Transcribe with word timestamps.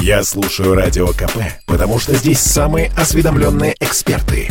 Я 0.00 0.22
слушаю 0.22 0.74
Радио 0.74 1.08
КП, 1.08 1.38
потому 1.66 1.98
что 1.98 2.14
здесь 2.14 2.40
самые 2.40 2.90
осведомленные 2.96 3.74
эксперты. 3.80 4.48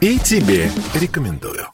И 0.00 0.18
тебе 0.18 0.70
рекомендую. 0.94 1.66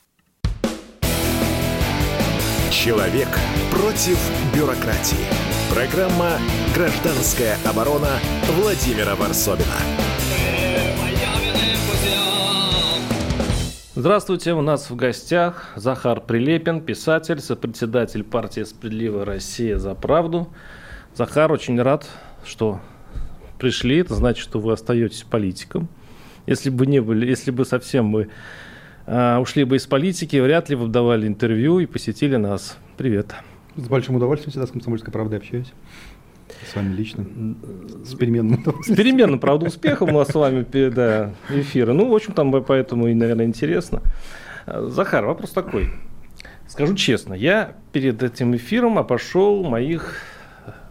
Человек 2.70 3.28
против 3.70 4.18
бюрократии. 4.54 5.26
Программа 5.72 6.38
«Гражданская 6.74 7.56
оборона» 7.64 8.18
Владимира 8.56 9.14
Варсобина. 9.14 9.66
Здравствуйте, 13.94 14.54
у 14.54 14.62
нас 14.62 14.88
в 14.88 14.96
гостях 14.96 15.72
Захар 15.76 16.20
Прилепин, 16.20 16.80
писатель, 16.80 17.40
сопредседатель 17.40 18.24
партии 18.24 18.62
«Справедливая 18.62 19.24
Россия 19.24 19.78
за 19.78 19.94
правду». 19.94 20.48
Захар, 21.14 21.50
очень 21.50 21.80
рад, 21.80 22.08
что 22.44 22.80
пришли. 23.58 23.98
Это 23.98 24.14
значит, 24.14 24.42
что 24.42 24.60
вы 24.60 24.72
остаетесь 24.72 25.24
политиком. 25.24 25.88
Если 26.46 26.70
бы 26.70 26.86
не 26.86 27.00
были, 27.00 27.26
если 27.26 27.50
бы 27.50 27.64
совсем 27.64 28.06
мы 28.06 28.28
э, 29.06 29.36
ушли 29.38 29.64
бы 29.64 29.76
из 29.76 29.86
политики, 29.86 30.36
вряд 30.36 30.68
ли 30.68 30.76
бы 30.76 30.86
давали 30.86 31.26
интервью 31.26 31.80
и 31.80 31.86
посетили 31.86 32.36
нас. 32.36 32.78
Привет. 32.96 33.34
С 33.76 33.88
большим 33.88 34.16
удовольствием 34.16 34.50
всегда 34.50 34.66
с 34.66 34.70
«Комсомольской 34.70 35.12
правдой» 35.12 35.38
общаюсь. 35.38 35.72
С 36.68 36.74
вами 36.74 36.94
лично. 36.94 37.26
С 38.04 38.14
переменным. 38.14 38.64
С 38.82 38.94
переменным, 38.94 39.38
правда, 39.38 39.66
успехом 39.66 40.10
у 40.10 40.18
нас 40.18 40.28
с 40.28 40.34
вами 40.34 40.64
да, 40.90 41.32
эфира. 41.48 41.92
Ну, 41.92 42.08
в 42.08 42.14
общем, 42.14 42.32
там 42.32 42.64
поэтому 42.64 43.08
и, 43.08 43.14
наверное, 43.14 43.46
интересно. 43.46 44.02
Захар, 44.66 45.24
вопрос 45.24 45.50
такой. 45.50 45.90
Скажу 46.68 46.94
честно, 46.94 47.34
я 47.34 47.76
перед 47.92 48.22
этим 48.22 48.54
эфиром 48.54 48.98
обошел 48.98 49.64
моих 49.64 50.14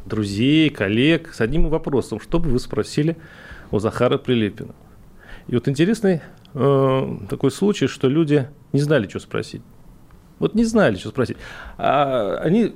друзей, 0.09 0.69
коллег 0.69 1.33
с 1.33 1.39
одним 1.39 1.69
вопросом. 1.69 2.19
Что 2.19 2.39
бы 2.39 2.49
вы 2.49 2.59
спросили 2.59 3.15
у 3.71 3.79
Захара 3.79 4.17
Прилепина? 4.17 4.75
И 5.47 5.55
вот 5.55 5.67
интересный 5.67 6.21
э, 6.53 7.17
такой 7.29 7.51
случай, 7.51 7.87
что 7.87 8.09
люди 8.09 8.49
не 8.73 8.81
знали, 8.81 9.07
что 9.07 9.19
спросить. 9.19 9.61
Вот 10.39 10.55
не 10.55 10.65
знали, 10.65 10.95
что 10.95 11.09
спросить. 11.09 11.37
А 11.77 12.37
они 12.43 12.73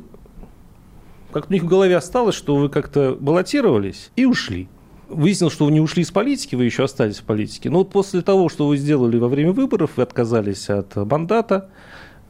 как-то 1.32 1.50
у 1.50 1.54
них 1.54 1.64
в 1.64 1.68
голове 1.68 1.98
осталось, 1.98 2.36
что 2.36 2.56
вы 2.56 2.70
как-то 2.70 3.18
баллотировались 3.20 4.12
и 4.16 4.26
ушли. 4.26 4.70
Выяснилось, 5.10 5.54
что 5.54 5.66
вы 5.66 5.72
не 5.72 5.82
ушли 5.82 6.04
из 6.04 6.12
политики, 6.12 6.56
вы 6.56 6.66
еще 6.66 6.84
остались 6.84 7.18
в 7.18 7.24
политике. 7.24 7.70
Но 7.70 7.80
вот 7.80 7.92
после 7.92 8.22
того, 8.22 8.50
что 8.50 8.68
вы 8.68 8.78
сделали 8.78 9.18
во 9.18 9.28
время 9.28 9.52
выборов, 9.52 9.92
вы 9.98 10.04
отказались 10.04 10.70
от 10.70 10.96
мандата, 10.96 11.70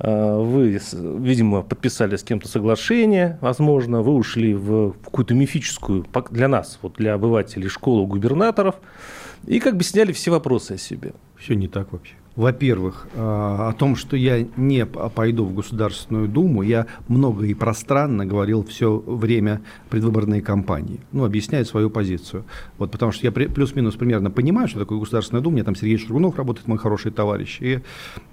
вы, 0.04 0.82
видимо, 0.92 1.62
подписали 1.62 2.18
с 2.18 2.24
кем-то 2.24 2.50
соглашение, 2.50 3.38
возможно, 3.40 4.02
вы 4.02 4.14
ушли 4.14 4.54
в 4.54 4.94
какую-то 5.04 5.34
мифическую, 5.34 6.06
для 6.30 6.48
нас, 6.50 6.78
вот 6.82 6.96
для 6.96 7.14
обывателей, 7.14 7.70
школу 7.70 8.06
губернаторов, 8.06 8.76
и 9.48 9.60
как 9.60 9.78
бы 9.78 9.84
сняли 9.84 10.12
все 10.12 10.32
вопросы 10.32 10.74
о 10.74 10.78
себе. 10.78 11.14
Все 11.38 11.56
не 11.56 11.68
так 11.68 11.94
вообще. 11.94 12.16
Во-первых, 12.36 13.08
э, 13.14 13.20
о 13.20 13.74
том, 13.74 13.96
что 13.96 14.18
я 14.18 14.46
не 14.58 14.86
пойду 14.86 15.46
в 15.46 15.54
Государственную 15.54 16.28
Думу, 16.28 16.64
я 16.64 16.88
много 17.08 17.46
и 17.46 17.54
пространно 17.54 18.26
говорил 18.26 18.64
все 18.64 19.04
время 19.06 19.62
предвыборной 19.90 20.42
кампании. 20.42 21.00
Ну, 21.12 21.26
объясняя 21.26 21.64
свою 21.64 21.92
позицию. 21.92 22.46
Вот, 22.80 22.92
потому 22.92 23.12
что 23.12 23.28
я 23.28 23.32
плюс-минус 23.32 23.96
примерно 23.96 24.32
понимаю, 24.32 24.68
что 24.68 24.80
такое 24.80 25.00
Государственная 25.00 25.44
Дума. 25.44 25.54
У 25.54 25.56
меня 25.58 25.66
там 25.66 25.76
Сергей 25.76 25.98
Шургунов 25.98 26.36
работает, 26.36 26.68
мой 26.68 26.80
хороший 26.80 27.12
товарищ. 27.12 27.60
И, 27.62 27.82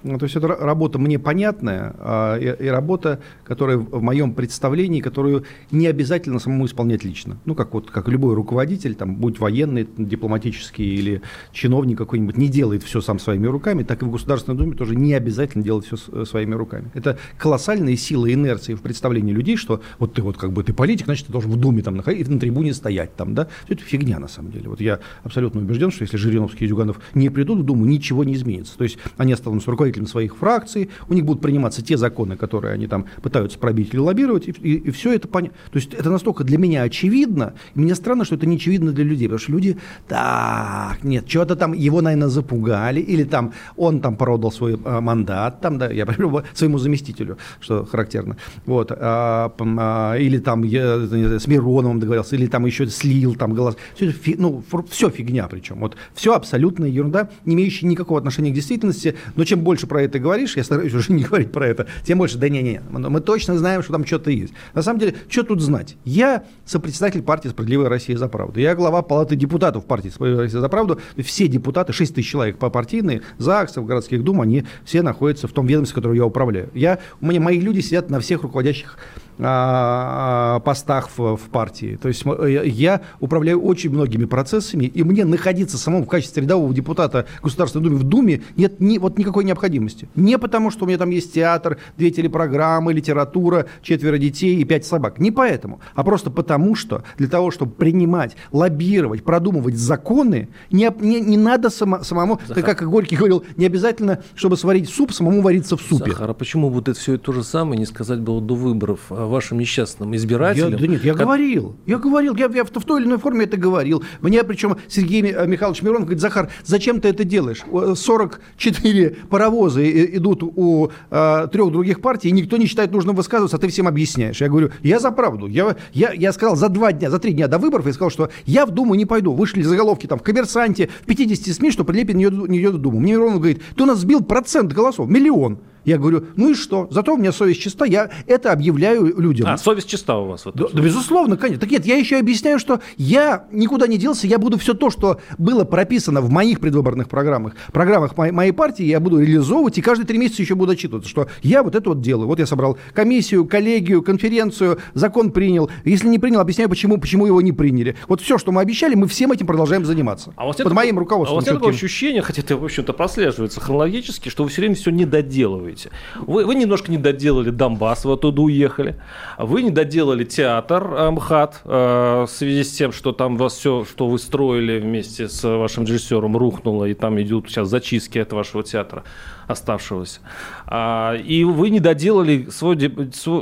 ну, 0.01 0.17
то 0.17 0.23
есть 0.23 0.35
это 0.35 0.47
работа 0.47 0.97
мне 0.97 1.19
понятная, 1.19 1.93
а, 1.99 2.37
и, 2.37 2.65
и 2.65 2.67
работа, 2.69 3.21
которая 3.43 3.77
в 3.77 4.01
моем 4.01 4.33
представлении, 4.33 5.01
которую 5.01 5.43
не 5.69 5.85
обязательно 5.85 6.39
самому 6.39 6.65
исполнять 6.65 7.03
лично. 7.03 7.37
Ну, 7.45 7.53
как 7.53 7.75
вот 7.75 7.91
как 7.91 8.07
любой 8.07 8.33
руководитель, 8.33 8.95
там, 8.95 9.15
будь 9.15 9.39
военный, 9.39 9.87
дипломатический 9.95 10.95
или 10.95 11.21
чиновник 11.51 11.99
какой-нибудь, 11.99 12.37
не 12.37 12.47
делает 12.47 12.81
все 12.81 12.99
сам 12.99 13.19
своими 13.19 13.45
руками, 13.45 13.83
так 13.91 14.03
и 14.03 14.05
в 14.05 14.09
Государственной 14.09 14.57
Думе 14.57 14.73
тоже 14.73 14.95
не 14.95 15.13
обязательно 15.13 15.65
делать 15.65 15.85
все 15.85 15.97
э, 16.13 16.23
своими 16.23 16.55
руками. 16.55 16.89
Это 16.93 17.17
колоссальные 17.37 17.97
силы 17.97 18.31
инерции 18.31 18.73
в 18.73 18.81
представлении 18.81 19.33
людей, 19.33 19.57
что 19.57 19.81
вот 19.99 20.13
ты 20.13 20.21
вот 20.21 20.37
как 20.37 20.53
бы 20.53 20.63
ты 20.63 20.71
политик, 20.71 21.07
значит, 21.07 21.27
ты 21.27 21.33
должен 21.33 21.51
в 21.51 21.57
Думе 21.57 21.81
там 21.81 21.97
находиться, 21.97 22.31
на 22.31 22.39
трибуне 22.39 22.73
стоять 22.73 23.17
там, 23.17 23.35
да. 23.35 23.49
Все 23.65 23.73
это 23.73 23.83
фигня 23.83 24.17
на 24.19 24.29
самом 24.29 24.53
деле. 24.53 24.69
Вот 24.69 24.79
я 24.79 25.01
абсолютно 25.23 25.59
убежден, 25.59 25.91
что 25.91 26.03
если 26.03 26.15
Жириновский 26.15 26.63
и 26.63 26.67
Зюганов 26.69 27.01
не 27.13 27.29
придут 27.29 27.59
в 27.59 27.63
Думу, 27.63 27.83
ничего 27.83 28.23
не 28.23 28.33
изменится. 28.33 28.77
То 28.77 28.85
есть 28.85 28.97
они 29.17 29.33
останутся 29.33 29.69
руководителем 29.69 30.07
своих 30.07 30.37
фракций, 30.37 30.89
у 31.09 31.13
них 31.13 31.25
будут 31.25 31.41
приниматься 31.41 31.81
те 31.81 31.97
законы, 31.97 32.37
которые 32.37 32.73
они 32.73 32.87
там 32.87 33.07
пытаются 33.21 33.59
пробить 33.59 33.89
или 33.91 33.99
лоббировать, 33.99 34.47
и, 34.47 34.51
и, 34.51 34.77
и 34.77 34.91
все 34.91 35.11
это 35.11 35.27
понятно. 35.27 35.57
То 35.69 35.79
есть 35.79 35.93
это 35.93 36.09
настолько 36.09 36.45
для 36.45 36.57
меня 36.57 36.83
очевидно, 36.83 37.55
и 37.75 37.79
мне 37.81 37.93
странно, 37.93 38.23
что 38.23 38.35
это 38.35 38.45
не 38.45 38.55
очевидно 38.55 38.93
для 38.93 39.03
людей, 39.03 39.27
потому 39.27 39.39
что 39.39 39.51
люди, 39.51 39.77
так, 40.07 41.03
нет, 41.03 41.27
что-то 41.27 41.57
там 41.57 41.73
его, 41.73 41.99
наверное, 41.99 42.29
запугали, 42.29 43.01
или 43.01 43.25
там 43.25 43.53
он 43.81 43.99
там 43.99 44.15
продал 44.15 44.51
свой 44.51 44.79
а, 44.85 45.01
мандат, 45.01 45.59
там, 45.59 45.79
да, 45.79 45.89
я 45.89 46.05
говорю 46.19 46.43
своему 46.53 46.77
заместителю, 46.77 47.37
что 47.59 47.83
характерно, 47.83 48.37
вот, 48.67 48.91
а, 48.91 49.51
а, 49.59 50.15
или 50.17 50.37
там 50.37 50.63
я, 50.63 50.99
с 50.99 51.47
Мироновым 51.47 51.99
договорился, 51.99 52.35
или 52.35 52.45
там 52.45 52.65
еще 52.67 52.87
слил 52.87 53.33
там 53.35 53.55
голос, 53.55 53.75
все, 53.95 54.13
ну, 54.37 54.63
все 54.89 55.09
фигня 55.09 55.47
причем, 55.47 55.79
вот, 55.79 55.97
все 56.13 56.35
абсолютная 56.35 56.89
ерунда, 56.89 57.29
не 57.45 57.55
имеющая 57.55 57.87
никакого 57.87 58.19
отношения 58.19 58.51
к 58.51 58.53
действительности, 58.53 59.15
но 59.35 59.45
чем 59.45 59.61
больше 59.61 59.87
про 59.87 60.03
это 60.03 60.19
говоришь, 60.19 60.55
я 60.57 60.63
стараюсь 60.63 60.93
уже 60.93 61.11
не 61.11 61.23
говорить 61.23 61.51
про 61.51 61.67
это, 61.67 61.87
тем 62.03 62.19
больше, 62.19 62.37
да 62.37 62.49
не-не, 62.49 62.81
мы 62.91 63.19
точно 63.19 63.57
знаем, 63.57 63.81
что 63.81 63.93
там 63.93 64.05
что-то 64.05 64.29
есть. 64.29 64.53
На 64.75 64.83
самом 64.83 64.99
деле, 64.99 65.15
что 65.27 65.41
тут 65.41 65.59
знать? 65.59 65.95
Я 66.05 66.43
сопредседатель 66.65 67.23
партии 67.23 67.49
«Справедливая 67.49 67.89
Россия 67.89 68.15
за 68.15 68.27
правду», 68.27 68.59
я 68.59 68.75
глава 68.75 69.01
палаты 69.01 69.35
депутатов 69.35 69.85
партии 69.85 70.09
«Справедливая 70.09 70.45
Россия 70.45 70.61
за 70.61 70.69
правду», 70.69 70.99
все 71.17 71.47
депутаты, 71.47 71.93
6 71.93 72.13
тысяч 72.13 72.29
человек 72.29 72.59
по 72.59 72.69
партийные, 72.69 73.23
ЗАГСов, 73.71 73.85
городских 73.85 74.23
дум, 74.23 74.41
они 74.41 74.65
все 74.83 75.01
находятся 75.01 75.47
в 75.47 75.51
том 75.51 75.65
ведомстве, 75.65 75.95
которое 75.95 76.17
я 76.17 76.25
управляю. 76.25 76.69
Я, 76.73 76.99
у 77.21 77.27
меня 77.27 77.39
мои 77.39 77.59
люди 77.59 77.79
сидят 77.79 78.09
на 78.09 78.19
всех 78.19 78.43
руководящих 78.43 78.97
постах 79.41 81.09
в, 81.17 81.35
в 81.35 81.49
партии. 81.49 81.97
То 82.01 82.07
есть 82.07 82.23
э, 82.25 82.63
я 82.65 83.01
управляю 83.19 83.61
очень 83.61 83.89
многими 83.89 84.25
процессами, 84.25 84.85
и 84.85 85.03
мне 85.03 85.25
находиться 85.25 85.77
самому 85.77 86.05
в 86.05 86.07
качестве 86.07 86.43
рядового 86.43 86.73
депутата 86.73 87.25
Государственной 87.41 87.85
Думы 87.85 87.97
в 87.97 88.03
Думе 88.03 88.43
нет 88.55 88.79
ни, 88.79 88.97
вот 88.99 89.17
никакой 89.17 89.43
необходимости. 89.43 90.07
Не 90.15 90.37
потому, 90.37 90.69
что 90.69 90.85
у 90.85 90.87
меня 90.87 90.97
там 90.97 91.09
есть 91.09 91.33
театр, 91.33 91.77
две 91.97 92.11
телепрограммы, 92.11 92.93
литература, 92.93 93.65
четверо 93.81 94.17
детей 94.17 94.57
и 94.57 94.63
пять 94.63 94.85
собак. 94.85 95.19
Не 95.19 95.31
поэтому, 95.31 95.79
а 95.95 96.03
просто 96.03 96.29
потому, 96.29 96.75
что 96.75 97.03
для 97.17 97.27
того, 97.27 97.51
чтобы 97.51 97.71
принимать, 97.71 98.35
лоббировать, 98.51 99.23
продумывать 99.23 99.75
законы, 99.75 100.49
не, 100.71 100.91
не, 100.99 101.19
не 101.19 101.37
надо 101.37 101.69
само, 101.69 102.03
самому, 102.03 102.39
Захар. 102.47 102.75
как 102.75 102.87
Горький 102.87 103.15
говорил, 103.15 103.43
не 103.57 103.65
обязательно, 103.65 104.21
чтобы 104.35 104.57
сварить 104.57 104.89
суп, 104.89 105.13
самому 105.13 105.41
вариться 105.41 105.77
в 105.77 105.81
супе. 105.81 106.11
Захар, 106.11 106.29
а 106.29 106.33
почему 106.33 106.69
вот 106.69 106.87
это 106.87 106.99
все 106.99 107.17
то 107.17 107.33
же 107.33 107.43
самое 107.43 107.79
не 107.79 107.85
сказать 107.85 108.19
было 108.19 108.39
до 108.41 108.55
выборов? 108.55 108.99
Вашим 109.31 109.59
несчастным 109.59 110.15
избирателям. 110.15 110.71
Я, 110.71 110.77
да 110.77 110.87
нет, 110.87 111.03
я 111.03 111.13
как... 111.13 111.21
говорил, 111.23 111.75
я 111.85 111.97
говорил, 111.97 112.35
я, 112.35 112.49
я 112.53 112.65
в, 112.65 112.69
в 112.69 112.83
той 112.83 112.99
или 112.99 113.07
иной 113.07 113.17
форме 113.17 113.45
это 113.45 113.55
говорил. 113.55 114.03
Мне 114.19 114.43
причем 114.43 114.75
Сергей 114.89 115.21
э, 115.23 115.47
Михайлович 115.47 115.81
Миронов 115.81 116.01
говорит, 116.01 116.19
Захар, 116.19 116.49
зачем 116.65 116.99
ты 116.99 117.07
это 117.07 117.23
делаешь? 117.23 117.61
44 117.95 119.17
паровоза 119.29 119.89
идут 119.89 120.43
у 120.43 120.91
а, 121.09 121.47
трех 121.47 121.71
других 121.71 122.01
партий, 122.01 122.27
и 122.27 122.31
никто 122.31 122.57
не 122.57 122.65
считает 122.65 122.91
нужным 122.91 123.15
высказываться, 123.15 123.57
а 123.57 123.59
ты 123.59 123.69
всем 123.69 123.87
объясняешь. 123.87 124.41
Я 124.41 124.49
говорю, 124.49 124.71
я 124.83 124.99
за 124.99 125.11
правду. 125.11 125.47
Я, 125.47 125.77
я, 125.93 126.11
я 126.11 126.33
сказал 126.33 126.55
за 126.55 126.67
два 126.67 126.91
дня, 126.91 127.09
за 127.09 127.19
три 127.19 127.31
дня 127.31 127.47
до 127.47 127.57
выборов, 127.57 127.85
я 127.87 127.93
сказал, 127.93 128.09
что 128.09 128.29
я 128.45 128.65
в 128.65 128.71
Думу 128.71 128.95
не 128.95 129.05
пойду. 129.05 129.33
Вышли 129.33 129.61
заголовки 129.61 130.07
там 130.07 130.19
в 130.19 130.23
«Коммерсанте», 130.23 130.89
в 131.01 131.05
50 131.05 131.55
СМИ, 131.55 131.71
что 131.71 131.83
идет, 131.83 132.49
не 132.49 132.59
идет 132.59 132.75
в 132.75 132.77
Думу. 132.79 132.99
Мне 132.99 133.13
Миронов 133.13 133.37
говорит, 133.37 133.61
ты 133.75 133.83
у 133.83 133.85
нас 133.85 133.99
сбил 133.99 134.21
процент 134.21 134.73
голосов, 134.73 135.09
миллион. 135.09 135.59
Я 135.83 135.97
говорю, 135.97 136.25
ну 136.35 136.51
и 136.51 136.53
что? 136.53 136.87
Зато 136.91 137.13
у 137.13 137.17
меня 137.17 137.31
совесть 137.31 137.61
чиста, 137.61 137.85
я 137.85 138.09
это 138.27 138.51
объявляю 138.51 139.19
людям. 139.19 139.47
А, 139.47 139.57
совесть 139.57 139.89
чиста 139.89 140.17
у 140.17 140.27
вас? 140.27 140.45
Вот 140.45 140.55
да, 140.55 140.65
да, 140.71 140.81
безусловно, 140.81 141.37
конечно. 141.37 141.61
Так 141.61 141.71
нет, 141.71 141.85
я 141.85 141.97
еще 141.97 142.17
объясняю, 142.17 142.59
что 142.59 142.81
я 142.97 143.45
никуда 143.51 143.87
не 143.87 143.97
делся, 143.97 144.27
я 144.27 144.37
буду 144.37 144.59
все 144.59 144.73
то, 144.73 144.91
что 144.91 145.19
было 145.39 145.63
прописано 145.63 146.21
в 146.21 146.29
моих 146.29 146.59
предвыборных 146.59 147.09
программах, 147.09 147.53
программах 147.71 148.15
моей, 148.15 148.31
моей 148.31 148.51
партии, 148.51 148.83
я 148.83 148.99
буду 148.99 149.19
реализовывать, 149.19 149.77
и 149.77 149.81
каждые 149.81 150.05
три 150.05 150.19
месяца 150.19 150.43
еще 150.43 150.55
буду 150.55 150.73
отчитываться, 150.73 151.09
что 151.09 151.27
я 151.41 151.63
вот 151.63 151.75
это 151.75 151.89
вот 151.89 152.01
делаю. 152.01 152.27
Вот 152.27 152.37
я 152.37 152.45
собрал 152.45 152.77
комиссию, 152.93 153.45
коллегию, 153.45 154.03
конференцию, 154.03 154.79
закон 154.93 155.31
принял. 155.31 155.69
Если 155.83 156.07
не 156.07 156.19
принял, 156.19 156.39
объясняю, 156.39 156.69
почему, 156.69 156.99
почему 156.99 157.25
его 157.25 157.41
не 157.41 157.51
приняли. 157.51 157.95
Вот 158.07 158.21
все, 158.21 158.37
что 158.37 158.51
мы 158.51 158.61
обещали, 158.61 158.93
мы 158.93 159.07
всем 159.07 159.31
этим 159.31 159.47
продолжаем 159.47 159.85
заниматься. 159.85 160.33
А 160.35 160.45
вас 160.45 160.57
Под 160.57 160.73
моим 160.73 160.99
руководством. 160.99 161.39
А 161.39 161.41
нет 161.41 161.53
такого 161.55 161.71
ощущения, 161.71 162.21
хотя 162.21 162.41
это, 162.43 162.55
в 162.55 162.63
общем-то, 162.63 162.93
прослеживается 162.93 163.59
хронологически, 163.59 164.29
что 164.29 164.43
вы 164.43 164.49
все 164.49 164.61
время 164.61 164.75
все 164.75 164.91
не 164.91 165.05
доделываете 165.05 165.70
рассказываете. 165.71 165.89
Вы, 166.15 166.45
вы 166.45 166.55
немножко 166.55 166.91
не 166.91 166.97
доделали 166.97 167.49
Донбасс, 167.49 168.05
вы 168.05 168.13
оттуда 168.13 168.41
уехали. 168.41 168.95
Вы 169.37 169.63
не 169.63 169.71
доделали 169.71 170.23
театр 170.23 170.83
э, 170.93 171.11
МХАТ 171.11 171.61
э, 171.63 172.25
в 172.27 172.31
связи 172.31 172.63
с 172.63 172.71
тем, 172.71 172.91
что 172.91 173.11
там 173.11 173.37
вас 173.37 173.53
все, 173.53 173.85
что 173.85 174.07
вы 174.07 174.19
строили 174.19 174.79
вместе 174.79 175.27
с 175.27 175.43
вашим 175.43 175.85
режиссером, 175.85 176.37
рухнуло, 176.37 176.85
и 176.85 176.93
там 176.93 177.21
идут 177.21 177.49
сейчас 177.49 177.69
зачистки 177.69 178.19
от 178.19 178.33
вашего 178.33 178.63
театра 178.63 179.03
оставшегося. 179.47 180.21
А, 180.65 181.15
и 181.15 181.43
вы 181.43 181.69
не 181.69 181.79
доделали 181.79 182.47
свой, 182.49 182.77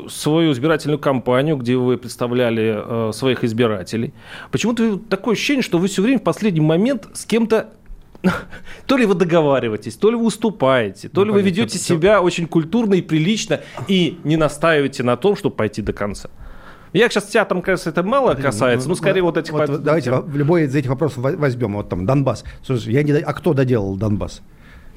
свою 0.10 0.52
избирательную 0.52 0.98
кампанию, 0.98 1.56
где 1.58 1.76
вы 1.76 1.98
представляли 1.98 3.10
э, 3.10 3.12
своих 3.14 3.44
избирателей. 3.44 4.14
Почему-то 4.52 4.98
такое 4.98 5.34
ощущение, 5.34 5.62
что 5.62 5.78
вы 5.78 5.88
все 5.88 6.02
время 6.02 6.20
в 6.20 6.24
последний 6.24 6.62
момент 6.62 7.08
с 7.14 7.26
кем-то 7.26 7.70
то 8.86 8.98
ли 8.98 9.06
вы 9.06 9.16
договариваетесь, 9.16 9.96
то 9.96 10.10
ли 10.10 10.16
вы 10.16 10.26
уступаете, 10.26 11.10
то 11.10 11.22
ну, 11.22 11.28
ли 11.28 11.32
вы 11.32 11.42
ведете 11.42 11.78
себя 11.78 12.22
очень 12.22 12.48
культурно 12.48 12.96
и 12.96 13.02
прилично 13.02 13.62
и 13.88 14.20
не 14.24 14.38
настаиваете 14.38 15.04
на 15.04 15.18
том, 15.18 15.36
чтобы 15.36 15.56
пойти 15.56 15.82
до 15.82 15.94
конца. 15.94 16.30
Я 16.92 17.08
сейчас 17.10 17.26
театром, 17.26 17.62
кажется, 17.62 17.92
это 17.92 18.02
мало 18.02 18.34
касается, 18.34 18.90
ну, 18.90 18.96
скорее 18.96 19.22
вот 19.22 19.38
этих... 19.38 19.54
Вот, 19.54 19.84
давайте 19.84 20.12
в 20.12 20.36
любой 20.36 20.64
из 20.64 20.76
этих 20.76 20.90
вопросов 20.90 21.20
возьмем. 21.20 21.76
Вот 21.76 21.88
там 21.88 22.06
Донбасс. 22.06 22.44
Слушай, 22.64 22.94
я 22.94 23.04
не... 23.04 23.12
А 23.14 23.34
кто 23.34 23.54
доделал 23.54 23.96
Донбасс? 23.96 24.42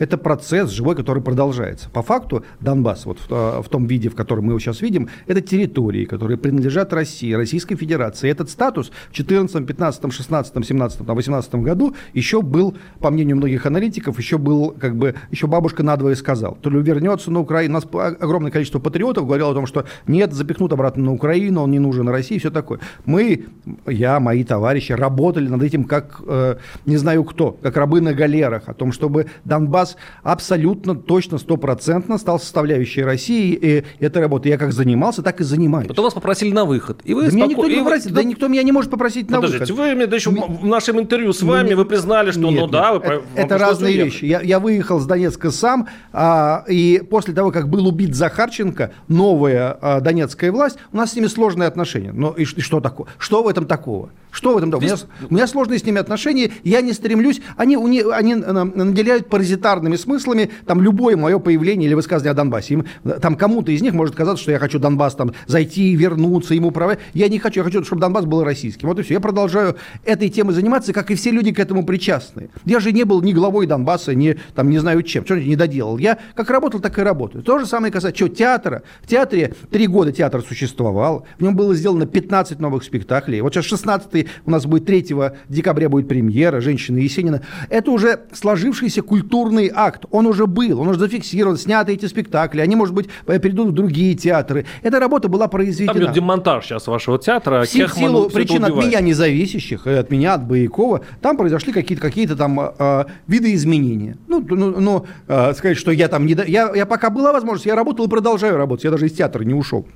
Это 0.03 0.19
процесс 0.19 0.71
живой, 0.71 0.97
который 0.97 1.23
продолжается. 1.23 1.89
По 1.89 2.03
факту 2.03 2.45
Донбасс, 2.59 3.07
вот 3.07 3.19
в, 3.21 3.63
в 3.63 3.69
том 3.69 3.87
виде, 3.87 4.09
в 4.09 4.17
котором 4.17 4.47
мы 4.47 4.51
его 4.51 4.59
сейчас 4.59 4.83
видим, 4.83 5.09
это 5.29 5.41
территории, 5.41 6.07
которые 6.07 6.39
принадлежат 6.39 6.93
России, 6.93 7.33
Российской 7.33 7.77
Федерации. 7.77 8.29
Этот 8.29 8.51
статус 8.51 8.89
в 8.89 9.15
2014, 9.15 9.65
15, 9.65 10.13
16, 10.13 10.67
17, 10.67 11.01
18 11.01 11.55
году 11.55 11.95
еще 12.15 12.43
был, 12.43 12.77
по 12.99 13.11
мнению 13.11 13.37
многих 13.37 13.65
аналитиков, 13.65 14.19
еще 14.19 14.39
был, 14.39 14.75
как 14.77 14.97
бы, 14.97 15.15
еще 15.31 15.47
бабушка 15.47 15.85
надвое 15.85 16.17
сказал. 16.17 16.59
То 16.61 16.69
ли 16.69 16.83
вернется 16.83 17.31
на 17.31 17.39
Украину. 17.39 17.75
У 17.75 17.81
нас 17.81 18.17
огромное 18.21 18.51
количество 18.51 18.81
патриотов 18.81 19.27
говорило 19.27 19.53
о 19.53 19.55
том, 19.55 19.67
что 19.67 19.85
нет, 20.09 20.33
запихнут 20.33 20.73
обратно 20.73 21.05
на 21.05 21.13
Украину, 21.13 21.63
он 21.63 21.71
не 21.71 21.79
нужен 21.79 22.09
России, 22.09 22.39
все 22.39 22.51
такое. 22.51 22.81
Мы, 23.05 23.45
я, 23.87 24.19
мои 24.19 24.43
товарищи, 24.43 24.91
работали 24.93 25.47
над 25.47 25.63
этим 25.63 25.85
как, 25.85 26.21
э, 26.27 26.57
не 26.87 26.97
знаю 26.97 27.23
кто, 27.23 27.53
как 27.63 27.77
рабы 27.77 28.01
на 28.01 28.15
галерах, 28.15 28.65
о 28.67 28.75
том, 28.75 28.91
чтобы 28.91 29.27
Донбасс 29.45 29.92
абсолютно 30.23 30.94
точно, 30.94 31.39
стопроцентно 31.39 32.19
стал 32.19 32.39
составляющей 32.39 33.03
России. 33.03 33.59
И 33.61 33.85
эта 34.00 34.21
работа 34.21 34.49
я 34.49 34.59
как 34.59 34.73
занимался, 34.73 35.23
так 35.23 35.41
и 35.41 35.44
занимаюсь. 35.44 35.89
Потом 35.89 36.05
вас 36.05 36.15
попросили 36.15 36.53
на 36.53 36.65
выход. 36.65 37.00
И 37.05 37.15
вы 37.15 37.25
да 37.25 37.31
споко... 37.31 37.37
меня 37.37 37.47
никто 37.47 37.69
не 37.69 37.77
попросил, 37.77 38.11
вы... 38.11 38.17
да 38.17 38.23
никто 38.23 38.49
меня 38.49 38.62
не 38.62 38.73
может 38.73 38.91
попросить 38.91 39.31
на 39.31 39.37
Подождите, 39.37 39.73
выход. 39.73 39.97
вы 39.97 40.06
да 40.06 40.17
еще 40.17 40.31
в 40.31 40.65
нашем 40.67 41.00
интервью 41.00 41.33
с 41.33 41.43
вами 41.43 41.75
вы 41.75 41.85
признали, 41.85 42.31
что 42.31 42.41
нет, 42.41 42.61
ну 42.61 42.67
да, 42.67 42.93
вы 42.93 42.99
Это, 42.99 43.23
это 43.35 43.59
разные 43.59 43.97
вещи. 43.97 44.25
Я, 44.25 44.41
я 44.41 44.61
выехал 44.61 45.00
с 45.00 45.06
Донецка 45.06 45.50
сам, 45.50 45.89
а, 46.12 46.65
и 46.69 47.03
после 47.11 47.35
того, 47.35 47.50
как 47.50 47.69
был 47.69 47.87
убит 47.87 48.15
Захарченко, 48.15 48.93
новая 49.09 49.77
а, 49.81 50.00
донецкая 50.00 50.53
власть, 50.53 50.79
у 50.93 50.97
нас 50.97 51.12
с 51.12 51.17
ними 51.17 51.27
сложные 51.27 51.67
отношения. 51.67 52.12
Но 52.12 52.33
и, 52.33 52.43
и 52.43 52.61
что 52.61 52.81
такое? 52.81 53.09
Что 53.19 53.43
в 53.43 53.49
этом 53.49 53.67
такого? 53.67 54.11
Что 54.31 54.55
в 54.55 54.56
этом 54.56 54.71
такого? 54.71 54.85
У 54.85 54.87
меня, 54.87 54.97
у 55.31 55.35
меня 55.35 55.47
сложные 55.47 55.79
с 55.79 55.85
ними 55.85 56.00
отношения, 56.00 56.53
я 56.65 56.81
не 56.81 56.93
стремлюсь, 56.93 57.41
они, 57.56 57.77
они, 57.77 58.00
они 58.00 58.35
наделяют 58.35 59.29
паразитарно 59.29 59.72
парадными 59.73 59.97
смыслами, 59.97 60.51
там 60.67 60.83
любое 60.83 61.17
мое 61.17 61.39
появление 61.39 61.87
или 61.87 61.95
высказывание 61.95 62.33
о 62.33 62.35
Донбассе, 62.35 62.75
им, 62.75 62.85
там 63.23 63.37
кому-то 63.37 63.73
из 63.73 63.81
них 63.81 63.95
может 63.95 64.15
казаться, 64.15 64.43
что 64.43 64.53
я 64.53 64.59
хочу 64.59 64.79
Донбасс 64.79 65.15
там 65.15 65.33
зайти, 65.47 65.95
вернуться, 65.95 66.55
ему 66.55 66.69
управлять. 66.69 66.99
Я 67.15 67.29
не 67.29 67.39
хочу, 67.39 67.61
я 67.61 67.65
хочу, 67.65 67.83
чтобы 67.83 68.03
Донбасс 68.03 68.27
был 68.27 68.45
российским. 68.45 68.89
Вот 68.89 68.99
и 68.99 69.03
все. 69.03 69.15
Я 69.15 69.21
продолжаю 69.21 69.77
этой 70.05 70.29
темой 70.29 70.55
заниматься, 70.55 70.93
как 70.93 71.11
и 71.11 71.15
все 71.15 71.31
люди 71.31 71.53
к 71.53 71.59
этому 71.59 71.87
причастны. 71.87 72.51
Я 72.67 72.81
же 72.81 72.93
не 72.93 73.05
был 73.05 73.23
ни 73.23 73.33
главой 73.33 73.67
Донбасса, 73.67 74.15
ни 74.15 74.37
там 74.55 74.69
не 74.69 74.79
знаю 74.79 75.03
чем, 75.03 75.25
что 75.25 75.41
не 75.41 75.57
доделал. 75.57 75.97
Я 75.97 76.19
как 76.35 76.51
работал, 76.51 76.81
так 76.81 76.99
и 76.99 77.03
работаю. 77.03 77.43
То 77.43 77.59
же 77.59 77.65
самое 77.65 77.91
касается 77.91 78.27
что, 78.27 78.35
театра. 78.35 78.83
В 79.01 79.07
театре 79.07 79.55
три 79.71 79.87
года 79.87 80.13
театр 80.13 80.43
существовал, 80.47 81.27
в 81.39 81.43
нем 81.43 81.57
было 81.57 81.75
сделано 81.75 82.05
15 82.05 82.61
новых 82.61 82.85
спектаклей. 82.85 83.41
Вот 83.41 83.55
сейчас 83.55 83.65
16 83.65 84.27
у 84.45 84.51
нас 84.51 84.67
будет 84.67 84.85
3 84.85 85.15
декабря 85.49 85.89
будет 85.89 86.09
премьера 86.09 86.61
«Женщина 86.61 86.99
Есенина». 86.99 87.41
Это 87.71 87.91
уже 87.91 88.21
сложившийся 88.33 89.01
культурный 89.01 89.62
акт, 89.75 90.05
он 90.11 90.26
уже 90.26 90.47
был, 90.47 90.81
он 90.81 90.88
уже 90.88 90.99
зафиксирован, 90.99 91.56
сняты 91.56 91.93
эти 91.93 92.06
спектакли, 92.06 92.61
они, 92.61 92.76
может 92.76 92.94
быть, 92.94 93.09
перейдут 93.26 93.69
в 93.69 93.73
другие 93.73 94.14
театры. 94.14 94.67
Эта 94.82 95.00
работа 95.00 95.29
была 95.29 95.49
произведена. 95.49 95.93
Там 95.93 96.03
идет 96.03 96.14
демонтаж 96.14 96.64
сейчас 96.64 96.87
вашего 96.87 97.19
театра. 97.19 97.62
В 97.62 97.69
силу 97.69 98.31
причин 98.31 98.64
от 98.64 98.75
меня 98.76 99.00
независящих, 99.00 99.87
от 99.87 100.11
меня, 100.11 100.35
от 100.35 100.47
Боякова, 100.47 101.03
там 101.20 101.37
произошли 101.37 101.73
какие-то 101.73 102.03
какие 102.03 102.26
там 102.26 102.59
э, 102.61 103.05
виды 103.26 103.55
изменения. 103.55 104.17
Ну, 104.29 104.44
ну, 104.49 104.81
ну 104.81 105.06
э, 105.29 105.55
сказать, 105.55 105.76
что 105.76 105.91
я 105.91 106.08
там 106.08 106.26
не... 106.26 106.37
Я, 106.47 106.73
я 106.75 106.87
пока 106.87 107.11
была 107.11 107.32
возможность, 107.32 107.67
я 107.67 107.75
работал 107.75 108.06
и 108.06 108.08
продолжаю 108.08 108.56
работать, 108.56 108.85
я 108.85 108.91
даже 108.91 109.06
из 109.06 109.12
театра 109.12 109.44
не 109.44 109.55
ушел 109.55 109.87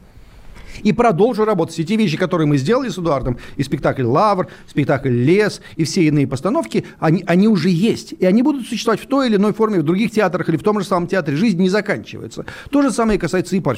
и 0.83 0.93
продолжу 0.93 1.45
работать. 1.45 1.75
Все 1.75 1.85
те 1.85 1.97
вещи, 1.97 2.17
которые 2.17 2.47
мы 2.47 2.59
сделали 2.59 2.89
с 2.89 2.99
Эдуардом, 2.99 3.39
и 3.57 3.63
спектакль 3.63 4.05
«Лавр», 4.05 4.49
спектакль 4.69 5.11
«Лес», 5.11 5.61
и 5.77 5.85
все 5.85 6.03
иные 6.05 6.27
постановки, 6.27 6.85
они, 6.99 7.25
они 7.27 7.49
уже 7.49 7.69
есть. 7.69 8.13
И 8.19 8.27
они 8.27 8.43
будут 8.43 8.67
существовать 8.67 9.01
в 9.01 9.07
той 9.07 9.29
или 9.29 9.37
иной 9.37 9.53
форме 9.53 9.81
в 9.81 9.83
других 9.83 10.11
театрах 10.11 10.49
или 10.49 10.57
в 10.57 10.63
том 10.63 10.81
же 10.81 10.87
самом 10.87 11.07
театре. 11.07 11.37
Жизнь 11.37 11.61
не 11.61 11.69
заканчивается. 11.69 12.45
То 12.71 12.83
же 12.83 12.91
самое 12.91 13.19
касается 13.19 13.57
и 13.57 13.61
пар. 13.61 13.77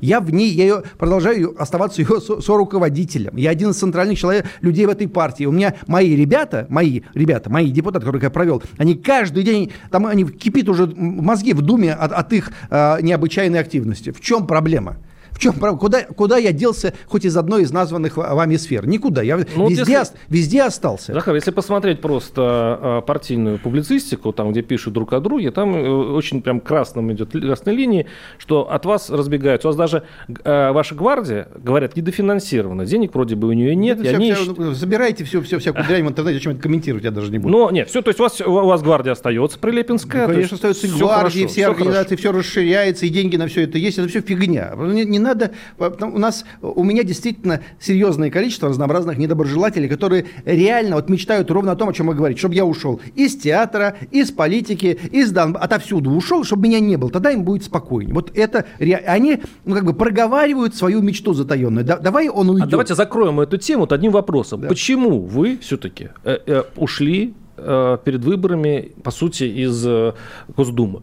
Я 0.00 0.20
в 0.20 0.32
ней, 0.32 0.50
я 0.50 0.64
ее, 0.64 0.82
продолжаю 0.96 1.60
оставаться 1.60 2.00
ее 2.00 2.20
со, 2.20 2.40
со 2.40 2.56
руководителем. 2.56 3.36
Я 3.36 3.50
один 3.50 3.70
из 3.70 3.76
центральных 3.76 4.18
человек, 4.18 4.46
людей 4.60 4.86
в 4.86 4.90
этой 4.90 5.08
партии. 5.08 5.44
У 5.44 5.52
меня 5.52 5.74
мои 5.86 6.14
ребята, 6.14 6.66
мои 6.68 7.00
ребята, 7.14 7.50
мои 7.50 7.70
депутаты, 7.70 8.06
которых 8.06 8.22
я 8.22 8.30
провел, 8.30 8.62
они 8.78 8.94
каждый 8.94 9.42
день, 9.42 9.72
там 9.90 10.06
они 10.06 10.24
кипит 10.24 10.68
уже 10.68 10.86
мозги 10.86 11.52
в 11.52 11.62
думе 11.62 11.92
от, 11.92 12.12
от 12.12 12.32
их 12.32 12.52
э, 12.70 12.98
необычайной 13.02 13.58
активности. 13.58 14.10
В 14.12 14.20
чем 14.20 14.46
проблема? 14.46 14.96
Чем 15.40 15.54
куда, 15.54 16.04
куда 16.04 16.36
я 16.36 16.52
делся 16.52 16.92
хоть 17.06 17.24
из 17.24 17.36
одной 17.36 17.62
из 17.62 17.72
названных 17.72 18.16
вами 18.16 18.56
сфер? 18.56 18.86
Никуда. 18.86 19.22
Я 19.22 19.38
ну, 19.56 19.68
везде, 19.68 19.92
если, 19.92 20.16
везде 20.28 20.62
остался. 20.62 21.12
Захар, 21.14 21.34
если 21.34 21.50
посмотреть 21.50 22.00
просто 22.00 23.00
э, 23.02 23.06
партийную 23.06 23.58
публицистику, 23.58 24.32
там, 24.32 24.52
где 24.52 24.62
пишут 24.62 24.92
друг 24.94 25.12
о 25.12 25.20
друге, 25.20 25.50
там 25.50 25.74
э, 25.74 25.88
очень 25.88 26.42
прям 26.42 26.60
красным 26.60 27.12
идет 27.12 27.32
красной 27.32 27.74
линии, 27.74 28.06
что 28.38 28.70
от 28.70 28.84
вас 28.84 29.10
разбегаются. 29.10 29.68
У 29.68 29.70
вас 29.70 29.76
даже 29.76 30.02
э, 30.44 30.72
ваша 30.72 30.94
гвардия, 30.94 31.48
говорят, 31.56 31.96
недофинансирована. 31.96 32.84
Денег 32.84 33.14
вроде 33.14 33.34
бы 33.34 33.48
у 33.48 33.52
нее 33.52 33.74
нет. 33.74 33.98
Ну, 33.98 34.04
это 34.04 34.20
все, 34.20 34.34
все, 34.34 34.54
ну, 34.56 34.72
забирайте 34.72 35.24
все, 35.24 35.40
все, 35.40 35.58
всякую 35.58 35.86
дрянь 35.86 36.04
в 36.04 36.08
интернете, 36.08 36.38
зачем 36.38 36.52
это 36.52 36.60
комментировать, 36.60 37.04
я 37.04 37.10
даже 37.10 37.30
не 37.30 37.38
буду. 37.38 37.50
Но 37.50 37.70
нет, 37.70 37.88
все, 37.88 38.02
то 38.02 38.10
есть 38.10 38.20
у 38.20 38.22
вас, 38.22 38.40
у 38.40 38.52
вас 38.52 38.82
гвардия 38.82 39.12
остается 39.12 39.58
прилепинская. 39.58 40.26
Ну, 40.26 40.34
конечно, 40.34 40.54
остается 40.56 40.86
гвардия, 40.88 41.46
все, 41.46 41.48
все 41.48 41.66
организации, 41.66 42.16
все 42.16 42.32
расширяется, 42.32 43.06
и 43.06 43.08
деньги 43.08 43.36
на 43.36 43.46
все 43.46 43.62
это 43.62 43.78
есть. 43.78 43.98
Это 43.98 44.08
все 44.08 44.20
фигня. 44.20 44.74
Не, 44.76 45.04
не 45.04 45.18
надо... 45.18 45.29
У 45.78 46.18
нас, 46.18 46.44
у 46.62 46.84
меня 46.84 47.02
действительно 47.02 47.60
серьезное 47.78 48.30
количество 48.30 48.68
разнообразных 48.68 49.18
недоброжелателей, 49.18 49.88
которые 49.88 50.26
реально 50.44 50.96
вот 50.96 51.08
мечтают 51.08 51.50
ровно 51.50 51.72
о 51.72 51.76
том, 51.76 51.88
о 51.88 51.92
чем 51.92 52.06
мы 52.06 52.14
говорим. 52.14 52.36
Чтобы 52.36 52.54
я 52.54 52.64
ушел 52.64 53.00
из 53.14 53.36
театра, 53.36 53.96
из 54.10 54.30
политики, 54.30 54.98
из 55.10 55.32
Дон... 55.32 55.56
отовсюду 55.60 56.10
ушел, 56.10 56.44
чтобы 56.44 56.68
меня 56.68 56.80
не 56.80 56.96
было. 56.96 57.10
Тогда 57.10 57.30
им 57.30 57.44
будет 57.44 57.64
спокойнее. 57.64 58.14
Вот 58.14 58.36
это... 58.36 58.66
Они 59.06 59.40
ну, 59.64 59.74
как 59.74 59.84
бы 59.84 59.94
проговаривают 59.94 60.74
свою 60.74 61.02
мечту 61.02 61.34
затаенную. 61.34 61.84
Да, 61.84 61.98
давай 61.98 62.28
он 62.28 62.50
уйдет. 62.50 62.68
А 62.68 62.70
давайте 62.70 62.94
закроем 62.94 63.40
эту 63.40 63.56
тему 63.56 63.80
вот 63.80 63.92
одним 63.92 64.12
вопросом. 64.12 64.62
Да. 64.62 64.68
Почему 64.68 65.20
вы 65.20 65.58
все-таки 65.58 66.10
э, 66.24 66.38
э, 66.46 66.62
ушли 66.76 67.34
э, 67.56 67.98
перед 68.04 68.24
выборами, 68.24 68.92
по 69.02 69.10
сути, 69.10 69.44
из 69.44 69.86
э, 69.86 70.12
Госдумы? 70.56 71.02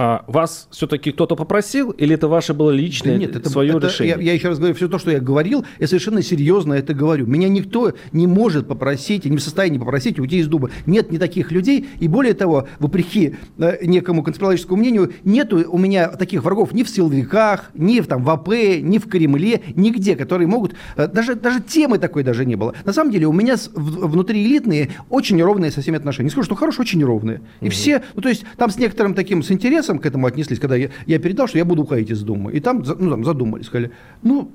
А 0.00 0.24
вас 0.28 0.68
все-таки 0.70 1.10
кто-то 1.10 1.34
попросил, 1.34 1.90
или 1.90 2.14
это 2.14 2.28
ваше 2.28 2.54
было 2.54 2.70
личное 2.70 3.14
да 3.14 3.18
нет, 3.18 3.34
это, 3.34 3.50
свое 3.50 3.76
это, 3.76 3.88
решение? 3.88 4.14
Я, 4.16 4.22
я 4.26 4.32
еще 4.32 4.46
раз 4.46 4.58
говорю, 4.58 4.76
все 4.76 4.86
то, 4.86 4.96
что 4.96 5.10
я 5.10 5.18
говорил, 5.18 5.64
я 5.80 5.88
совершенно 5.88 6.22
серьезно 6.22 6.74
это 6.74 6.94
говорю. 6.94 7.26
Меня 7.26 7.48
никто 7.48 7.92
не 8.12 8.28
может 8.28 8.68
попросить, 8.68 9.24
не 9.24 9.36
в 9.36 9.42
состоянии 9.42 9.76
попросить 9.76 10.20
уйти 10.20 10.38
из 10.38 10.46
Дуба. 10.46 10.70
Нет 10.86 11.10
ни 11.10 11.18
таких 11.18 11.50
людей, 11.50 11.88
и 11.98 12.06
более 12.06 12.34
того, 12.34 12.68
вопреки 12.78 13.34
э, 13.58 13.84
некому 13.84 14.22
конспирологическому 14.22 14.78
мнению, 14.78 15.12
нет 15.24 15.52
у 15.52 15.76
меня 15.76 16.06
таких 16.10 16.44
врагов 16.44 16.72
ни 16.72 16.84
в 16.84 16.88
силовиках, 16.88 17.72
ни 17.74 17.98
в, 17.98 18.06
там, 18.06 18.22
в 18.22 18.30
АП, 18.30 18.50
ни 18.80 18.98
в 18.98 19.08
Кремле, 19.08 19.62
нигде, 19.74 20.14
которые 20.14 20.46
могут... 20.46 20.76
Э, 20.94 21.08
даже, 21.08 21.34
даже 21.34 21.60
темы 21.60 21.98
такой 21.98 22.22
даже 22.22 22.46
не 22.46 22.54
было. 22.54 22.72
На 22.84 22.92
самом 22.92 23.10
деле 23.10 23.26
у 23.26 23.32
меня 23.32 23.56
с, 23.56 23.68
в, 23.74 24.06
внутри 24.06 24.44
элитные 24.46 24.90
очень 25.10 25.42
ровные 25.42 25.72
со 25.72 25.80
всеми 25.80 25.96
отношения. 25.96 26.26
Не 26.26 26.30
скажу, 26.30 26.44
что 26.44 26.54
хорошие, 26.54 26.82
очень 26.82 27.02
ровные. 27.02 27.40
И 27.60 27.64
угу. 27.64 27.72
все, 27.72 28.04
ну 28.14 28.22
то 28.22 28.28
есть 28.28 28.44
там 28.56 28.70
с 28.70 28.78
некоторым 28.78 29.14
таким, 29.14 29.42
с 29.42 29.50
интересом 29.50 29.87
интересом 29.88 29.98
к 29.98 30.06
этому 30.06 30.26
отнеслись, 30.26 30.58
когда 30.60 30.76
я, 30.76 30.90
я 31.06 31.18
передал, 31.18 31.48
что 31.48 31.58
я 31.58 31.64
буду 31.64 31.82
уходить 31.82 32.10
из 32.10 32.22
Думы. 32.22 32.52
И 32.52 32.60
там, 32.60 32.84
ну, 32.98 33.10
там 33.10 33.24
задумались, 33.24 33.66
сказали, 33.66 33.90
ну, 34.22 34.50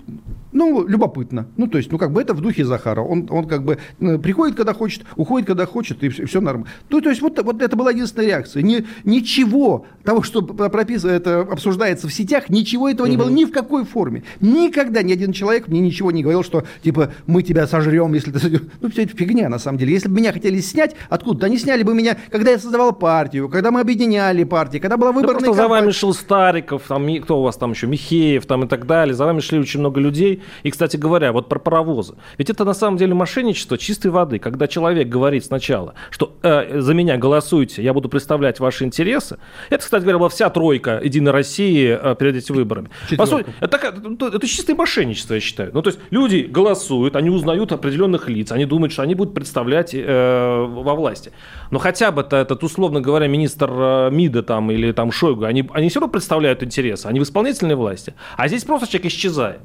ну, 0.54 0.88
любопытно. 0.88 1.48
Ну, 1.58 1.68
то 1.68 1.78
есть, 1.78 1.92
ну, 1.92 1.98
как 1.98 2.12
бы 2.12 2.22
это 2.22 2.34
в 2.34 2.42
духе 2.42 2.64
Захара. 2.64 3.02
Он, 3.02 3.28
он 3.30 3.48
как 3.48 3.64
бы 3.64 3.80
э, 4.00 4.18
приходит, 4.20 4.56
когда 4.56 4.74
хочет, 4.74 5.04
уходит, 5.16 5.48
когда 5.48 5.66
хочет, 5.66 6.04
и 6.04 6.10
все, 6.10 6.26
все 6.26 6.42
нормально. 6.42 6.70
Ну, 6.90 7.02
то 7.02 7.10
есть, 7.10 7.22
вот, 7.22 7.42
вот 7.44 7.62
это 7.62 7.76
была 7.76 7.92
единственная 7.92 8.28
реакция. 8.28 8.62
Ни, 8.62 8.86
ничего 9.04 9.86
того, 10.04 10.22
что 10.22 10.42
прописано, 10.42 11.12
это 11.12 11.42
обсуждается 11.42 12.08
в 12.08 12.14
сетях, 12.14 12.50
ничего 12.50 12.90
этого 12.90 13.08
угу. 13.08 13.12
не 13.12 13.18
было 13.18 13.30
ни 13.30 13.46
в 13.46 13.52
какой 13.52 13.84
форме. 13.84 14.24
Никогда 14.42 15.02
ни 15.02 15.12
один 15.12 15.34
человек 15.34 15.68
мне 15.68 15.80
ничего 15.80 16.12
не 16.12 16.22
говорил, 16.22 16.44
что, 16.44 16.64
типа, 16.84 17.12
мы 17.26 17.42
тебя 17.44 17.68
сожрем, 17.68 18.14
если 18.14 18.32
ты... 18.32 18.62
Ну, 18.82 18.90
все 18.90 19.04
это 19.04 19.16
фигня, 19.16 19.50
на 19.50 19.60
самом 19.60 19.80
деле. 19.80 19.94
Если 19.94 20.08
бы 20.08 20.18
меня 20.18 20.32
хотели 20.32 20.60
снять, 20.60 20.96
откуда-то 21.10 21.48
они 21.48 21.58
сняли 21.58 21.84
бы 21.84 21.94
меня, 21.96 22.18
когда 22.30 22.52
я 22.52 22.60
создавал 22.60 22.94
партию, 22.94 23.50
когда 23.50 23.72
мы 23.72 23.80
объединяли 23.80 24.44
партии, 24.44 24.78
когда 24.78 24.98
была 24.98 25.14
предвыборные 25.14 25.42
да 25.42 25.48
кампании. 25.48 25.64
за 25.64 25.82
вами 25.82 25.92
шел 25.92 26.14
Стариков, 26.14 26.84
там, 26.88 27.08
кто 27.22 27.40
у 27.40 27.44
вас 27.44 27.58
там 27.58 27.72
еще, 27.72 27.88
Михеев 27.88 28.46
там 28.46 28.66
и 28.66 28.68
так 28.68 28.86
далее. 28.86 29.16
За 29.16 29.26
вами 29.26 29.40
шли 29.40 29.60
очень 29.60 29.80
много 29.80 30.00
людей. 30.00 30.43
И, 30.64 30.72
кстати 30.72 30.98
говоря, 30.98 31.32
вот 31.32 31.50
про 31.50 31.60
паровозы. 31.60 32.16
Ведь 32.38 32.50
это 32.50 32.66
на 32.66 32.74
самом 32.74 32.98
деле 32.98 33.14
мошенничество 33.14 33.78
чистой 33.78 34.12
воды. 34.12 34.40
Когда 34.40 34.68
человек 34.68 35.08
говорит 35.08 35.46
сначала, 35.46 35.94
что 36.10 36.36
э, 36.42 36.80
за 36.80 36.94
меня 36.94 37.18
голосуйте, 37.18 37.84
я 37.84 37.94
буду 37.94 38.10
представлять 38.10 38.60
ваши 38.60 38.84
интересы. 38.84 39.38
Это, 39.70 39.84
кстати 39.84 40.04
говоря, 40.04 40.20
была 40.20 40.30
вся 40.30 40.50
тройка 40.50 41.00
Единой 41.04 41.32
России 41.32 41.98
э, 42.00 42.16
перед 42.18 42.36
этими 42.36 42.58
выборами. 42.58 42.90
По 43.18 43.26
сути, 43.26 43.46
это, 43.60 43.68
такая, 43.68 43.94
это 43.94 44.48
чистое 44.48 44.76
мошенничество, 44.76 45.34
я 45.36 45.40
считаю. 45.40 45.72
Ну, 45.74 45.82
то 45.82 45.90
есть 45.90 46.00
люди 46.12 46.48
голосуют, 46.50 47.16
они 47.16 47.30
узнают 47.30 47.72
определенных 47.72 48.30
лиц, 48.30 48.52
они 48.52 48.66
думают, 48.66 48.94
что 48.94 49.02
они 49.02 49.16
будут 49.16 49.34
представлять 49.34 49.94
э, 49.94 50.66
во 50.68 50.96
власти. 50.96 51.32
Но 51.72 51.80
хотя 51.80 52.12
бы 52.12 52.22
-то 52.22 52.38
этот, 52.38 52.64
условно 52.64 53.02
говоря, 53.02 53.28
министр 53.28 53.70
э, 53.72 54.10
МИДа 54.12 54.44
там 54.44 54.72
или 54.72 54.92
там 54.92 55.12
Шойгу, 55.12 55.46
они, 55.46 55.70
они 55.74 55.90
все 55.90 56.00
равно 56.00 56.12
представляют 56.12 56.64
интересы, 56.64 57.08
они 57.08 57.20
в 57.20 57.24
исполнительной 57.24 57.76
власти. 57.76 58.14
А 58.38 58.48
здесь 58.48 58.64
просто 58.64 58.88
человек 58.88 59.12
исчезает. 59.12 59.62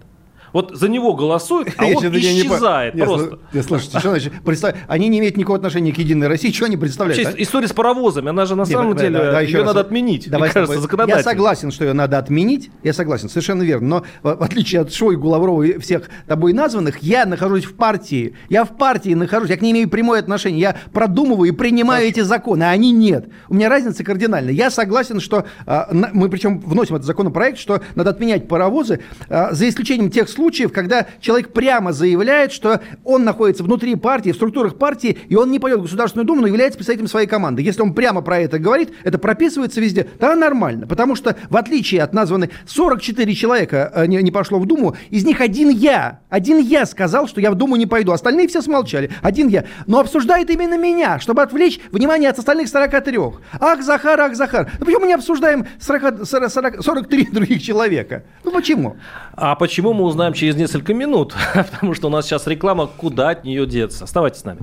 Вот 0.53 0.77
за 0.77 0.89
него 0.89 1.15
голосуют, 1.15 1.71
а 1.77 1.87
он 1.87 2.17
исчезает 2.17 2.95
просто. 2.95 3.39
Не, 3.53 3.63
слушайте, 3.63 3.99
что 3.99 4.11
значит? 4.11 4.33
Представь, 4.45 4.77
они 4.87 5.09
не 5.09 5.19
имеют 5.19 5.37
никакого 5.37 5.57
отношения 5.57 5.93
к 5.93 5.99
Единой 5.99 6.29
России, 6.29 6.51
что 6.51 6.67
они 6.67 6.77
представляют? 6.77 7.25
Вообще, 7.25 7.43
история 7.43 7.69
с 7.69 7.73
паровозами, 7.73 8.31
она 8.31 8.47
же 8.47 8.55
на 8.55 8.65
самом 8.65 8.95
да, 8.95 9.03
деле, 9.03 9.47
ее 9.47 9.65
надо 9.65 9.81
отменить, 9.81 10.31
Давай 10.31 10.49
мне 10.49 10.55
кажется, 10.55 10.81
законодательно. 10.81 11.19
Я 11.19 11.25
согласен, 11.25 11.71
что 11.71 11.85
ее 11.85 11.93
надо 11.93 12.19
отменить, 12.19 12.71
я 12.83 12.93
согласен, 12.93 13.29
совершенно 13.29 13.63
верно. 13.63 13.89
Но 13.89 14.05
в 14.23 14.43
отличие 14.43 14.81
от 14.81 14.93
Шойгу, 14.93 15.29
Лаврова 15.29 15.63
и 15.63 15.79
всех 15.79 16.09
тобой 16.27 16.53
названных, 16.53 16.99
я 17.03 17.27
нахожусь 17.27 17.65
в 17.65 17.75
партии, 17.75 18.35
я 18.49 18.65
в 18.65 18.77
партии 18.77 19.15
нахожусь, 19.15 19.51
я 19.51 19.57
к 19.57 19.63
ней 19.63 19.73
имею 19.73 19.89
прямое 19.89 20.21
отношение, 20.21 20.61
я 20.61 20.77
продумываю 20.93 21.49
и 21.49 21.53
принимаю 21.53 22.07
эти 22.07 22.21
законы, 22.21 22.65
а 22.65 22.71
они 22.71 22.93
нет. 22.93 23.29
У 23.49 23.55
меня 23.55 23.69
разница 23.69 24.05
кардинальная. 24.05 24.53
Я 24.53 24.71
согласен, 24.71 25.21
что 25.21 25.47
а, 25.67 25.89
мы 25.93 26.29
причем 26.29 26.61
вносим 26.61 26.97
этот 26.97 27.07
законопроект, 27.07 27.59
что 27.59 27.81
надо 27.95 28.11
отменять 28.11 28.49
паровозы, 28.49 29.01
а, 29.29 29.53
за 29.53 29.69
исключением 29.69 30.11
тех 30.11 30.29
случаев, 30.29 30.38
когда 30.73 31.07
человек 31.21 31.53
прямо 31.53 31.93
заявляет, 31.93 32.53
что 32.53 32.81
он 33.05 33.25
находится 33.25 33.65
внутри 33.65 33.95
партии, 33.97 34.31
в 34.31 34.37
структурах 34.37 34.77
партии, 34.77 35.19
и 35.29 35.35
он 35.35 35.51
не 35.51 35.59
пойдет 35.59 35.81
в 35.81 35.83
Государственную 35.83 36.27
Думу, 36.27 36.43
но 36.43 36.47
является 36.47 36.79
представителем 36.79 37.09
своей 37.09 37.27
команды. 37.27 37.63
Если 37.63 37.83
он 37.83 37.95
прямо 37.95 38.23
про 38.23 38.39
это 38.39 38.59
говорит, 38.59 38.93
это 39.05 39.19
прописывается 39.19 39.81
везде, 39.81 40.05
тогда 40.05 40.37
нормально. 40.37 40.87
Потому 40.87 41.15
что, 41.15 41.37
в 41.51 41.57
отличие 41.57 42.03
от 42.03 42.13
названных 42.13 42.51
44 42.67 43.35
человека 43.35 43.93
э, 43.95 44.07
не, 44.07 44.23
не 44.23 44.31
пошло 44.31 44.59
в 44.59 44.67
Думу, 44.67 44.97
из 45.11 45.25
них 45.25 45.41
один 45.41 45.69
я, 45.69 46.21
один 46.29 46.59
я 46.59 46.87
сказал, 46.87 47.27
что 47.29 47.41
я 47.41 47.51
в 47.51 47.55
Думу 47.55 47.77
не 47.77 47.87
пойду. 47.87 48.13
Остальные 48.13 48.49
все 48.49 48.63
смолчали. 48.63 49.11
Один 49.23 49.49
я. 49.49 49.65
Но 49.87 50.01
обсуждает 50.01 50.51
именно 50.51 50.79
меня, 50.79 51.19
чтобы 51.19 51.43
отвлечь 51.43 51.81
внимание 51.91 52.31
от 52.31 52.39
остальных 52.39 52.69
43. 52.69 53.19
Ах, 53.61 53.83
Захар, 53.83 54.21
ах, 54.21 54.35
Захар. 54.35 54.71
Ну 54.79 54.85
почему 54.85 55.01
мы 55.01 55.07
не 55.09 55.15
обсуждаем 55.15 55.67
40, 55.81 56.27
40, 56.27 56.51
40, 56.51 56.83
43 56.83 57.25
других 57.33 57.63
человека? 57.63 58.25
Ну 58.45 58.51
почему? 58.51 58.97
А 59.35 59.55
почему 59.55 59.93
мы 59.93 60.05
узнаем 60.05 60.28
через 60.33 60.57
несколько 60.57 60.95
минут? 60.95 61.35
Потому 61.55 61.95
что 61.95 62.09
у 62.09 62.11
нас 62.11 62.27
сейчас 62.27 62.47
реклама, 62.47 62.87
куда 62.87 63.31
от 63.31 63.45
нее 63.45 63.67
деться. 63.67 64.05
Оставайтесь 64.05 64.41
с 64.41 64.45
нами. 64.45 64.61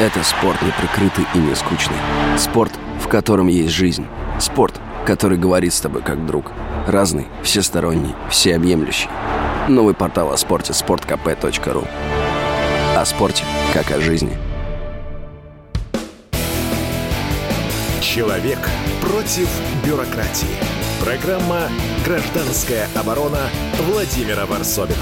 Это 0.00 0.22
спорт 0.22 0.60
не 0.62 0.72
прикрытый 0.72 1.24
и 1.34 1.38
не 1.38 1.54
скучный. 1.54 1.96
Спорт, 2.36 2.72
в 3.00 3.08
котором 3.08 3.48
есть 3.48 3.72
жизнь. 3.72 4.06
Спорт, 4.38 4.74
который 5.06 5.38
говорит 5.38 5.72
с 5.72 5.80
тобой 5.80 6.02
как 6.02 6.26
друг. 6.26 6.52
Разный, 6.86 7.26
всесторонний, 7.42 8.14
всеобъемлющий. 8.30 9.08
Новый 9.68 9.94
портал 9.94 10.32
о 10.32 10.36
спорте– 10.36 10.72
sportkp.ru 10.74 11.88
О 12.94 13.04
спорте, 13.04 13.44
как 13.72 13.90
о 13.90 14.00
жизни. 14.00 14.36
Человек 18.00 18.58
против 19.00 19.48
бюрократии. 19.84 20.75
Программа 21.04 21.68
«Гражданская 22.04 22.86
оборона» 22.94 23.38
Владимира 23.80 24.46
Варсовина. 24.46 24.96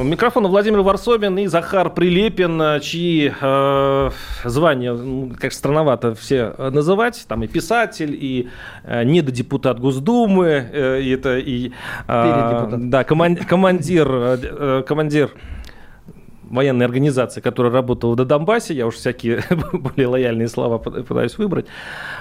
У 0.00 0.02
Микрофона 0.02 0.48
Владимир 0.48 0.80
Варсобин 0.80 1.38
и 1.38 1.46
Захар 1.46 1.88
Прилепин, 1.90 2.60
э, 2.60 2.80
чьи 2.80 3.32
э, 3.40 4.10
звания, 4.44 4.92
ну, 4.92 5.30
как 5.40 5.52
странновато 5.52 6.16
все 6.16 6.52
э, 6.58 6.70
называть, 6.70 7.24
там 7.28 7.44
и 7.44 7.46
писатель, 7.46 8.12
и 8.12 8.48
э, 8.82 9.04
недодепутат 9.04 9.78
Госдумы, 9.78 10.46
э, 10.72 11.00
и 11.00 11.10
это 11.10 11.38
и 11.38 11.68
э, 11.68 11.70
Передепутат. 12.08 12.90
да, 12.90 13.04
коман- 13.04 13.36
командир, 13.36 14.08
э, 14.10 14.38
э, 14.42 14.82
командир 14.86 15.30
военной 16.50 16.86
организации, 16.86 17.40
которая 17.40 17.72
работала 17.72 18.14
на 18.14 18.24
Донбассе, 18.24 18.74
я 18.74 18.86
уж 18.86 18.94
всякие 18.94 19.42
более 19.72 20.08
лояльные 20.08 20.48
слова 20.48 20.78
пы- 20.78 21.02
пытаюсь 21.02 21.38
выбрать. 21.38 21.66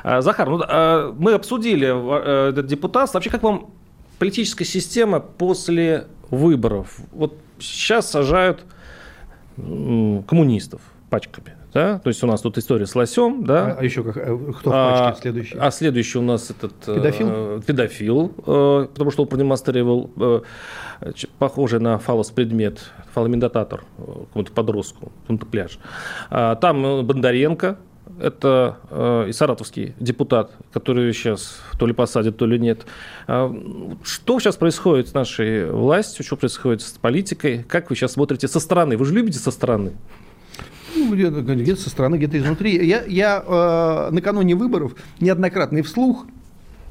А, 0.03 0.21
Захар, 0.21 0.49
ну, 0.49 0.61
а, 0.67 1.13
мы 1.17 1.33
обсудили 1.33 1.87
э, 1.87 2.49
этот 2.49 2.67
депутатство. 2.67 3.17
Вообще, 3.17 3.29
как 3.29 3.43
вам 3.43 3.69
политическая 4.19 4.65
система 4.65 5.19
после 5.19 6.07
выборов? 6.29 6.97
Вот 7.11 7.33
сейчас 7.59 8.09
сажают 8.11 8.65
коммунистов 9.55 10.81
пачками. 11.09 11.56
Да? 11.77 11.99
То 11.99 12.07
есть 12.09 12.23
у 12.23 12.27
нас 12.27 12.41
тут 12.41 12.57
история 12.57 12.87
с 12.87 12.95
лосем, 12.95 13.43
да? 13.45 13.73
А, 13.73 13.77
а 13.79 13.83
еще 13.83 14.01
как, 14.03 14.17
э, 14.17 14.35
кто 14.59 14.69
в 14.71 14.73
А, 14.73 15.09
пачке 15.09 15.21
следующий? 15.21 15.57
А 15.59 15.69
следующий 15.69 16.17
у 16.17 16.23
нас 16.23 16.49
этот... 16.49 16.73
э, 16.87 16.95
Педофил? 16.95 17.61
педофил, 17.61 18.31
э, 18.47 18.87
потому 18.91 19.11
что 19.11 19.21
он 19.23 19.29
продемонстрировал 19.29 20.09
э, 20.17 20.41
похожий 21.37 21.79
на 21.79 21.99
фалос 21.99 22.31
предмет, 22.31 22.79
фаломедотатор 23.13 23.83
э, 23.99 24.01
какому-то 24.27 24.51
подростку, 24.53 25.11
какому-то 25.21 25.45
пляж. 25.45 25.77
А, 26.31 26.55
Там 26.55 26.83
э, 26.83 27.01
Бондаренко, 27.03 27.77
это 28.19 28.77
э, 28.89 29.25
и 29.29 29.31
саратовский 29.31 29.93
депутат, 29.99 30.49
который 30.73 31.13
сейчас 31.13 31.59
то 31.77 31.85
ли 31.85 31.93
посадят, 31.93 32.37
то 32.37 32.47
ли 32.47 32.57
нет. 32.57 32.87
А, 33.27 33.53
Что 34.03 34.39
сейчас 34.39 34.55
происходит 34.55 35.09
с 35.09 35.13
нашей 35.13 35.69
властью, 35.69 36.25
что 36.25 36.37
происходит 36.37 36.81
с 36.81 36.93
политикой? 36.93 37.63
Как 37.63 37.91
вы 37.91 37.95
сейчас 37.95 38.13
смотрите 38.13 38.47
со 38.47 38.59
стороны? 38.59 38.97
Вы 38.97 39.05
же 39.05 39.13
любите 39.13 39.37
со 39.37 39.51
стороны? 39.51 39.91
Ну, 41.09 41.15
где-то, 41.15 41.81
со 41.81 41.89
стороны, 41.89 42.15
где-то 42.15 42.37
изнутри. 42.37 42.85
Я, 42.85 43.03
я 43.05 43.43
э, 43.45 44.09
накануне 44.11 44.55
выборов 44.55 44.95
неоднократно 45.19 45.79
и 45.79 45.81
вслух, 45.81 46.25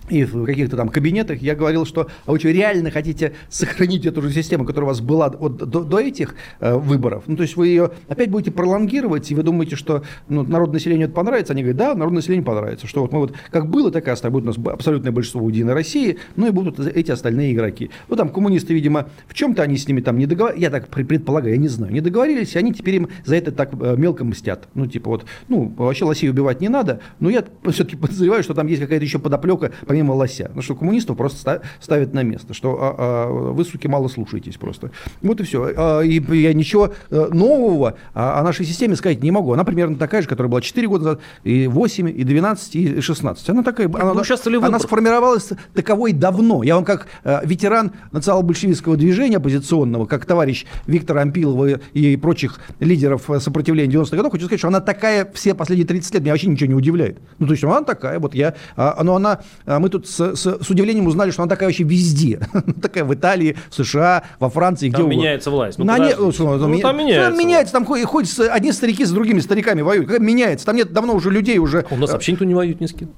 и 0.09 0.25
в 0.25 0.45
каких-то 0.45 0.77
там 0.77 0.89
кабинетах 0.89 1.43
я 1.43 1.55
говорил, 1.55 1.85
что 1.85 2.09
а 2.25 2.33
вы 2.33 2.39
что, 2.39 2.51
реально 2.51 2.91
хотите 2.91 3.33
сохранить 3.49 4.07
эту 4.07 4.23
же 4.23 4.33
систему, 4.33 4.65
которая 4.65 4.87
у 4.87 4.89
вас 4.89 5.01
была 5.01 5.31
вот 5.31 5.57
до, 5.57 5.83
до 5.83 5.99
этих 5.99 6.35
э, 6.61 6.75
выборов? 6.75 7.25
Ну, 7.27 7.37
то 7.37 7.43
есть 7.43 7.57
вы 7.57 7.69
ее 7.69 7.91
опять 8.09 8.31
будете 8.31 8.51
пролонгировать, 8.51 9.31
и 9.31 9.35
вы 9.35 9.43
думаете, 9.43 9.77
что 9.77 10.03
ну, 10.29 10.43
народное 10.43 10.75
населению 10.75 11.07
это 11.07 11.15
понравится? 11.15 11.53
Они 11.53 11.63
говорят, 11.63 11.79
да, 11.79 11.95
народное 11.95 12.17
население 12.17 12.45
понравится. 12.45 12.87
Что 12.87 13.03
вот 13.03 13.13
мы 13.13 13.21
вот 13.21 13.35
как 13.51 13.69
было, 13.69 13.91
так 13.91 14.07
и 14.07 14.11
оставим. 14.11 14.35
Будет 14.35 14.45
у 14.45 14.47
нас 14.61 14.75
абсолютное 14.75 15.13
большинство 15.13 15.43
у 15.43 15.49
Единой 15.49 15.75
России, 15.75 16.19
ну 16.37 16.47
и 16.47 16.51
будут 16.51 16.79
эти 16.81 17.11
остальные 17.11 17.53
игроки. 17.53 17.91
Ну, 18.09 18.17
там 18.17 18.29
коммунисты, 18.29 18.75
видимо, 18.75 19.09
в 19.29 19.35
чем-то 19.35 19.63
они 19.63 19.77
с 19.77 19.89
ними 19.89 20.01
там 20.01 20.19
не 20.19 20.27
договорились, 20.27 20.63
я 20.63 20.71
так 20.71 20.89
пре- 20.89 21.05
предполагаю, 21.05 21.55
я 21.55 21.61
не 21.61 21.69
знаю, 21.69 21.93
не 21.93 22.01
договорились, 22.01 22.55
и 22.55 22.59
они 22.59 22.73
теперь 22.73 22.97
им 22.97 23.09
за 23.25 23.37
это 23.37 23.53
так 23.53 23.71
э, 23.81 23.97
мелко 23.97 24.25
мстят. 24.25 24.69
Ну, 24.75 24.87
типа 24.87 25.11
вот, 25.11 25.25
ну, 25.49 25.73
вообще 25.77 26.05
лосей 26.05 26.31
убивать 26.31 26.61
не 26.61 26.69
надо, 26.69 27.01
но 27.21 27.31
я 27.31 27.45
все-таки 27.71 27.97
подозреваю, 27.97 28.43
что 28.43 28.55
там 28.55 28.67
есть 28.67 28.83
какая-то 28.83 29.05
еще 29.05 29.19
подоплека, 29.19 29.73
помимо 29.97 30.13
лося. 30.13 30.51
Ну, 30.55 30.61
что 30.61 30.75
коммунистов 30.75 31.17
просто 31.17 31.39
ста- 31.39 31.61
ставят 31.81 32.13
на 32.13 32.23
место, 32.23 32.53
что 32.53 32.77
а, 32.79 32.95
а, 32.99 33.53
вы, 33.53 33.65
суки, 33.65 33.87
мало 33.87 34.09
слушаетесь 34.09 34.57
просто. 34.57 34.91
Вот 35.23 35.41
и 35.41 35.45
все. 35.45 36.03
и 36.03 36.23
я 36.37 36.53
ничего 36.53 36.93
э, 37.09 37.29
нового 37.33 37.95
о, 38.13 38.41
о 38.41 38.43
нашей 38.43 38.67
системе 38.67 38.95
сказать 38.95 39.23
не 39.23 39.31
могу. 39.31 39.55
Она 39.55 39.65
примерно 39.65 39.97
такая 39.97 40.21
же, 40.21 40.29
которая 40.29 40.51
была 40.51 40.61
4 40.61 40.87
года 40.87 41.05
назад, 41.05 41.21
и 41.45 41.67
8, 41.67 42.11
и 42.11 42.25
12, 42.25 42.77
и 42.77 43.01
16. 43.01 43.49
Она 43.49 43.63
такая, 43.63 43.87
она, 43.87 44.13
ну, 44.13 44.21
участвовали 44.21 44.63
она 44.63 44.79
сформировалась 44.79 45.49
таковой 45.73 46.13
давно. 46.13 46.63
Я 46.63 46.75
вам 46.75 46.85
как 46.85 47.07
э, 47.25 47.41
ветеран 47.45 47.93
национал-большевистского 48.13 48.99
движения 48.99 49.39
оппозиционного, 49.39 50.05
как 50.05 50.27
товарищ 50.27 50.67
Виктора 50.87 51.23
Ампилова 51.23 51.81
и 51.95 52.17
прочих 52.17 52.61
лидеров 52.81 53.31
э, 53.31 53.41
сопротивления 53.41 53.95
90-х 53.95 54.15
годов, 54.15 54.33
хочу 54.33 54.45
сказать, 54.45 54.61
что 54.61 54.69
она 54.69 54.81
такая 54.81 55.27
все 55.33 55.55
последние 55.55 55.87
30 55.87 56.15
лет, 56.15 56.23
меня 56.23 56.33
вообще 56.33 56.49
ничего 56.49 56.69
не 56.69 56.75
удивляет. 56.75 57.19
Ну, 57.39 57.47
то 57.47 57.53
есть 57.53 57.65
она 57.65 57.83
такая, 57.83 58.19
вот 58.19 58.35
я, 58.35 58.55
а, 58.77 59.03
но 59.07 59.17
она, 59.17 59.41
а, 59.65 59.79
мы 59.87 59.91
тут 59.91 60.09
с, 60.09 60.35
с- 60.35 60.59
с 60.65 60.69
удивлением 60.71 61.07
узнали, 61.07 61.31
что 61.31 61.43
она 61.43 61.49
такая 61.49 61.69
вообще 61.69 61.85
везде. 61.85 62.41
такая 62.83 63.05
в 63.05 63.15
Италии, 63.15 63.57
в 63.71 63.75
США, 63.77 64.25
во 64.41 64.51
Франции, 64.51 64.89
где 64.89 64.97
Там 64.97 65.07
угодно. 65.07 65.21
меняется 65.21 65.51
власть. 65.53 65.79
Ну, 65.79 65.85
На 65.85 65.97
не- 65.99 66.11
что, 66.11 66.33
Ну, 66.67 66.67
меня- 66.69 66.83
там 66.83 66.99
меняется 66.99 67.31
Там 67.31 67.39
меняется, 67.39 67.73
там 67.73 67.85
ходят, 67.87 68.07
ходят 68.09 68.41
одни 68.51 68.73
старики 68.73 69.05
с 69.05 69.11
другими 69.13 69.39
стариками 69.39 69.83
воюют. 69.83 70.19
Меняется? 70.19 70.67
Там 70.67 70.75
нет 70.75 70.93
давно 70.93 71.15
уже 71.15 71.31
людей 71.31 71.59
уже. 71.59 71.87
У 71.93 71.97
нас 71.97 72.11
э, 72.11 72.15
вообще 72.15 72.33
никто 72.33 72.45
не 72.45 72.55
воюет 72.55 72.81
ни 72.81 72.87
с 72.87 72.93
кем. 72.93 73.11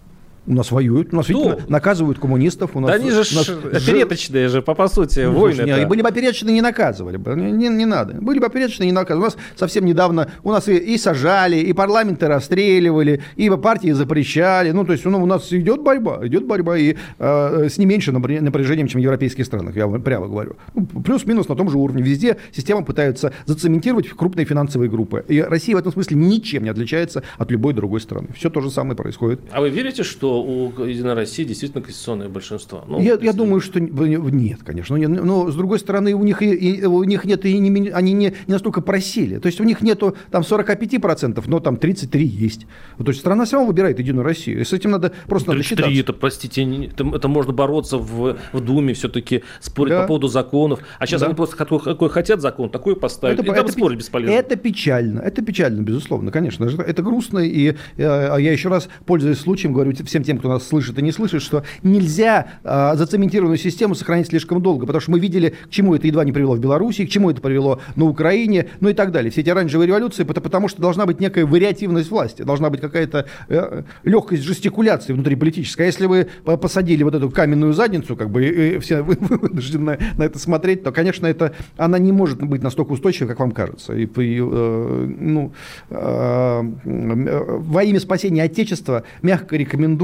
У 0.48 0.54
нас 0.54 0.70
воюют, 0.70 1.12
у 1.12 1.16
нас 1.16 1.28
Ну, 1.28 1.50
видите, 1.50 1.64
наказывают 1.68 2.18
коммунистов. 2.18 2.70
У 2.74 2.80
нас, 2.80 2.90
Да 2.90 2.96
они 2.96 3.10
же 3.10 3.18
у 3.18 3.34
нас 3.34 3.48
опереточные 3.48 4.48
же, 4.48 4.62
по, 4.62 4.74
по 4.74 4.88
сути, 4.88 5.20
Ну, 5.20 5.32
войны. 5.38 5.56
слушай, 5.56 5.80
не, 5.80 5.86
были 5.86 6.00
бы 6.00 6.08
опереточные, 6.08 6.54
не 6.54 6.62
наказывали 6.62 7.18
бы. 7.18 7.34
Не, 7.36 7.52
не- 7.52 7.68
не 7.68 7.84
надо. 7.84 8.14
Были 8.14 8.38
бы 8.38 8.46
опереточные, 8.46 8.86
не 8.86 8.92
наказывали. 8.92 9.24
У 9.24 9.26
нас 9.26 9.36
совсем 9.56 9.84
недавно, 9.84 10.30
у 10.42 10.50
нас 10.50 10.66
и, 10.68 10.76
и 10.76 10.96
сажали, 10.96 11.56
и 11.58 11.72
парламенты 11.74 12.28
расстреливали, 12.28 13.20
и 13.36 13.50
партии 13.50 13.90
запрещали. 13.92 14.70
Ну, 14.70 14.86
то 14.86 14.92
есть 14.92 15.04
ну, 15.04 15.22
у 15.22 15.26
нас 15.26 15.52
идет 15.52 15.82
борьба, 15.82 16.26
идет 16.26 16.46
борьба, 16.46 16.78
и 16.78 16.96
э, 17.18 17.68
с 17.68 17.76
не 17.76 17.84
меньшим 17.84 18.16
напря- 18.16 18.40
напряжением, 18.40 18.88
чем 18.88 19.00
в 19.02 19.04
европейских 19.04 19.44
странах, 19.44 19.76
я 19.76 19.86
вам 19.86 20.00
прямо 20.00 20.28
говорю. 20.28 20.56
Ну, 20.74 20.86
плюс-минус 20.86 21.48
на 21.48 21.56
том 21.56 21.68
же 21.68 21.76
уровне. 21.76 22.02
Везде 22.02 22.38
система 22.52 22.82
пытаются 22.84 23.32
зацементировать 23.44 24.08
крупные 24.08 24.46
финансовые 24.46 24.88
группы. 24.88 25.24
И 25.28 25.42
Россия 25.42 25.76
в 25.76 25.78
этом 25.78 25.92
смысле 25.92 26.16
ничем 26.16 26.62
не 26.64 26.70
отличается 26.70 27.22
от 27.36 27.50
любой 27.50 27.74
другой 27.74 28.00
страны. 28.00 28.28
Все 28.34 28.48
то 28.48 28.60
же 28.62 28.70
самое 28.70 28.96
происходит. 28.96 29.40
А 29.52 29.60
вы 29.60 29.68
верите, 29.68 30.02
что 30.04 30.37
у 30.42 30.84
Единой 30.84 31.14
России 31.14 31.44
действительно 31.44 31.82
конституционное 31.82 32.28
большинство? 32.28 32.84
Ну, 32.86 33.00
я, 33.00 33.12
если- 33.14 33.24
я 33.26 33.32
думаю, 33.32 33.60
что 33.60 33.80
нет, 33.80 34.60
конечно. 34.64 34.96
Но, 34.96 35.04
не- 35.04 35.20
но 35.20 35.50
с 35.50 35.54
другой 35.54 35.78
стороны, 35.78 36.14
у 36.14 36.24
них, 36.24 36.42
и, 36.42 36.50
и- 36.52 36.84
у 36.84 37.02
них 37.04 37.24
нет, 37.24 37.44
и 37.44 37.58
не 37.58 37.88
они 37.90 38.12
не, 38.12 38.26
не 38.46 38.52
настолько 38.52 38.80
просили. 38.80 39.38
То 39.38 39.46
есть 39.46 39.60
у 39.60 39.64
них 39.64 39.80
нету 39.82 40.16
там 40.30 40.42
45%, 40.42 41.42
но 41.46 41.60
там 41.60 41.76
33 41.76 42.24
есть. 42.26 42.66
То 42.98 43.08
есть 43.08 43.20
страна 43.20 43.46
сама 43.46 43.64
выбирает 43.66 43.98
Единую 43.98 44.24
Россию. 44.24 44.60
И 44.60 44.64
с 44.64 44.72
этим 44.72 44.90
надо 44.90 45.12
просто 45.26 45.48
надо 45.50 45.60
33, 45.62 45.76
считаться. 45.76 46.00
это, 46.00 46.12
простите, 46.12 46.86
это, 46.86 47.06
это 47.16 47.28
можно 47.28 47.52
бороться 47.52 47.98
в, 47.98 48.36
в 48.52 48.60
Думе, 48.60 48.94
все-таки 48.94 49.42
спорить 49.60 49.92
Да. 49.92 50.02
по 50.02 50.08
поводу 50.08 50.28
законов. 50.28 50.80
А 50.98 51.06
сейчас 51.06 51.20
Да. 51.20 51.26
они 51.26 51.34
просто 51.34 51.56
какой, 51.56 51.80
какой 51.80 52.08
хотят 52.10 52.40
закон, 52.40 52.70
такой 52.70 52.96
поставят. 52.96 53.38
и 53.40 53.42
там 53.42 53.54
пе- 53.66 53.72
спорить 53.72 53.98
бесполезно. 53.98 54.34
это 54.34 54.56
печально, 54.56 55.20
это 55.20 55.42
печально, 55.42 55.82
безусловно, 55.82 56.30
конечно. 56.30 56.64
Это, 56.64 56.82
это 56.82 57.02
грустно, 57.02 57.38
и 57.40 57.70
э, 57.70 57.74
а 57.98 58.36
я 58.38 58.52
еще 58.52 58.68
раз, 58.68 58.88
пользуясь 59.06 59.38
случаем, 59.38 59.72
говорю 59.72 59.92
всем 60.04 60.17
тем, 60.24 60.38
кто 60.38 60.48
нас 60.48 60.66
слышит 60.66 60.98
и 60.98 61.02
не 61.02 61.12
слышит, 61.12 61.42
что 61.42 61.64
нельзя 61.82 62.46
э, 62.64 62.92
зацементированную 62.96 63.58
систему 63.58 63.94
сохранить 63.94 64.28
слишком 64.28 64.62
долго, 64.62 64.86
потому 64.86 65.00
что 65.00 65.10
мы 65.10 65.18
видели, 65.20 65.54
к 65.66 65.70
чему 65.70 65.94
это 65.94 66.06
едва 66.06 66.24
не 66.24 66.32
привело 66.32 66.54
в 66.54 66.60
Беларуси, 66.60 67.04
к 67.06 67.10
чему 67.10 67.30
это 67.30 67.40
привело 67.40 67.80
на 67.96 68.04
Украине, 68.06 68.68
ну 68.80 68.88
и 68.88 68.92
так 68.94 69.12
далее. 69.12 69.30
Все 69.30 69.40
эти 69.42 69.50
оранжевые 69.50 69.86
революции, 69.86 70.24
пото- 70.24 70.40
потому 70.40 70.68
что 70.68 70.80
должна 70.80 71.06
быть 71.06 71.20
некая 71.20 71.44
вариативность 71.46 72.10
власти, 72.10 72.42
должна 72.42 72.70
быть 72.70 72.80
какая-то 72.80 73.26
э, 73.48 73.82
легкость 74.04 74.42
жестикуляции 74.42 75.12
внутриполитической. 75.12 75.82
А 75.82 75.86
если 75.86 76.06
вы 76.06 76.28
по- 76.44 76.56
посадили 76.56 77.02
вот 77.02 77.14
эту 77.14 77.30
каменную 77.30 77.72
задницу, 77.72 78.16
как 78.16 78.30
бы, 78.30 78.46
и, 78.46 78.78
все 78.78 79.02
вы- 79.02 79.16
вы 79.20 79.36
вынуждены 79.48 79.98
на, 80.16 80.22
это 80.22 80.38
смотреть, 80.38 80.82
то, 80.82 80.92
конечно, 80.92 81.26
это, 81.26 81.52
она 81.76 81.98
не 81.98 82.12
может 82.12 82.42
быть 82.42 82.62
настолько 82.62 82.92
устойчивой, 82.92 83.28
как 83.28 83.40
вам 83.40 83.52
кажется. 83.52 83.94
И, 83.94 84.04
и, 84.04 84.38
э, 84.40 85.06
ну, 85.18 85.52
э, 85.90 86.62
э, 86.84 87.44
во 87.58 87.82
имя 87.84 88.00
спасения 88.00 88.42
Отечества 88.42 89.04
мягко 89.22 89.56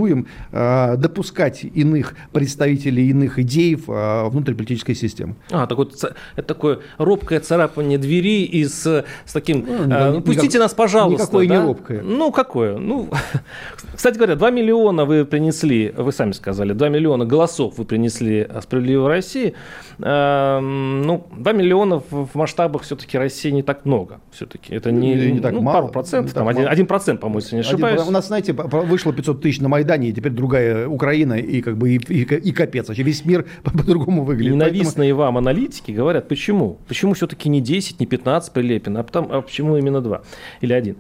рекомендуем 0.05 0.27
э, 0.53 0.97
допускать 0.97 1.65
иных 1.65 2.15
представителей 2.33 3.09
иных 3.09 3.39
идей 3.39 3.75
э, 3.77 4.29
внутриполитической 4.29 4.95
системе. 4.95 5.35
А, 5.51 5.67
так 5.67 5.79
вот, 5.79 5.95
это 6.37 6.47
такое 6.47 6.81
робкое 6.99 7.41
царапание 7.41 7.99
двери 7.99 8.45
и 8.45 8.65
с, 8.65 9.05
с 9.25 9.33
таким... 9.33 9.65
Ну, 9.67 9.95
э, 9.95 10.11
ну, 10.13 10.21
пустите 10.21 10.47
никак- 10.49 10.61
нас, 10.61 10.75
пожалуйста. 10.75 11.23
никакое 11.23 11.47
не 11.47 11.57
да? 11.57 11.63
робкое. 11.65 12.03
Ну, 12.03 12.33
какое? 12.33 12.77
Ну, 12.79 13.09
кстати 13.95 14.17
говоря, 14.17 14.37
2 14.37 14.51
миллиона 14.51 15.05
вы 15.05 15.25
принесли, 15.25 15.93
вы 15.97 16.13
сами 16.13 16.33
сказали, 16.33 16.73
2 16.73 16.89
миллиона 16.89 17.25
голосов 17.25 17.79
вы 17.79 17.85
принесли 17.85 18.47
«Справедливой 18.63 19.09
России». 19.09 19.55
Эм, 20.01 21.03
Ну, 21.03 21.27
2 21.37 21.53
миллиона 21.53 22.03
в 22.11 22.35
масштабах 22.35 22.83
все-таки 22.83 23.19
России 23.19 23.51
не 23.51 23.63
так 23.63 23.85
много. 23.85 24.21
Все-таки 24.33 24.75
это 24.75 24.91
не, 24.91 25.15
Не- 25.15 25.33
не 25.33 25.41
так 25.41 25.53
ну, 25.53 25.61
мало, 25.61 25.75
пару 25.77 25.89
процентов, 25.89 26.31
не 26.31 26.35
там, 26.35 26.45
так 26.47 26.51
один, 26.55 26.63
мало. 26.65 26.73
один 26.73 26.87
процент, 26.87 27.21
по-моему, 27.21 27.41
если 27.41 27.55
не 27.57 27.61
ошибаюсь. 27.61 28.01
у 28.07 28.11
нас, 28.11 28.27
знаете, 28.27 28.53
вышло 28.53 29.13
500 29.13 29.41
тысяч 29.41 29.61
на 29.61 29.69
Майдане, 29.69 29.94
и 30.03 30.13
теперь 30.13 30.33
другая 30.33 30.87
Украина, 30.89 31.35
и 31.35 31.61
как 31.63 31.77
бы 31.77 31.91
и, 31.91 31.97
и- 31.97 32.23
и 32.23 32.53
капец. 32.53 32.89
Вообще 32.89 33.03
весь 33.03 33.25
мир 33.25 33.45
по- 33.63 33.71
по-другому 33.79 34.25
выглядит. 34.25 34.53
Ненавистные 34.55 35.15
вам 35.15 35.37
аналитики 35.39 35.93
говорят, 35.93 36.29
почему? 36.29 36.79
Почему 36.89 37.15
все-таки 37.15 37.49
не 37.49 37.61
10, 37.61 38.01
не 38.01 38.07
15 38.07 38.53
Прилепин, 38.53 38.97
а, 38.97 39.03
потом, 39.03 39.29
а 39.31 39.41
почему 39.43 39.77
именно 39.77 40.01
2 40.01 40.23
или 40.61 40.73
1? 40.73 40.97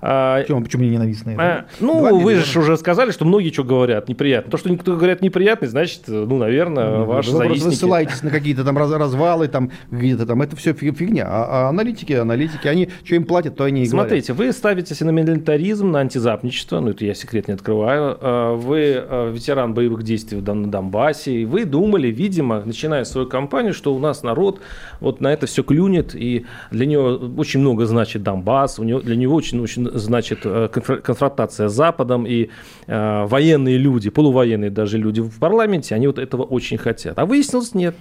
А, 0.00 0.40
Почему, 0.42 0.62
почему 0.62 0.82
мне 0.84 0.92
ненавистные? 0.92 1.36
а, 1.38 1.66
ну, 1.80 2.18
вы 2.20 2.36
же 2.36 2.60
уже 2.60 2.76
сказали, 2.76 3.10
что 3.10 3.24
многие 3.24 3.50
что 3.52 3.64
говорят 3.64 4.08
неприятно. 4.08 4.50
То, 4.50 4.56
что 4.56 4.70
никто 4.70 4.94
говорят 4.96 5.22
неприятно, 5.22 5.66
значит, 5.68 6.02
ну, 6.06 6.36
наверное, 6.38 7.00
ваши 7.00 7.30
Вы 7.32 7.38
завистники. 7.38 7.74
ссылаетесь 7.74 8.22
на 8.22 8.30
какие-то 8.30 8.64
там 8.64 8.78
раз- 8.78 8.92
развалы, 8.92 9.48
там 9.48 9.70
где-то 9.90 10.26
там, 10.26 10.42
это 10.42 10.54
все 10.56 10.72
фигня. 10.72 11.24
А, 11.28 11.66
а 11.66 11.68
аналитики, 11.68 12.12
аналитики, 12.12 12.66
они 12.68 12.88
что 13.04 13.14
им 13.16 13.24
платят, 13.24 13.56
то 13.56 13.64
они 13.64 13.82
и 13.84 13.88
говорят. 13.88 14.08
Смотрите, 14.08 14.32
вы 14.32 14.52
ставитесь 14.52 15.00
на 15.00 15.10
милитаризм, 15.10 15.90
на 15.90 16.00
антизапничество, 16.00 16.80
ну 16.80 16.90
это 16.90 17.04
я 17.04 17.14
секрет 17.14 17.48
не 17.48 17.54
открываю. 17.54 18.16
Вы 18.54 18.94
а, 18.96 19.30
ветеран 19.30 19.74
боевых 19.74 20.02
действий 20.02 20.40
на 20.40 20.70
Донбассе, 20.70 21.32
и 21.32 21.44
вы 21.44 21.64
думали, 21.64 22.08
видимо, 22.08 22.62
начиная 22.64 23.04
свою 23.04 23.26
кампанию, 23.26 23.74
что 23.74 23.94
у 23.94 23.98
нас 23.98 24.22
народ 24.22 24.60
вот 25.00 25.20
на 25.20 25.32
это 25.32 25.46
все 25.46 25.62
клюнет, 25.62 26.14
и 26.14 26.46
для 26.70 26.86
него 26.86 27.20
очень 27.36 27.60
много 27.60 27.86
значит 27.86 28.22
Донбасс, 28.22 28.78
у 28.78 28.84
него, 28.84 29.00
для 29.00 29.16
него 29.16 29.34
очень, 29.34 29.60
очень 29.60 29.88
значит 29.98 30.40
э, 30.44 30.68
конфр- 30.72 31.00
конфронтация 31.00 31.68
с 31.68 31.74
Западом, 31.74 32.26
и 32.26 32.48
э, 32.86 33.24
военные 33.26 33.78
люди, 33.78 34.10
полувоенные 34.10 34.70
даже 34.70 34.98
люди 34.98 35.20
в 35.20 35.38
парламенте, 35.38 35.94
они 35.94 36.06
вот 36.06 36.18
этого 36.18 36.42
очень 36.42 36.78
хотят. 36.78 37.18
А 37.18 37.26
выяснилось, 37.26 37.74
нет. 37.74 37.94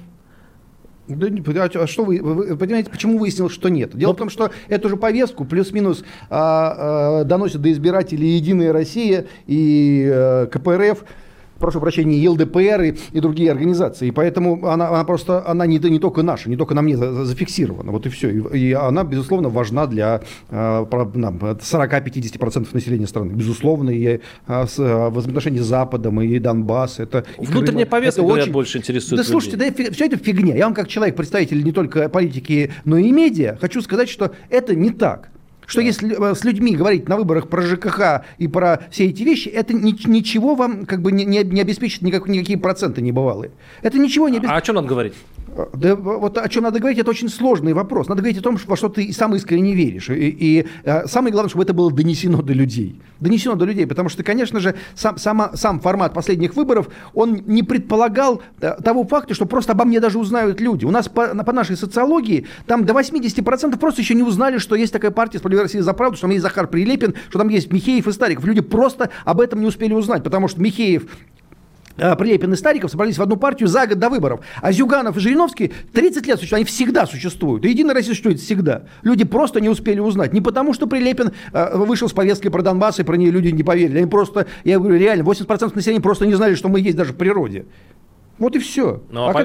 Да 1.08 1.64
а 1.64 1.84
а 1.84 1.88
что 1.88 2.04
вы, 2.04 2.20
вы 2.22 2.58
понимаете, 2.58 2.90
почему 2.90 3.18
выяснилось, 3.18 3.54
что 3.54 3.70
нет? 3.70 3.96
Дело 3.96 4.14
в 4.14 4.18
том, 4.18 4.30
что 4.30 4.52
эту 4.68 4.90
же 4.90 4.98
повестку 4.98 5.46
плюс-минус 5.46 6.04
а, 6.30 7.22
а, 7.22 7.24
доносят 7.24 7.62
до 7.62 7.72
избирателей 7.72 8.36
Единая 8.36 8.74
Россия 8.74 9.26
и 9.46 10.10
э, 10.12 10.48
КПРФ, 10.52 11.06
прошу 11.60 11.80
прощения, 11.80 12.18
и 12.18 12.28
ЛДПР 12.28 12.82
и, 12.82 12.96
и 13.12 13.20
другие 13.20 13.52
организации. 13.52 14.08
И 14.08 14.12
поэтому 14.12 14.66
она, 14.68 14.90
она 14.90 15.04
просто, 15.04 15.48
она 15.48 15.66
не, 15.66 15.78
не 15.80 16.00
только 16.00 16.24
наша, 16.24 16.50
не 16.50 16.58
только 16.58 16.74
на 16.76 16.82
мне 16.82 16.98
за- 16.98 17.14
за- 17.14 17.26
зафиксирована. 17.26 17.92
Вот 17.92 18.06
и 18.06 18.10
все. 18.10 18.30
И, 18.30 18.58
и 18.60 18.74
она, 18.74 19.04
безусловно, 19.04 19.50
важна 19.50 19.88
для 19.88 20.22
э, 20.50 20.86
про- 20.90 21.12
нам, 21.16 21.38
40-50% 21.38 22.68
населения 22.74 23.08
страны. 23.08 23.34
Безусловно, 23.34 23.90
и 23.90 24.20
э, 24.48 24.66
с, 24.68 24.80
э, 24.80 25.10
взаимоотношения 25.10 25.62
с 25.62 25.66
Западом, 25.66 26.22
и 26.22 26.40
Донбасс. 26.40 27.00
Это, 27.00 27.26
и 27.40 27.46
Внутренняя 27.46 27.86
Крым. 27.86 27.90
повестка, 27.90 28.22
Это 28.22 28.28
говорят, 28.28 28.44
очень- 28.46 28.54
больше 28.54 28.78
интересует 28.78 29.18
Да 29.22 29.24
слушайте, 29.24 29.58
да, 29.58 29.92
все 29.92 30.06
это 30.06 30.18
фигня. 30.18 30.56
Я 30.56 30.66
вам 30.66 30.74
как 30.74 30.88
человек, 30.88 31.16
представитель 31.16 31.64
не 31.64 31.72
только 31.72 32.10
политики, 32.10 32.72
но 32.86 32.98
и 32.98 33.12
медиа, 33.12 33.58
хочу 33.60 33.82
сказать, 33.82 34.10
что 34.10 34.32
это 34.50 34.76
не 34.76 34.92
так. 34.92 35.30
Что 35.68 35.82
если 35.82 36.32
э, 36.32 36.34
с 36.34 36.44
людьми 36.46 36.76
говорить 36.76 37.08
на 37.10 37.18
выборах 37.18 37.50
про 37.50 37.62
ЖКХ 37.62 38.24
и 38.38 38.48
про 38.48 38.88
все 38.90 39.06
эти 39.08 39.22
вещи, 39.24 39.50
это 39.50 39.74
ни- 39.74 40.08
ничего 40.10 40.56
вам 40.56 40.86
как 40.86 41.02
бы 41.02 41.12
не, 41.12 41.26
не- 41.26 41.44
не 41.44 41.60
обеспечит 41.62 42.02
никак, 42.02 42.28
никакие 42.28 42.58
проценты 42.58 43.02
небывалые. 43.02 43.52
Это 43.82 44.00
ничего 44.00 44.30
не 44.30 44.38
обеспечит. 44.38 44.56
А 44.56 44.58
о 44.58 44.62
чем 44.62 44.76
надо 44.76 44.88
говорить? 44.88 45.14
Да 45.74 45.96
вот 45.96 46.38
о 46.38 46.50
чем 46.50 46.64
надо 46.64 46.80
говорить, 46.80 47.00
это 47.00 47.10
очень 47.10 47.30
сложный 47.30 47.74
вопрос. 47.74 48.08
Надо 48.08 48.22
говорить 48.22 48.40
о 48.40 48.44
том, 48.44 48.58
во 48.66 48.76
что 48.76 48.90
ты 48.90 49.12
сам 49.14 49.36
искренне 49.36 49.74
веришь. 49.74 50.10
И, 50.10 50.30
и, 50.30 50.68
э, 50.84 51.08
самое 51.08 51.32
главное, 51.32 51.50
чтобы 51.50 51.64
это 51.64 51.74
было 51.74 51.92
донесено 51.92 52.42
до 52.42 52.54
людей. 52.54 53.00
Донесено 53.20 53.56
до 53.56 53.66
людей, 53.66 53.88
потому 53.88 54.10
что, 54.10 54.24
конечно 54.24 54.60
же, 54.60 54.76
сам, 54.96 55.18
сама, 55.18 55.52
сам 55.56 55.80
формат 55.80 56.14
последних 56.14 56.56
выборов, 56.56 56.90
он 57.14 57.42
не 57.46 57.64
предполагал 57.64 58.42
э, 58.62 58.76
того 58.84 59.04
факта, 59.06 59.34
что 59.34 59.46
просто 59.46 59.74
обо 59.74 59.86
мне 59.86 60.00
даже 60.00 60.20
узнают 60.20 60.62
люди. 60.62 60.86
У 60.86 60.92
нас 60.92 61.10
по, 61.10 61.28
по 61.28 61.52
нашей 61.52 61.78
социологии 61.78 62.46
там 62.66 62.86
до 62.86 62.94
80% 62.94 63.78
просто 63.78 64.02
еще 64.02 64.14
не 64.14 64.24
узнали, 64.24 64.58
что 64.58 64.76
есть 64.76 64.94
такая 64.94 65.12
партия 65.12 65.40
«Справедливая 65.40 65.66
Россия 65.66 65.82
за 65.82 65.94
правду», 65.94 66.18
что 66.18 66.24
там 66.24 66.32
есть 66.32 66.44
Захар 66.44 66.68
Прилепин, 66.68 67.16
что 67.30 67.40
там 67.40 67.50
есть 67.50 67.72
Михеев 67.72 68.08
и 68.08 68.12
Стариков. 68.12 68.46
Люди 68.46 68.62
просто 68.62 69.10
об 69.26 69.42
этом 69.42 69.60
не 69.60 69.66
успели 69.66 69.94
узнать, 69.94 70.24
потому 70.24 70.48
что 70.48 70.62
Михеев 70.62 71.04
а, 71.04 71.37
Прилепин 71.98 72.54
и 72.54 72.56
Стариков 72.56 72.92
собрались 72.92 73.18
в 73.18 73.22
одну 73.22 73.38
партию 73.38 73.68
за 73.68 73.88
год 73.88 74.00
до 74.00 74.10
выборов. 74.10 74.42
А 74.62 74.72
Зюганов 74.72 75.18
и 75.18 75.20
Жириновский 75.20 75.74
30 75.94 76.26
лет 76.28 76.40
существуют, 76.40 76.54
они 76.54 76.66
всегда 76.66 77.06
существуют. 77.06 77.66
И 77.66 77.70
Единая 77.70 77.94
Россия 77.94 78.12
существует 78.12 78.40
всегда. 78.40 78.84
Люди 79.04 79.24
просто 79.24 79.60
не 79.60 79.70
успели 79.70 80.00
узнать. 80.00 80.34
Не 80.34 80.42
потому, 80.42 80.74
что 80.74 80.88
Прилепин 80.88 81.32
а, 81.54 81.78
вышел 81.78 82.08
с 82.08 82.14
повесткой 82.14 82.50
про 82.50 82.62
Донбасс, 82.62 83.00
и 83.00 83.04
про 83.04 83.16
нее 83.18 83.32
люди 83.32 83.50
не 83.50 83.64
поверили. 83.64 83.98
Они 84.00 84.08
просто, 84.08 84.48
я 84.64 84.80
говорю, 84.80 84.98
реально, 84.98 85.24
80% 85.24 85.76
населения 85.76 86.02
просто 86.02 86.26
не 86.26 86.36
знали, 86.36 86.56
что 86.56 86.70
мы 86.70 86.80
есть 86.80 86.98
даже 86.98 87.14
в 87.14 87.18
природе. 87.18 87.66
Вот 88.40 88.56
и 88.56 88.60
все. 88.60 89.02
Ну, 89.10 89.26
а, 89.26 89.30
а 89.30 89.34
по- 89.34 89.40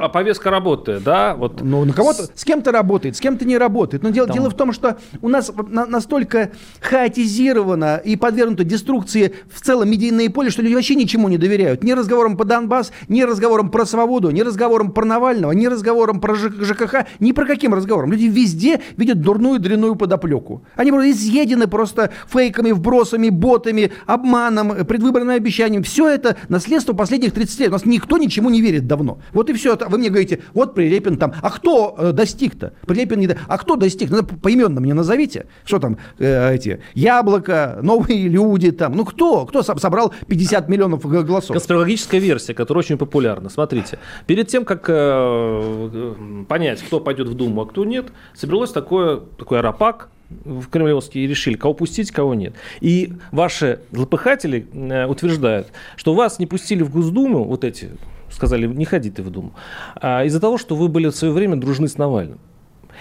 а- 0.00 0.04
а 0.04 0.08
повестка 0.08 0.50
работает, 0.50 1.02
да? 1.02 1.34
Вот. 1.34 1.60
Ну, 1.60 1.84
на 1.84 1.92
кого-то, 1.92 2.24
с 2.34 2.44
кем-то 2.44 2.70
работает, 2.72 3.16
с 3.16 3.20
кем-то 3.20 3.44
не 3.44 3.58
работает. 3.58 4.02
Но 4.02 4.10
дело, 4.10 4.28
дело 4.28 4.50
в 4.50 4.54
том, 4.56 4.72
что 4.72 4.96
у 5.22 5.28
нас 5.28 5.50
на- 5.68 5.86
настолько 5.86 6.52
хаотизировано 6.80 7.96
и 8.04 8.16
подвергнуто 8.16 8.64
деструкции 8.64 9.34
в 9.52 9.60
целом 9.60 9.90
медийное 9.90 10.28
поле, 10.30 10.50
что 10.50 10.62
люди 10.62 10.74
вообще 10.74 10.94
ничему 10.94 11.28
не 11.28 11.38
доверяют. 11.38 11.82
Ни 11.82 11.92
разговорам 11.92 12.36
по 12.36 12.44
Донбасс, 12.44 12.92
ни 13.08 13.22
разговорам 13.22 13.70
про 13.70 13.84
свободу, 13.86 14.30
ни 14.30 14.40
разговорам 14.42 14.92
про 14.92 15.04
Навального, 15.04 15.52
ни 15.52 15.66
разговорам 15.66 16.20
про 16.20 16.34
ЖКХ, 16.34 17.06
ни 17.20 17.32
про 17.32 17.46
каким 17.46 17.74
разговорам. 17.74 18.12
Люди 18.12 18.24
везде 18.26 18.80
видят 18.96 19.20
дурную 19.20 19.58
дрянную 19.58 19.96
подоплеку. 19.96 20.62
Они 20.76 20.90
просто 20.92 21.10
изъедены 21.10 21.66
просто 21.66 22.10
фейками, 22.28 22.70
вбросами, 22.72 23.30
ботами, 23.30 23.90
обманом, 24.06 24.84
предвыборным 24.86 25.34
обещанием. 25.34 25.82
Все 25.82 26.08
это 26.08 26.36
наследство 26.48 26.92
последних 26.92 27.32
30 27.32 27.60
лет. 27.60 27.68
У 27.70 27.72
нас 27.72 27.84
никто 27.84 28.16
ничего 28.18 28.27
ничему 28.28 28.50
не 28.50 28.60
верят 28.60 28.86
давно. 28.86 29.18
Вот 29.32 29.50
и 29.50 29.52
все. 29.54 29.76
Вы 29.76 29.98
мне 29.98 30.10
говорите, 30.10 30.40
вот 30.54 30.74
Прилепин 30.74 31.16
там. 31.16 31.32
А 31.42 31.50
кто 31.50 31.94
э, 31.98 32.12
достиг-то? 32.12 32.74
Прилепин 32.86 33.18
не 33.18 33.26
до... 33.26 33.38
А 33.48 33.58
кто 33.58 33.76
достиг? 33.76 34.10
Ну, 34.10 34.22
поименно 34.22 34.80
мне 34.80 34.94
назовите. 34.94 35.46
Что 35.64 35.78
там 35.78 35.98
э, 36.18 36.54
эти? 36.54 36.80
Яблоко, 36.94 37.78
новые 37.82 38.28
люди 38.28 38.70
там. 38.70 38.92
Ну 38.92 39.04
кто? 39.04 39.46
Кто 39.46 39.62
собрал 39.62 40.12
50 40.26 40.68
миллионов 40.68 41.06
голосов? 41.06 41.54
Конспирологическая 41.54 42.20
версия, 42.20 42.54
которая 42.54 42.80
очень 42.80 42.98
популярна. 42.98 43.48
Смотрите, 43.48 43.98
перед 44.26 44.48
тем, 44.48 44.64
как 44.64 44.84
э, 44.88 46.44
понять, 46.48 46.82
кто 46.82 47.00
пойдет 47.00 47.28
в 47.28 47.34
Думу, 47.34 47.62
а 47.62 47.66
кто 47.66 47.84
нет, 47.84 48.06
собралось 48.34 48.72
такое, 48.72 49.20
такой 49.38 49.58
аэропак, 49.58 50.10
в 50.44 50.68
Кремлевске 50.68 51.20
и 51.20 51.26
решили, 51.26 51.56
кого 51.56 51.74
пустить, 51.74 52.10
кого 52.10 52.34
нет. 52.34 52.54
И 52.80 53.14
ваши 53.32 53.80
злопыхатели 53.92 54.66
э, 54.72 55.06
утверждают, 55.06 55.68
что 55.96 56.14
вас 56.14 56.38
не 56.38 56.46
пустили 56.46 56.82
в 56.82 56.90
Госдуму, 56.90 57.44
вот 57.44 57.64
эти, 57.64 57.90
сказали, 58.38 58.66
не 58.66 58.84
ходи 58.84 59.10
ты 59.10 59.22
в 59.22 59.30
Думу, 59.30 59.52
а 59.96 60.24
из-за 60.24 60.40
того, 60.40 60.58
что 60.58 60.76
вы 60.76 60.88
были 60.88 61.08
в 61.08 61.16
свое 61.16 61.34
время 61.34 61.56
дружны 61.56 61.88
с 61.88 61.98
Навальным. 61.98 62.38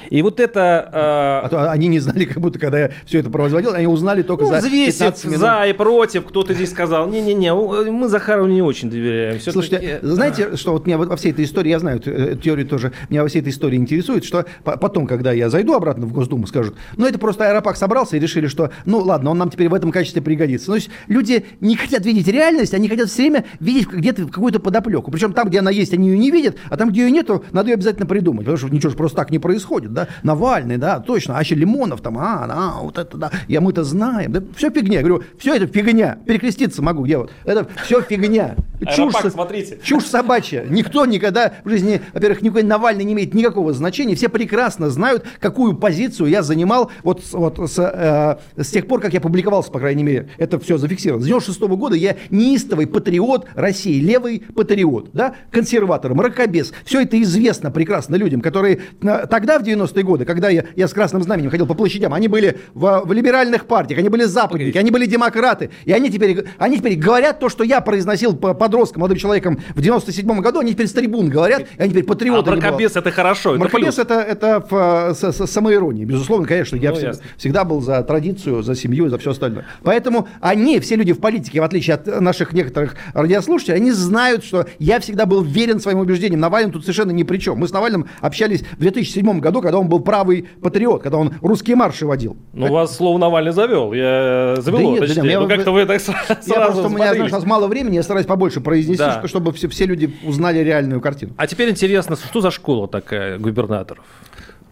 И 0.10 0.22
вот 0.22 0.40
это... 0.40 0.90
Э... 0.92 1.46
А 1.46 1.50
то 1.50 1.72
они 1.72 1.88
не 1.88 2.00
знали, 2.00 2.26
как 2.26 2.40
будто, 2.40 2.60
когда 2.60 2.80
я 2.80 2.92
все 3.06 3.20
это 3.20 3.30
производил, 3.30 3.74
они 3.74 3.88
узнали 3.88 4.22
только 4.22 4.44
ну, 4.44 4.50
за 4.50 4.58
взвесив 4.58 5.00
15 5.00 5.26
минут. 5.26 5.40
за 5.40 5.66
и 5.68 5.74
против, 5.74 6.26
кто-то 6.26 6.54
здесь 6.54 6.72
сказал, 6.72 7.08
не-не-не, 7.10 7.54
мы 7.54 8.08
Захарову 8.08 8.48
не 8.48 8.62
очень 8.62 8.90
доверяем. 8.90 9.40
Слушайте, 9.40 10.00
знаете, 10.02 10.56
что 10.56 10.74
вот 10.74 10.86
меня 10.86 10.98
во 10.98 11.16
всей 11.16 11.32
этой 11.32 11.46
истории, 11.46 11.70
я 11.70 11.80
знаю 11.80 12.00
эту 12.00 12.36
теорию 12.38 12.68
тоже, 12.68 12.92
меня 13.10 13.24
во 13.24 13.30
всей 13.30 13.42
этой 13.42 13.50
истории 13.50 13.78
интересует, 13.78 14.24
что 14.24 14.46
потом, 14.64 15.08
когда 15.08 15.32
я 15.32 15.50
зайду 15.50 15.74
обратно 15.74 16.06
в 16.06 16.14
Госдуму, 16.14 16.48
скажут, 16.48 16.76
ну 16.96 17.06
это 17.06 17.20
просто 17.20 17.50
Аэропак 17.50 17.78
собрался 17.78 18.18
и 18.18 18.20
решили, 18.20 18.48
что, 18.48 18.72
ну 18.86 19.00
ладно, 19.00 19.32
он 19.32 19.38
нам 19.38 19.50
теперь 19.50 19.70
в 19.70 19.74
этом 19.74 19.92
качестве 19.92 20.22
пригодится. 20.22 20.68
То 20.68 20.76
есть 20.76 20.90
люди 21.08 21.46
не 21.60 21.76
хотят 21.76 22.06
видеть 22.06 22.28
реальность, 22.28 22.74
они 22.74 22.88
хотят 22.88 23.10
все 23.10 23.24
время 23.24 23.46
видеть 23.60 23.88
где-то 23.88 24.26
какую-то 24.26 24.60
подоплеку. 24.60 25.12
Причем 25.12 25.34
там, 25.34 25.50
где 25.50 25.60
она 25.60 25.72
есть, 25.72 25.94
они 25.94 26.10
ее 26.10 26.18
не 26.18 26.32
видят, 26.32 26.58
а 26.70 26.78
там, 26.78 26.90
где 26.90 27.02
ее 27.02 27.12
нету, 27.12 27.44
надо 27.52 27.70
ее 27.70 27.76
обязательно 27.76 28.06
придумать, 28.06 28.42
потому 28.42 28.58
что 28.58 28.70
ничего 28.70 28.90
же 28.90 28.98
просто 28.98 29.18
так 29.18 29.32
не 29.32 29.40
происходит, 29.40 29.87
да, 29.88 30.08
Навальный, 30.24 30.78
да, 30.78 31.00
точно, 31.00 31.38
а 31.38 31.42
еще 31.42 31.56
Лимонов 31.56 32.02
там, 32.02 32.18
а, 32.18 32.48
да, 32.48 32.74
вот 32.82 32.98
это, 32.98 33.18
да, 33.18 33.32
я 33.48 33.62
мы 33.62 33.72
это 33.72 33.84
знаем, 33.84 34.32
да, 34.32 34.42
все 34.56 34.70
фигня, 34.70 35.00
я 35.00 35.06
говорю, 35.06 35.24
все 35.40 35.56
это 35.56 35.68
фигня, 35.68 36.18
перекреститься 36.26 36.82
могу, 36.82 37.04
где 37.04 37.18
вот, 37.18 37.32
это 37.46 37.68
все 37.84 38.02
фигня. 38.02 38.56
Чушь, 38.80 39.16
Аэропак, 39.16 39.32
смотрите. 39.32 39.80
чушь 39.82 40.06
собачья. 40.06 40.64
Никто 40.70 41.06
никогда 41.06 41.54
в 41.64 41.70
жизни, 41.70 42.00
во-первых, 42.14 42.44
никакой 42.44 42.62
Навальный 42.62 43.04
не 43.04 43.14
имеет 43.14 43.34
никакого 43.34 43.74
значения. 43.74 44.16
Все 44.16 44.30
прекрасно 44.30 44.92
знают, 44.92 45.26
какую 45.40 45.76
позицию 45.76 46.30
я 46.30 46.44
занимал 46.44 46.92
вот, 47.04 47.24
вот 47.32 47.58
с, 47.72 47.80
э, 47.80 48.62
с 48.62 48.70
тех 48.70 48.88
пор, 48.88 49.02
как 49.02 49.14
я 49.14 49.22
публиковался, 49.22 49.72
по 49.72 49.80
крайней 49.80 50.04
мере. 50.04 50.30
Это 50.38 50.60
все 50.60 50.78
зафиксировано. 50.78 51.24
С 51.24 51.28
96 51.28 51.62
-го 51.62 51.76
года 51.76 51.96
я 51.96 52.18
неистовый 52.30 52.86
патриот 52.86 53.48
России, 53.56 54.00
левый 54.00 54.44
патриот, 54.56 55.10
да, 55.14 55.36
консерватор, 55.50 56.14
мракобес. 56.14 56.72
Все 56.86 57.02
это 57.02 57.20
известно 57.22 57.72
прекрасно 57.72 58.16
людям, 58.16 58.42
которые 58.42 58.82
э, 59.02 59.26
тогда, 59.28 59.58
в 59.58 59.64
90-е 59.82 60.04
годы, 60.04 60.26
когда 60.26 60.50
я, 60.50 60.66
я 60.76 60.88
с 60.88 60.94
красным 60.94 61.24
знаменем 61.24 61.50
ходил 61.50 61.68
по 61.68 61.74
площадям, 61.74 62.14
они 62.14 62.28
были 62.28 62.60
в, 62.74 63.04
в 63.06 63.12
либеральных 63.12 63.66
партиях, 63.66 64.00
они 64.00 64.10
были 64.10 64.24
западники, 64.24 64.78
они 64.78 64.92
были 64.92 65.06
демократы. 65.06 65.70
И 65.86 65.92
они 65.92 66.10
теперь, 66.10 66.46
они 66.58 66.78
теперь 66.78 66.96
говорят 66.96 67.40
то, 67.40 67.50
что 67.50 67.64
я 67.64 67.82
произносил 67.82 68.36
по 68.36 68.54
подростком, 68.54 69.02
молодым 69.02 69.18
человеком 69.18 69.60
в 69.76 69.82
97 69.82 70.40
году, 70.40 70.60
они 70.60 70.74
теперь 70.74 70.88
с 70.88 70.94
трибун 70.94 71.30
говорят, 71.30 71.62
и 71.78 71.82
они 71.82 71.92
теперь 71.92 72.04
патриоты. 72.06 72.52
А 72.52 72.56
мракобес 72.56 72.96
это 72.96 73.12
хорошо, 73.12 73.52
это 73.52 73.60
Мракобес 73.60 74.00
это, 74.00 74.16
это 74.16 74.66
в, 74.70 75.14
с, 75.14 75.32
с, 75.32 75.48
самоирония. 75.48 76.06
Безусловно, 76.06 76.48
конечно, 76.48 76.76
я 76.76 76.92
ну, 76.92 76.98
всегда, 76.98 77.14
всегда 77.38 77.64
был 77.64 77.82
за 77.82 78.02
традицию, 78.04 78.64
за 78.64 78.76
семью, 78.76 79.10
за 79.10 79.18
все 79.18 79.32
остальное. 79.32 79.66
Поэтому 79.84 80.28
они, 80.42 80.80
все 80.80 80.96
люди 80.96 81.14
в 81.14 81.20
политике, 81.20 81.62
в 81.62 81.64
отличие 81.64 81.96
от 81.96 82.22
наших 82.22 82.54
некоторых 82.54 82.96
радиослушателей, 83.14 83.78
они 83.78 83.92
знают, 83.92 84.44
что 84.44 84.66
я 84.80 85.00
всегда 85.00 85.26
был 85.26 85.44
верен 85.44 85.80
своим 85.80 86.00
убеждениям. 86.00 86.40
Навальный 86.40 86.72
тут 86.72 86.84
совершенно 86.84 87.12
ни 87.12 87.24
при 87.24 87.38
чем. 87.38 87.58
Мы 87.58 87.68
с 87.68 87.72
Навальным 87.72 88.08
общались 88.22 88.62
в 88.62 88.80
2007 88.80 89.40
году, 89.40 89.62
когда 89.68 89.80
он 89.80 89.90
был 89.90 90.00
правый 90.00 90.48
патриот, 90.62 91.04
когда 91.04 91.18
он 91.18 91.34
русские 91.42 91.76
марши 91.76 92.08
водил. 92.08 92.38
Ну, 92.54 92.68
это... 92.68 92.74
вас 92.74 92.96
слово 92.96 93.18
Навальный 93.18 93.52
завел. 93.52 93.92
Я 93.92 94.56
завел, 94.60 94.80
да 94.80 94.86
нет, 94.86 95.00
точнее. 95.02 95.34
Да, 95.34 95.40
ну, 95.42 95.48
как-то 95.50 95.72
вы 95.72 95.86
так 95.86 96.00
сразу 96.00 96.26
я 96.46 96.66
просто, 96.68 96.86
У 96.86 96.90
меня, 96.90 97.14
знаешь, 97.14 97.32
у 97.34 97.36
нас 97.36 97.46
мало 97.46 97.68
времени, 97.68 97.96
я 97.96 98.04
стараюсь 98.04 98.26
побольше 98.26 98.62
произнести, 98.62 99.04
да. 99.04 99.28
чтобы 99.28 99.52
все, 99.52 99.68
все 99.68 99.86
люди 99.86 100.10
узнали 100.24 100.60
реальную 100.60 101.02
картину. 101.02 101.34
А 101.36 101.48
теперь 101.48 101.70
интересно, 101.70 102.16
что 102.16 102.40
за 102.40 102.50
школа 102.50 102.88
такая 102.88 103.40
губернаторов? 103.40 104.06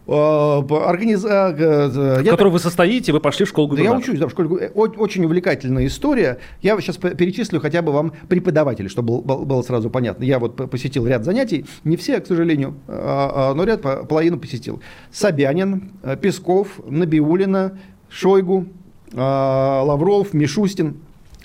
А, 0.08 0.64
организ... 0.86 1.24
А, 1.24 1.50
в 1.52 2.22
я... 2.22 2.30
которой 2.30 2.50
вы 2.50 2.58
состоите, 2.58 3.12
вы 3.12 3.20
пошли 3.20 3.44
в 3.44 3.48
школу 3.48 3.68
губернаторов. 3.68 4.02
Да, 4.02 4.06
я 4.06 4.12
учусь 4.12 4.20
да, 4.20 4.28
в 4.28 4.30
школе. 4.30 4.70
Очень 4.74 5.24
увлекательная 5.24 5.86
история. 5.86 6.38
Я 6.62 6.80
сейчас 6.80 6.96
перечислю 6.96 7.60
хотя 7.60 7.82
бы 7.82 7.92
вам 7.92 8.12
преподавателей, 8.28 8.88
чтобы 8.88 9.20
было 9.20 9.62
сразу 9.62 9.90
понятно. 9.90 10.24
Я 10.24 10.38
вот 10.38 10.70
посетил 10.70 11.06
ряд 11.06 11.24
занятий, 11.24 11.66
не 11.84 11.96
все, 11.96 12.20
к 12.20 12.26
сожалению, 12.26 12.74
но 12.86 13.64
ряд 13.64 13.82
половину 14.08 14.38
посетил. 14.38 14.80
Собянин, 15.10 15.90
Песков, 16.20 16.80
Набиулина, 16.86 17.78
Шойгу, 18.08 18.66
Лавров, 19.12 20.32
Мишустин. 20.34 20.98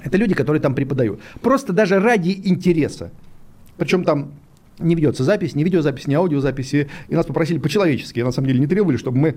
Это 0.03 0.17
люди, 0.17 0.33
которые 0.33 0.61
там 0.61 0.75
преподают. 0.75 1.19
Просто 1.41 1.73
даже 1.73 1.99
ради 1.99 2.39
интереса. 2.43 3.11
Причем 3.77 4.03
там 4.03 4.31
не 4.81 4.95
ведется 4.95 5.23
запись, 5.23 5.55
не 5.55 5.63
видеозапись, 5.63 6.07
не 6.07 6.15
аудиозаписи. 6.15 6.89
И 7.09 7.15
нас 7.15 7.25
попросили 7.25 7.59
по-человечески. 7.59 8.19
На 8.19 8.31
самом 8.31 8.47
деле 8.47 8.59
не 8.59 8.67
требовали, 8.67 8.97
чтобы 8.97 9.17
мы 9.17 9.35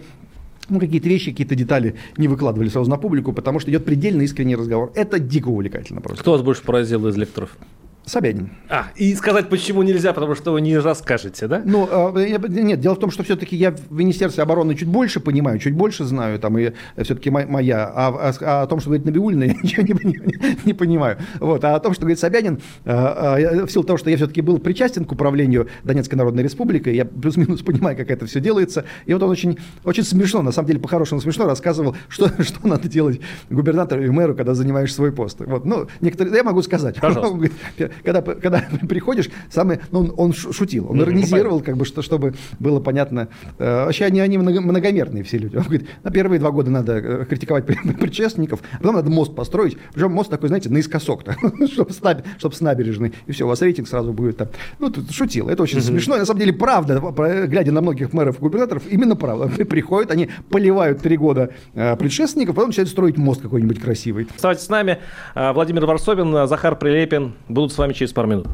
ну, 0.69 0.81
какие-то 0.81 1.09
вещи, 1.09 1.31
какие-то 1.31 1.55
детали 1.55 1.97
не 2.17 2.29
выкладывали 2.29 2.69
сразу 2.69 2.91
на 2.91 2.97
публику, 2.97 3.33
потому 3.33 3.61
что 3.61 3.71
идет 3.71 3.85
предельно 3.85 4.23
искренний 4.23 4.57
разговор. 4.57 4.93
Это 4.95 5.19
дико 5.19 5.49
увлекательно 5.49 6.01
просто. 6.01 6.23
Кто 6.23 6.33
вас 6.33 6.43
больше 6.43 6.63
поразил 6.63 7.07
из 7.09 7.17
лекторов? 7.17 7.57
Собянин. 8.07 8.51
А, 8.69 8.87
и 8.97 9.15
сказать, 9.15 9.49
почему 9.49 9.83
нельзя, 9.83 10.13
потому 10.13 10.35
что 10.35 10.53
вы 10.53 10.61
не 10.61 10.77
расскажете, 10.77 11.47
да? 11.47 11.63
Ну, 11.65 11.89
э, 11.91 12.39
нет, 12.49 12.81
дело 12.81 12.95
в 12.95 12.99
том, 12.99 13.11
что 13.11 13.23
все-таки 13.23 13.57
я 13.57 13.71
в 13.71 13.93
Министерстве 13.93 14.43
обороны 14.43 14.75
чуть 14.75 14.89
больше 14.89 15.21
понимаю, 15.21 15.59
чуть 15.59 15.75
больше 15.75 16.05
знаю, 16.05 16.39
там, 16.39 16.59
и 16.59 16.73
все-таки 17.03 17.31
моя, 17.31 17.87
а, 17.87 18.09
а, 18.09 18.35
а 18.41 18.63
о 18.63 18.67
том, 18.67 18.81
что 18.81 18.91
говорит 18.91 19.07
Набиулина, 19.07 19.45
я 19.45 19.55
ничего 19.55 19.83
не, 19.83 19.95
не, 20.05 20.59
не 20.67 20.75
понимаю. 20.75 21.19
Вот, 21.41 21.65
а 21.65 21.75
о 21.75 21.81
том, 21.81 21.95
что 21.95 22.03
говорит 22.03 22.19
Собянин, 22.19 22.61
э, 22.85 23.65
в 23.65 23.71
силу 23.71 23.85
того, 23.85 23.97
что 23.97 24.11
я 24.11 24.17
все-таки 24.17 24.43
был 24.43 24.59
причастен 24.59 25.07
к 25.07 25.13
управлению 25.13 25.69
Донецкой 25.83 26.19
Народной 26.19 26.43
Республикой, 26.43 26.95
я 26.95 27.07
плюс-минус 27.07 27.63
понимаю, 27.65 27.97
как 27.97 28.11
это 28.11 28.27
все 28.27 28.41
делается, 28.41 28.85
и 29.07 29.15
вот 29.15 29.23
он 29.23 29.31
очень, 29.31 29.59
очень 29.83 30.05
смешно, 30.05 30.43
на 30.43 30.53
самом 30.53 30.69
деле, 30.69 30.81
по-хорошему 30.81 31.23
смешно 31.23 31.47
рассказывал, 31.47 31.97
что, 32.09 32.31
что 32.43 32.69
надо 32.69 32.87
делать 32.87 33.21
губернатору 33.49 34.05
и 34.05 34.11
мэру, 34.11 34.35
когда 34.35 34.53
занимаешь 34.53 34.93
свой 34.93 35.11
пост. 35.11 35.39
Вот, 35.41 35.65
ну, 35.65 35.87
некоторые, 36.03 36.37
я 36.37 36.45
могу 36.45 36.61
сказать. 36.61 37.01
Пожалуйста 37.01 37.94
когда, 38.03 38.23
когда 38.45 38.65
приходишь, 38.89 39.31
самый, 39.51 39.81
ну, 39.91 40.01
он, 40.01 40.15
он 40.17 40.33
шутил, 40.33 40.91
он 40.91 41.01
иронизировал, 41.01 41.61
как 41.61 41.77
бы, 41.77 41.85
что, 41.85 42.03
чтобы 42.03 42.35
было 42.59 42.81
понятно. 42.81 43.29
Э, 43.59 43.85
вообще 43.85 44.05
они, 44.05 44.21
они 44.21 44.39
многомерные 44.39 45.25
все 45.25 45.39
люди. 45.39 45.57
Он 45.57 45.63
говорит, 45.63 45.89
на 46.03 46.11
первые 46.11 46.39
два 46.39 46.51
года 46.51 46.71
надо 46.71 46.93
э, 46.95 47.25
критиковать 47.27 47.67
предшественников, 47.67 48.61
а 48.73 48.79
потом 48.79 48.97
надо 48.97 49.11
мост 49.11 49.35
построить. 49.35 49.77
Причем 49.93 50.13
мост 50.13 50.31
такой, 50.31 50.49
знаете, 50.49 50.71
наискосок, 50.71 51.23
чтобы, 51.73 51.93
с, 51.93 52.61
набережной. 52.61 53.13
И 53.27 53.33
все, 53.33 53.45
у 53.45 53.49
вас 53.49 53.63
рейтинг 53.63 53.89
сразу 53.89 54.13
будет 54.13 54.37
там. 54.37 54.49
Ну, 54.79 54.91
тут 54.91 55.11
шутил. 55.11 55.49
Это 55.49 55.63
очень 55.63 55.81
смешно. 55.81 56.17
На 56.17 56.25
самом 56.25 56.41
деле, 56.41 56.53
правда, 56.53 57.01
глядя 57.47 57.73
на 57.73 57.81
многих 57.81 58.13
мэров 58.13 58.39
и 58.39 58.41
губернаторов, 58.41 58.85
именно 58.89 59.17
правда. 59.17 59.49
Приходят, 59.65 60.11
они 60.11 60.31
поливают 60.51 61.01
три 61.01 61.17
года 61.17 61.51
э, 61.75 61.97
предшественников, 61.97 62.55
потом 62.55 62.71
начинают 62.71 62.91
строить 62.91 63.17
мост 63.17 63.43
какой-нибудь 63.43 63.81
красивый. 63.81 64.27
Оставайтесь 64.35 64.65
с 64.65 64.69
нами. 64.69 64.99
Владимир 65.35 65.87
Варсобин, 65.87 66.47
Захар 66.47 66.77
Прилепин 66.77 67.35
будут 67.49 67.73
с 67.73 67.79
вами 67.79 67.84
через 67.93 68.13
пару 68.13 68.29
минут. 68.29 68.47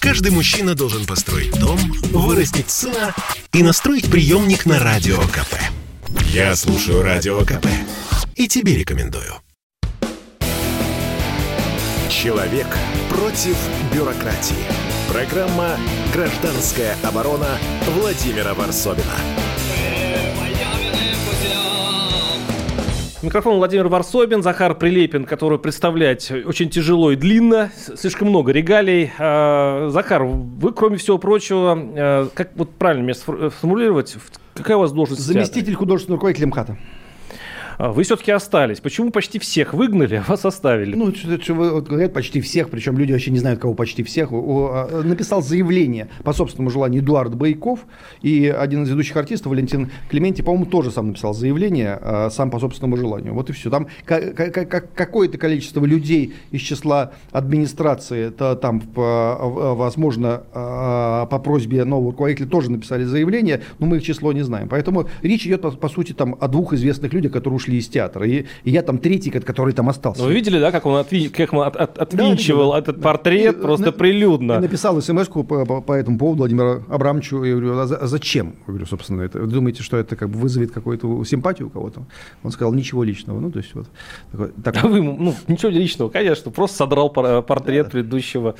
Каждый 0.00 0.30
мужчина 0.30 0.74
должен 0.74 1.06
построить 1.06 1.58
дом, 1.58 1.78
вырастить 2.12 2.70
сына 2.70 3.14
и 3.52 3.62
настроить 3.62 4.10
приемник 4.10 4.66
на 4.66 4.78
Радио 4.78 5.18
КП. 5.18 5.54
Я 6.32 6.54
слушаю 6.56 7.02
Радио 7.02 7.40
КП 7.40 7.66
и 8.34 8.48
тебе 8.48 8.76
рекомендую. 8.76 9.34
Человек 12.08 12.66
против 13.10 13.56
бюрократии. 13.92 14.56
Программа 15.12 15.76
«Гражданская 16.12 16.96
оборона» 17.02 17.58
Владимира 17.86 18.54
Варсовина. 18.54 19.14
Микрофон 23.20 23.56
Владимир 23.56 23.88
Варсобин, 23.88 24.44
Захар 24.44 24.76
Прилепин, 24.76 25.24
который 25.24 25.58
представлять 25.58 26.30
очень 26.30 26.70
тяжело 26.70 27.10
и 27.10 27.16
длинно, 27.16 27.72
слишком 27.96 28.28
много 28.28 28.52
регалий. 28.52 29.10
А, 29.18 29.88
Захар, 29.90 30.22
вы, 30.22 30.72
кроме 30.72 30.98
всего 30.98 31.18
прочего, 31.18 31.76
а, 31.76 32.28
как 32.32 32.52
вот 32.54 32.70
правильно 32.76 33.02
меня 33.02 33.14
сформулировать, 33.14 34.16
какая 34.54 34.76
у 34.76 34.80
вас 34.80 34.92
должность? 34.92 35.22
Заместитель 35.22 35.74
художественного 35.74 36.18
руководителя 36.18 36.46
МХАТа. 36.46 36.78
А 37.78 37.92
вы 37.92 38.02
все-таки 38.02 38.32
остались. 38.32 38.80
Почему 38.80 39.12
почти 39.12 39.38
всех 39.38 39.72
выгнали, 39.72 40.16
а 40.16 40.24
вас 40.28 40.44
оставили? 40.44 40.96
Ну, 40.96 41.14
что, 41.14 41.54
вот, 41.54 41.86
говорят 41.86 42.12
почти 42.12 42.40
всех, 42.40 42.70
причем 42.70 42.98
люди 42.98 43.12
вообще 43.12 43.30
не 43.30 43.38
знают, 43.38 43.60
кого 43.60 43.74
почти 43.74 44.02
всех. 44.02 44.32
О, 44.32 45.02
написал 45.04 45.42
заявление 45.42 46.08
по 46.24 46.32
собственному 46.32 46.70
желанию 46.70 47.02
Эдуард 47.02 47.36
Байков 47.36 47.86
и 48.20 48.48
один 48.48 48.82
из 48.82 48.90
ведущих 48.90 49.16
артистов 49.16 49.50
Валентин 49.52 49.92
Клементи, 50.10 50.42
по-моему, 50.42 50.66
тоже 50.66 50.90
сам 50.90 51.08
написал 51.08 51.34
заявление, 51.34 51.98
а, 52.02 52.30
сам 52.30 52.50
по 52.50 52.58
собственному 52.58 52.96
желанию. 52.96 53.32
Вот 53.32 53.48
и 53.48 53.52
все. 53.52 53.70
Там 53.70 53.86
какое-то 54.04 55.38
количество 55.38 55.84
людей 55.84 56.34
из 56.50 56.62
числа 56.62 57.12
администрации, 57.30 58.30
то, 58.30 58.56
там, 58.56 58.82
возможно, 58.92 60.42
а, 60.52 61.26
по 61.26 61.38
просьбе 61.38 61.84
нового 61.84 62.10
руководителя 62.10 62.48
тоже 62.48 62.72
написали 62.72 63.04
заявление, 63.04 63.62
но 63.78 63.86
мы 63.86 63.98
их 63.98 64.02
число 64.02 64.32
не 64.32 64.42
знаем. 64.42 64.68
Поэтому 64.68 65.08
речь 65.22 65.46
идет, 65.46 65.62
по, 65.62 65.70
по 65.70 65.88
сути, 65.88 66.12
там, 66.12 66.36
о 66.40 66.48
двух 66.48 66.72
известных 66.72 67.12
людях, 67.12 67.30
которые 67.30 67.56
ушли 67.56 67.67
из 67.76 67.88
театра. 67.88 68.26
И, 68.26 68.46
и 68.64 68.70
я 68.70 68.82
там 68.82 68.98
третий, 68.98 69.30
который 69.30 69.74
там 69.74 69.88
остался. 69.88 70.22
Ну, 70.22 70.28
вы 70.28 70.34
видели, 70.34 70.58
да, 70.58 70.72
как 70.72 70.86
он 70.86 70.96
отви, 70.96 71.28
как 71.28 71.52
он 71.52 71.66
от, 71.66 71.76
от, 71.76 71.98
отвинчивал 71.98 72.72
да, 72.72 72.78
этот 72.78 73.00
портрет 73.00 73.56
и, 73.56 73.60
просто 73.60 73.86
на, 73.86 73.92
прилюдно? 73.92 74.52
Я 74.54 74.60
написал 74.60 75.00
смс 75.00 75.28
по, 75.28 75.42
по, 75.42 75.80
по 75.80 75.92
этому 75.92 76.18
поводу 76.18 76.38
Владимиру 76.38 76.84
Абрамовичу. 76.88 77.42
Я 77.44 77.56
говорю, 77.56 77.78
а, 77.78 77.82
а 77.82 78.06
зачем? 78.06 78.54
Я 78.66 78.72
говорю, 78.72 78.86
собственно, 78.86 79.22
это. 79.22 79.38
Вы 79.40 79.46
думаете, 79.46 79.82
что 79.82 79.96
это 79.96 80.16
как 80.16 80.30
бы 80.30 80.38
вызовет 80.38 80.72
какую-то 80.72 81.24
симпатию 81.24 81.68
у 81.68 81.70
кого-то? 81.70 82.06
Он 82.42 82.50
сказал, 82.50 82.72
ничего 82.72 83.04
личного. 83.04 83.40
Ну, 83.40 83.50
то 83.50 83.58
есть 83.58 83.74
вот. 83.74 83.86
Такой, 84.32 84.48
такой. 84.62 84.80
А 84.82 84.86
вы, 84.86 85.02
ну, 85.02 85.34
ничего 85.46 85.70
личного, 85.70 86.08
конечно, 86.08 86.50
просто 86.50 86.76
содрал 86.76 87.10
портрет 87.10 87.86
да. 87.86 87.90
предыдущего 87.90 88.54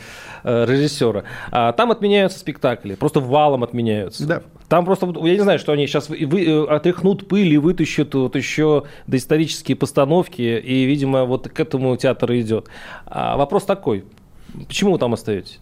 э, 0.44 0.64
режиссера. 0.66 1.24
А, 1.50 1.72
там 1.72 1.90
отменяются 1.90 2.38
спектакли, 2.38 2.94
просто 2.94 3.20
валом 3.20 3.64
отменяются. 3.64 4.26
Да. 4.26 4.42
Там 4.68 4.84
просто, 4.84 5.06
я 5.22 5.34
не 5.34 5.40
знаю, 5.40 5.58
что 5.58 5.72
они 5.72 5.86
сейчас 5.86 6.08
вы, 6.10 6.44
э, 6.44 6.64
отряхнут 6.66 7.26
пыль 7.26 7.52
и 7.52 7.58
вытащат 7.58 8.14
вот 8.14 8.36
еще 8.36 8.84
доисторические 9.06 9.76
постановки, 9.76 10.42
и, 10.42 10.84
видимо, 10.84 11.24
вот 11.24 11.48
к 11.48 11.58
этому 11.58 11.96
театр 11.96 12.32
идет. 12.34 12.68
А 13.06 13.36
вопрос 13.36 13.64
такой, 13.64 14.04
почему 14.66 14.92
вы 14.92 14.98
там 14.98 15.14
остаетесь? 15.14 15.58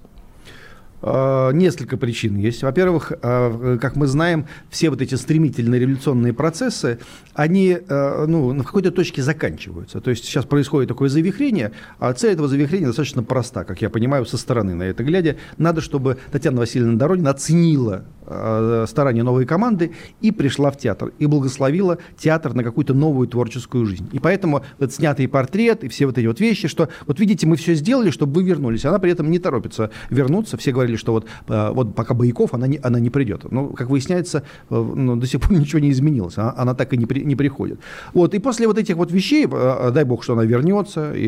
А, 1.02 1.50
несколько 1.50 1.96
причин 1.96 2.36
есть. 2.36 2.62
Во-первых, 2.62 3.12
а, 3.22 3.78
как 3.78 3.96
мы 3.96 4.06
знаем, 4.06 4.46
все 4.70 4.90
вот 4.90 5.02
эти 5.02 5.14
стремительные 5.14 5.80
революционные 5.80 6.32
процессы, 6.32 6.98
они 7.34 7.78
а, 7.88 8.26
ну, 8.26 8.52
на 8.52 8.64
какой-то 8.64 8.90
точке 8.90 9.22
заканчиваются. 9.22 10.00
То 10.00 10.10
есть 10.10 10.24
сейчас 10.24 10.44
происходит 10.44 10.88
такое 10.88 11.08
завихрение, 11.08 11.72
а 11.98 12.12
цель 12.12 12.32
этого 12.32 12.48
завихрения 12.48 12.86
достаточно 12.86 13.22
проста, 13.22 13.64
как 13.64 13.82
я 13.82 13.90
понимаю, 13.90 14.24
со 14.26 14.38
стороны 14.38 14.74
на 14.74 14.84
это 14.84 15.04
глядя. 15.04 15.36
Надо, 15.58 15.80
чтобы 15.80 16.18
Татьяна 16.32 16.58
Васильевна 16.60 16.98
Доронина 16.98 17.30
оценила 17.30 18.04
старания 18.88 19.22
новой 19.22 19.46
команды 19.46 19.92
и 20.20 20.32
пришла 20.32 20.72
в 20.72 20.76
театр, 20.76 21.12
и 21.20 21.26
благословила 21.26 21.98
театр 22.18 22.54
на 22.54 22.64
какую-то 22.64 22.92
новую 22.92 23.28
творческую 23.28 23.86
жизнь. 23.86 24.08
И 24.12 24.18
поэтому 24.18 24.64
вот 24.80 24.92
снятый 24.92 25.28
портрет 25.28 25.84
и 25.84 25.88
все 25.88 26.06
вот 26.06 26.18
эти 26.18 26.26
вот 26.26 26.40
вещи, 26.40 26.66
что 26.66 26.88
вот 27.06 27.20
видите, 27.20 27.46
мы 27.46 27.54
все 27.54 27.74
сделали, 27.74 28.10
чтобы 28.10 28.40
вы 28.40 28.42
вернулись. 28.42 28.84
Она 28.84 28.98
при 28.98 29.12
этом 29.12 29.30
не 29.30 29.38
торопится 29.38 29.92
вернуться. 30.10 30.56
Все 30.56 30.72
говорили, 30.86 30.96
что 30.96 31.12
вот, 31.12 31.26
э, 31.48 31.70
вот 31.72 31.94
пока 31.94 32.14
Бояков, 32.14 32.54
она 32.54 32.66
не, 32.66 32.78
она 32.82 33.00
не 33.00 33.10
придет. 33.10 33.50
Но, 33.50 33.68
как 33.68 33.90
выясняется, 33.90 34.42
э, 34.70 34.74
ну, 34.74 35.16
до 35.16 35.26
сих 35.26 35.40
пор 35.40 35.52
ничего 35.58 35.80
не 35.80 35.90
изменилось. 35.90 36.38
Она, 36.38 36.54
она 36.56 36.74
так 36.74 36.92
и 36.92 36.96
не, 36.96 37.06
при, 37.06 37.24
не 37.24 37.36
приходит. 37.36 37.80
Вот, 38.14 38.34
и 38.34 38.38
после 38.38 38.66
вот 38.66 38.78
этих 38.78 38.96
вот 38.96 39.12
вещей, 39.12 39.46
э, 39.50 39.90
дай 39.92 40.04
бог, 40.04 40.22
что 40.22 40.32
она 40.32 40.44
вернется, 40.44 41.12
и 41.12 41.26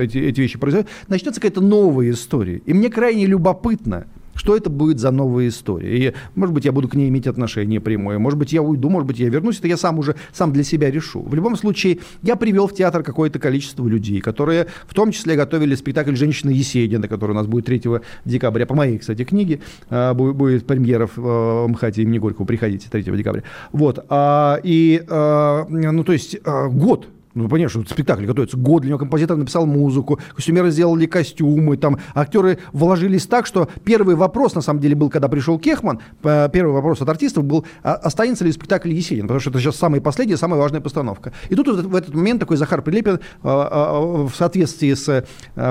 эти, 0.00 0.18
эти 0.18 0.40
вещи 0.40 0.58
произойдут, 0.58 0.90
начнется 1.08 1.40
какая-то 1.40 1.60
новая 1.60 2.10
история. 2.10 2.60
И 2.66 2.74
мне 2.74 2.90
крайне 2.90 3.26
любопытно, 3.26 4.06
что 4.36 4.56
это 4.56 4.70
будет 4.70 5.00
за 5.00 5.10
новая 5.10 5.48
история? 5.48 6.08
И, 6.08 6.14
может 6.34 6.54
быть, 6.54 6.64
я 6.64 6.72
буду 6.72 6.88
к 6.88 6.94
ней 6.94 7.08
иметь 7.08 7.26
отношение 7.26 7.80
прямое, 7.80 8.18
может 8.18 8.38
быть, 8.38 8.52
я 8.52 8.62
уйду, 8.62 8.88
может 8.90 9.06
быть, 9.06 9.18
я 9.18 9.28
вернусь, 9.28 9.58
это 9.58 9.68
я 9.68 9.76
сам 9.76 9.98
уже 9.98 10.14
сам 10.32 10.52
для 10.52 10.62
себя 10.62 10.90
решу. 10.90 11.22
В 11.22 11.34
любом 11.34 11.56
случае, 11.56 11.98
я 12.22 12.36
привел 12.36 12.68
в 12.68 12.74
театр 12.74 13.02
какое-то 13.02 13.38
количество 13.38 13.86
людей, 13.86 14.20
которые 14.20 14.66
в 14.86 14.94
том 14.94 15.12
числе 15.12 15.36
готовили 15.36 15.74
спектакль 15.74 16.14
«Женщина 16.14 16.50
Есенина», 16.50 17.08
который 17.08 17.32
у 17.32 17.34
нас 17.34 17.46
будет 17.46 17.66
3 17.66 17.82
декабря, 18.24 18.66
по 18.66 18.74
моей, 18.74 18.98
кстати, 18.98 19.24
книге, 19.24 19.60
а, 19.90 20.14
будет 20.14 20.66
премьера 20.66 21.08
в 21.14 21.66
МХАТе 21.68 22.02
имени 22.02 22.18
Горького, 22.18 22.44
приходите 22.44 22.88
3 22.90 23.02
декабря. 23.02 23.42
Вот, 23.72 24.04
а, 24.08 24.60
и, 24.62 25.02
а, 25.08 25.66
ну, 25.68 26.04
то 26.04 26.12
есть, 26.12 26.38
год 26.44 27.08
ну, 27.36 27.48
понятно, 27.48 27.82
что 27.82 27.94
спектакль 27.94 28.24
готовится 28.24 28.56
год, 28.56 28.82
для 28.82 28.90
него 28.90 28.98
композитор 28.98 29.36
написал 29.36 29.66
музыку, 29.66 30.18
костюмеры 30.34 30.70
сделали 30.70 31.06
костюмы, 31.06 31.76
там 31.76 31.98
актеры 32.14 32.58
вложились 32.72 33.26
так, 33.26 33.46
что 33.46 33.68
первый 33.84 34.16
вопрос, 34.16 34.54
на 34.54 34.62
самом 34.62 34.80
деле, 34.80 34.94
был, 34.94 35.10
когда 35.10 35.28
пришел 35.28 35.58
Кехман, 35.58 36.00
первый 36.22 36.72
вопрос 36.72 37.02
от 37.02 37.08
артистов 37.08 37.44
был, 37.44 37.66
а 37.82 37.94
останется 37.94 38.44
ли 38.44 38.52
спектакль 38.52 38.90
Есенин, 38.90 39.24
потому 39.24 39.40
что 39.40 39.50
это 39.50 39.60
сейчас 39.60 39.76
самая 39.76 40.00
последняя, 40.00 40.38
самая 40.38 40.58
важная 40.58 40.80
постановка. 40.80 41.32
И 41.50 41.54
тут 41.54 41.68
в 41.68 41.94
этот 41.94 42.14
момент 42.14 42.40
такой 42.40 42.56
Захар 42.56 42.80
Прилепин 42.80 43.20
а, 43.42 43.68
а, 43.70 44.26
в 44.26 44.34
соответствии 44.34 44.94
с 44.94 45.26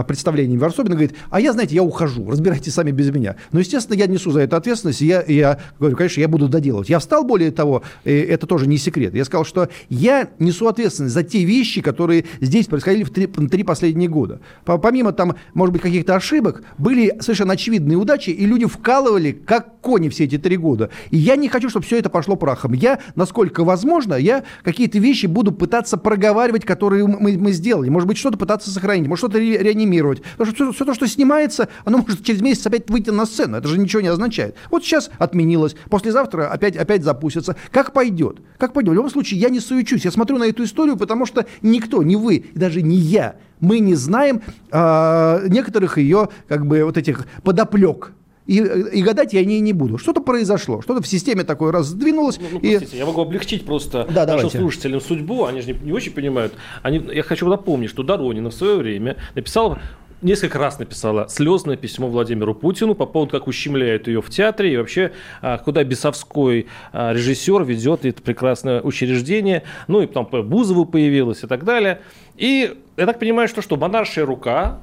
представлением 0.08 0.60
Варсобина 0.60 0.96
говорит, 0.96 1.16
а 1.32 1.40
я, 1.40 1.52
знаете, 1.52 1.76
я 1.76 1.82
ухожу, 1.84 2.30
разбирайтесь 2.30 2.74
сами 2.74 2.92
без 2.92 3.10
меня. 3.10 3.38
Но, 3.52 3.60
естественно, 3.60 3.98
я 3.98 4.06
несу 4.06 4.30
за 4.30 4.42
это 4.42 4.58
ответственность, 4.58 5.02
и 5.02 5.08
я, 5.08 5.24
я 5.24 5.60
говорю, 5.80 5.98
конечно, 5.98 6.22
я 6.22 6.28
буду 6.28 6.48
доделывать. 6.48 6.90
Я 6.90 7.00
встал, 7.00 7.24
более 7.24 7.52
того, 7.52 7.82
это 8.04 8.46
тоже 8.46 8.68
не 8.68 8.78
секрет, 8.78 9.16
я 9.16 9.26
сказал, 9.26 9.46
что 9.46 9.70
я 9.90 10.30
несу 10.38 10.68
ответственность 10.68 11.16
за 11.16 11.24
те 11.24 11.44
вещи, 11.44 11.55
вещи, 11.56 11.82
которые 11.82 12.26
здесь 12.42 12.68
происходили 12.68 13.04
в 13.04 13.12
три, 13.12 13.28
три 13.28 13.64
последние 13.64 14.10
года. 14.10 14.40
Помимо 14.66 15.12
там, 15.12 15.36
может 15.54 15.74
быть, 15.74 15.82
каких-то 15.82 16.16
ошибок, 16.16 16.64
были 16.78 17.16
совершенно 17.20 17.54
очевидные 17.54 17.98
удачи, 17.98 18.30
и 18.30 18.46
люди 18.46 18.66
вкалывали 18.66 19.32
как 19.32 19.80
кони 19.82 20.10
все 20.10 20.26
эти 20.26 20.38
три 20.38 20.58
года. 20.58 20.90
И 21.12 21.18
я 21.18 21.36
не 21.36 21.48
хочу, 21.48 21.70
чтобы 21.70 21.86
все 21.86 21.98
это 22.00 22.10
пошло 22.10 22.36
прахом. 22.36 22.74
Я, 22.74 23.00
насколько 23.16 23.64
возможно, 23.64 24.16
я 24.16 24.44
какие-то 24.64 25.00
вещи 25.00 25.28
буду 25.28 25.52
пытаться 25.52 25.98
проговаривать, 25.98 26.66
которые 26.66 27.08
мы, 27.08 27.38
мы 27.38 27.52
сделали. 27.52 27.90
Может 27.90 28.08
быть, 28.08 28.18
что-то 28.18 28.38
пытаться 28.38 28.70
сохранить, 28.70 29.08
может, 29.08 29.20
что-то 29.26 29.40
ре- 29.40 29.58
реанимировать. 29.58 30.22
Потому 30.38 30.48
что 30.48 30.56
все, 30.56 30.72
все 30.74 30.86
то, 30.86 30.94
что 30.94 31.08
снимается, 31.08 31.70
оно 31.86 32.00
может 32.00 32.24
через 32.24 32.42
месяц 32.42 32.66
опять 32.68 32.90
выйти 32.90 33.12
на 33.12 33.26
сцену. 33.26 33.58
Это 33.58 33.68
же 33.68 33.78
ничего 33.78 34.02
не 34.02 34.10
означает. 34.10 34.56
Вот 34.72 34.84
сейчас 34.84 35.10
отменилось, 35.20 35.76
послезавтра 35.90 36.48
опять, 36.48 36.76
опять 36.76 37.04
запустится. 37.04 37.56
Как 37.72 37.94
пойдет? 37.94 38.40
Как 38.58 38.74
пойдет? 38.74 38.92
В 38.92 38.96
любом 38.96 39.10
случае, 39.10 39.40
я 39.40 39.50
не 39.50 39.60
суечусь. 39.60 40.06
Я 40.06 40.12
смотрю 40.12 40.38
на 40.38 40.46
эту 40.46 40.64
историю, 40.64 40.98
потому 40.98 41.26
что 41.26 41.45
никто, 41.62 42.04
ни 42.04 42.16
вы, 42.16 42.46
даже 42.56 42.82
не 42.82 42.96
я, 42.96 43.36
мы 43.60 43.80
не 43.80 43.96
знаем 43.96 44.42
э, 44.72 45.48
некоторых 45.50 45.98
ее, 45.98 46.30
как 46.48 46.66
бы, 46.66 46.84
вот 46.84 46.98
этих 46.98 47.26
подоплек. 47.44 48.12
И, 48.48 48.58
и 48.58 49.02
гадать 49.02 49.34
я 49.34 49.44
не, 49.44 49.60
не 49.60 49.74
буду. 49.74 49.98
Что-то 49.98 50.22
произошло, 50.22 50.82
что-то 50.82 51.02
в 51.02 51.08
системе 51.08 51.44
такое 51.44 51.72
раздвинулось. 51.72 52.38
Ну, 52.40 52.46
ну, 52.52 52.60
и... 52.60 52.78
простите, 52.78 53.00
я 53.00 53.06
могу 53.08 53.22
облегчить 53.22 53.66
просто 53.66 54.06
да, 54.06 54.26
нашим 54.26 54.38
давайте. 54.38 54.60
слушателям 54.60 55.02
судьбу, 55.02 55.46
они 55.46 55.62
же 55.62 55.74
не, 55.74 55.80
не 55.80 55.92
очень 55.92 56.12
понимают. 56.12 56.54
Они, 56.84 57.02
я 57.12 57.24
хочу 57.24 57.48
напомнить, 57.48 57.90
что 57.90 58.04
Доронина 58.04 58.52
в 58.52 58.54
свое 58.54 58.78
время 58.78 59.18
написал 59.34 59.80
несколько 60.26 60.58
раз 60.60 60.80
написала 60.80 61.28
слезное 61.30 61.78
письмо 61.78 62.08
Владимиру 62.08 62.54
Путину 62.54 62.96
по 62.96 63.06
поводу, 63.06 63.32
как 63.32 63.48
ущемляют 63.48 64.08
ее 64.08 64.22
в 64.22 64.30
театре 64.30 64.74
и 64.74 64.78
вообще, 64.78 65.12
а, 65.42 65.58
куда 65.58 65.84
бесовской 65.84 66.68
а, 66.92 67.14
режиссер 67.14 67.64
ведет 67.64 68.04
это 68.04 68.22
прекрасное 68.22 68.82
учреждение. 68.82 69.64
Ну 69.88 70.02
и 70.02 70.08
потом 70.08 70.26
Бузову 70.48 70.86
появилась 70.86 71.44
и 71.44 71.48
так 71.48 71.64
далее. 71.64 72.02
И 72.36 72.76
я 72.98 73.06
так 73.06 73.20
понимаю, 73.20 73.48
что 73.48 73.62
что, 73.62 73.78
монаршая 73.78 74.26
рука 74.26 74.82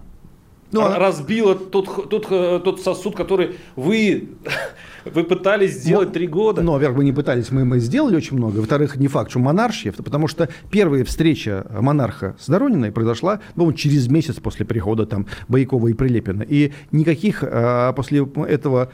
ну, 0.72 0.94
разбила 0.96 1.54
тот, 1.54 2.08
тот, 2.08 2.28
тот 2.64 2.80
сосуд, 2.80 3.14
который 3.14 3.56
вы 3.76 4.30
вы 5.04 5.24
пытались 5.24 5.72
сделать 5.72 6.08
ну, 6.08 6.14
три 6.14 6.26
года. 6.26 6.62
Ну, 6.62 6.72
во-первых, 6.72 6.98
мы 6.98 7.04
не 7.04 7.12
пытались, 7.12 7.50
мы, 7.50 7.64
мы 7.64 7.78
сделали 7.78 8.16
очень 8.16 8.36
много. 8.36 8.58
Во-вторых, 8.58 8.96
не 8.96 9.08
факт, 9.08 9.30
что 9.30 9.38
монаршия, 9.38 9.92
потому 9.92 10.28
что 10.28 10.48
первая 10.70 11.04
встреча 11.04 11.66
монарха 11.70 12.36
с 12.38 12.48
Дорониной 12.48 12.92
произошла, 12.92 13.40
ну, 13.56 13.72
через 13.72 14.08
месяц 14.08 14.36
после 14.36 14.64
прихода 14.66 15.06
там 15.06 15.26
Боякова 15.48 15.88
и 15.88 15.92
Прилепина. 15.92 16.42
И 16.42 16.72
никаких 16.90 17.42
а, 17.42 17.92
после 17.92 18.26
этого 18.46 18.90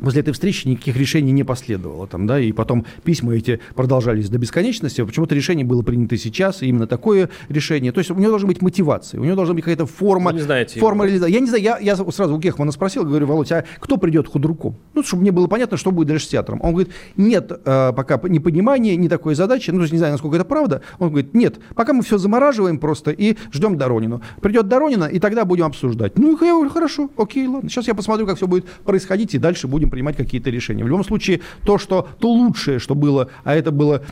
После 0.00 0.20
этой 0.20 0.32
встречи 0.32 0.66
никаких 0.66 0.96
решений 0.96 1.32
не 1.32 1.44
последовало. 1.44 2.06
Там, 2.06 2.26
да, 2.26 2.40
и 2.40 2.52
потом 2.52 2.84
письма 3.04 3.34
эти 3.34 3.60
продолжались 3.74 4.28
до 4.28 4.38
бесконечности. 4.38 5.04
Почему-то 5.04 5.34
решение 5.34 5.64
было 5.64 5.82
принято 5.82 6.16
сейчас, 6.16 6.62
и 6.62 6.66
именно 6.66 6.86
такое 6.86 7.28
решение. 7.48 7.92
То 7.92 7.98
есть 7.98 8.10
у 8.10 8.14
него 8.14 8.30
должна 8.30 8.48
быть 8.48 8.62
мотивация, 8.62 9.20
у 9.20 9.24
него 9.24 9.36
должна 9.36 9.54
быть 9.54 9.64
какая-то 9.64 9.86
форма. 9.86 10.30
Вы 10.30 10.38
не 10.38 10.42
знаете 10.42 10.80
форма 10.80 11.04
реализации. 11.04 11.32
Я 11.32 11.40
не 11.40 11.46
знаю, 11.46 11.62
я, 11.62 11.78
я 11.78 11.96
сразу 11.96 12.34
у 12.34 12.38
Гехмана 12.38 12.72
спросил, 12.72 13.04
говорю, 13.04 13.26
Володь, 13.26 13.52
а 13.52 13.64
кто 13.78 13.96
придет 13.96 14.28
худруком? 14.28 14.76
Ну, 14.94 15.02
чтобы 15.02 15.22
мне 15.22 15.30
было 15.30 15.46
понятно, 15.46 15.76
что 15.76 15.92
будет 15.92 16.08
дальше 16.08 16.26
с 16.26 16.28
театром. 16.28 16.60
Он 16.62 16.72
говорит, 16.72 16.92
нет 17.16 17.52
э, 17.52 17.92
пока 17.94 18.20
непонимания, 18.28 18.96
не 18.96 19.08
такой 19.08 19.34
задачи. 19.34 19.70
Ну, 19.70 19.78
то 19.78 19.82
есть 19.82 19.92
не 19.92 19.98
знаю, 19.98 20.12
насколько 20.12 20.36
это 20.36 20.44
правда. 20.44 20.82
Он 20.98 21.10
говорит, 21.10 21.34
нет, 21.34 21.58
пока 21.74 21.92
мы 21.92 22.02
все 22.02 22.18
замораживаем 22.18 22.78
просто 22.78 23.10
и 23.10 23.36
ждем 23.52 23.76
Доронину. 23.76 24.22
Придет 24.40 24.68
Доронина, 24.68 25.04
и 25.04 25.18
тогда 25.18 25.44
будем 25.44 25.66
обсуждать. 25.66 26.18
Ну, 26.18 26.32
я 26.32 26.52
говорю, 26.52 26.70
хорошо, 26.70 27.10
окей, 27.16 27.46
ладно. 27.46 27.68
Сейчас 27.68 27.86
я 27.86 27.94
посмотрю, 27.94 28.26
как 28.26 28.36
все 28.36 28.46
будет 28.46 28.64
происходить, 28.64 29.34
и 29.34 29.38
дальше 29.38 29.68
будем 29.68 29.81
будем 29.82 29.90
принимать 29.90 30.16
какие-то 30.16 30.50
решения. 30.50 30.84
В 30.84 30.88
любом 30.88 31.04
случае, 31.04 31.40
то, 31.64 31.78
что 31.78 32.08
то 32.18 32.32
лучшее, 32.32 32.78
что 32.78 32.94
было, 32.94 33.28
а 33.44 33.54
это 33.54 33.72
было 33.72 34.02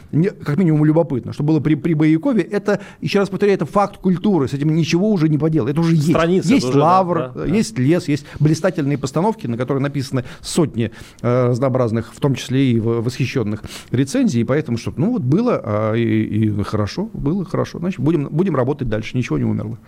как 0.45 0.57
минимум 0.57 0.85
любопытно, 0.85 1.33
что 1.33 1.45
было 1.45 1.61
при, 1.61 1.77
при 1.77 1.95
Боякове, 1.95 2.43
это, 2.43 2.81
еще 3.01 3.21
раз 3.21 3.29
повторяю, 3.29 3.55
это 3.55 3.67
факт 3.67 3.99
культуры, 3.99 4.49
с 4.49 4.53
этим 4.53 4.75
ничего 4.75 5.11
уже 5.11 5.29
не 5.29 5.39
поделать. 5.39 5.73
Это 5.73 5.81
уже 5.81 5.95
есть. 5.95 6.11
Страница 6.11 6.53
есть 6.53 6.75
лавр, 6.75 7.33
да, 7.35 7.47
да, 7.47 7.47
есть 7.47 7.79
лес, 7.79 8.09
есть 8.09 8.27
блистательные 8.41 8.99
постановки, 8.99 9.47
на 9.47 9.57
которые 9.57 9.83
написаны 9.83 10.25
сотни 10.41 10.91
э, 11.23 11.47
разнообразных, 11.49 12.13
в 12.13 12.21
том 12.21 12.35
числе 12.35 12.73
и 12.73 12.81
восхищенных 12.81 13.63
рецензий, 13.93 14.41
и 14.41 14.45
поэтому, 14.45 14.79
что, 14.79 14.93
ну 14.97 15.13
вот 15.13 15.23
было, 15.23 15.61
а, 15.63 15.95
и, 15.95 16.03
и 16.03 16.63
хорошо, 16.63 17.09
было 17.13 17.45
хорошо, 17.45 17.79
значит, 17.79 18.01
будем, 18.01 18.29
будем 18.31 18.57
работать 18.57 18.89
дальше, 18.89 19.17
ничего 19.17 19.39
не 19.39 19.45
умерло. 19.45 19.79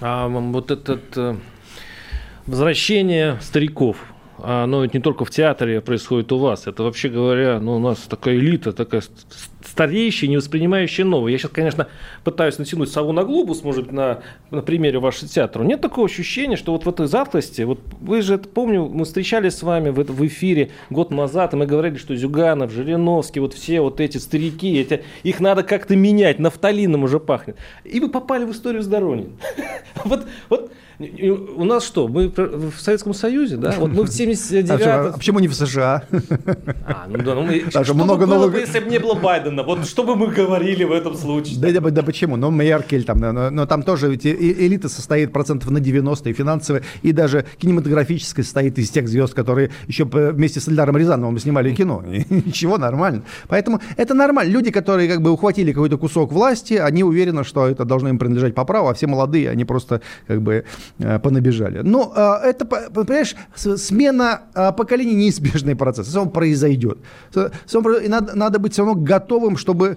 А 0.00 0.28
вот 0.28 0.70
этот 0.70 1.16
э, 1.16 1.36
возвращение 2.46 3.38
стариков, 3.40 3.96
оно 4.42 4.82
ведь 4.82 4.94
не 4.94 5.00
только 5.00 5.24
в 5.24 5.30
театре 5.30 5.80
происходит 5.80 6.30
у 6.32 6.38
вас. 6.38 6.66
Это, 6.66 6.82
вообще 6.82 7.08
говоря, 7.08 7.58
ну, 7.60 7.76
у 7.76 7.78
нас 7.78 7.98
такая 8.08 8.36
элита, 8.36 8.72
такая 8.72 9.02
стареющая, 9.64 10.28
не 10.28 10.36
воспринимающая 10.36 11.04
новое. 11.04 11.32
Я 11.32 11.38
сейчас, 11.38 11.50
конечно, 11.50 11.88
пытаюсь 12.24 12.58
натянуть 12.58 12.90
сову 12.90 13.12
на 13.12 13.24
глобус, 13.24 13.62
может 13.64 13.84
быть, 13.84 13.92
на, 13.92 14.22
на 14.50 14.62
примере 14.62 14.98
вашего 14.98 15.28
театра. 15.28 15.62
Нет 15.62 15.80
такого 15.80 16.06
ощущения, 16.06 16.56
что 16.56 16.72
вот 16.72 16.84
в 16.84 16.88
этой 16.88 17.06
затхлости, 17.06 17.62
вот 17.62 17.80
вы 18.00 18.22
же, 18.22 18.38
помню, 18.38 18.86
мы 18.86 19.04
встречались 19.04 19.56
с 19.56 19.62
вами 19.62 19.90
в, 19.90 20.02
в 20.02 20.26
эфире 20.26 20.70
год 20.90 21.10
назад, 21.10 21.54
и 21.54 21.56
мы 21.56 21.66
говорили, 21.66 21.96
что 21.96 22.14
Зюганов, 22.14 22.70
Жириновский, 22.70 23.40
вот 23.40 23.54
все 23.54 23.80
вот 23.80 24.00
эти 24.00 24.18
старики, 24.18 24.78
эти, 24.78 25.04
их 25.22 25.40
надо 25.40 25.62
как-то 25.62 25.96
менять, 25.96 26.38
нафталином 26.38 27.04
уже 27.04 27.20
пахнет. 27.20 27.56
И 27.84 28.00
вы 28.00 28.08
попали 28.08 28.44
в 28.44 28.52
историю 28.52 28.82
с 28.82 28.86
Доронин. 28.86 29.36
Вот, 30.04 30.26
вот 30.48 30.70
у 30.98 31.64
нас 31.64 31.84
что, 31.84 32.08
мы 32.08 32.28
в 32.28 32.80
Советском 32.80 33.14
Союзе, 33.14 33.56
да? 33.56 33.74
Вот 33.78 33.92
мы 33.92 34.02
в 34.02 34.08
79 34.08 34.82
а, 34.82 35.08
а 35.08 35.12
почему 35.12 35.38
не 35.38 35.46
в 35.46 35.54
США? 35.54 36.02
А, 36.86 37.06
ну 37.08 37.18
да, 37.18 37.34
ну 37.36 37.42
мы, 37.42 37.70
что 37.70 37.94
много 37.94 38.26
было 38.26 38.34
новых... 38.34 38.54
бы, 38.54 38.60
если 38.60 38.80
бы 38.80 38.90
не 38.90 38.98
было 38.98 39.14
Байдена? 39.14 39.62
Вот 39.62 39.86
что 39.86 40.02
бы 40.02 40.16
мы 40.16 40.26
говорили 40.26 40.82
в 40.82 40.90
этом 40.90 41.14
случае? 41.14 41.60
Да, 41.60 41.70
да, 41.70 41.90
да 41.90 42.02
почему? 42.02 42.34
Ну, 42.36 42.50
Меркель 42.50 43.04
там, 43.04 43.18
но, 43.18 43.50
но 43.50 43.66
там 43.66 43.84
тоже 43.84 44.08
ведь 44.08 44.26
элита 44.26 44.88
состоит 44.88 45.32
процентов 45.32 45.70
на 45.70 45.78
90, 45.78 46.30
и 46.30 46.32
финансовая, 46.32 46.82
и 47.02 47.12
даже 47.12 47.44
кинематографическая 47.58 48.44
состоит 48.44 48.76
из 48.78 48.90
тех 48.90 49.08
звезд, 49.08 49.34
которые 49.34 49.70
еще 49.86 50.04
вместе 50.04 50.58
с 50.58 50.66
Эльдаром 50.66 50.96
Рязановым 50.96 51.38
снимали 51.38 51.72
кино. 51.74 52.02
Ничего, 52.28 52.76
нормально. 52.76 53.22
Поэтому 53.46 53.80
это 53.96 54.14
нормально. 54.14 54.50
Люди, 54.50 54.72
которые 54.72 55.08
как 55.08 55.22
бы 55.22 55.30
ухватили 55.30 55.72
какой-то 55.72 55.96
кусок 55.96 56.32
власти, 56.32 56.74
они 56.74 57.04
уверены, 57.04 57.44
что 57.44 57.68
это 57.68 57.84
должно 57.84 58.08
им 58.08 58.18
принадлежать 58.18 58.56
по 58.56 58.64
праву, 58.64 58.88
а 58.88 58.94
все 58.94 59.06
молодые, 59.06 59.50
они 59.50 59.64
просто 59.64 60.00
как 60.26 60.42
бы 60.42 60.64
понабежали. 61.22 61.80
Но 61.82 62.12
э, 62.14 62.48
это, 62.48 62.64
понимаешь, 62.64 63.34
смена 63.54 64.42
э, 64.54 64.72
поколений 64.72 65.14
неизбежный 65.14 65.76
процесс. 65.76 66.14
Он 66.16 66.30
произойдет. 66.30 66.98
И 67.34 68.08
надо, 68.08 68.36
надо 68.36 68.58
быть 68.58 68.72
все 68.72 68.84
равно 68.84 69.00
готовым, 69.00 69.56
чтобы 69.56 69.96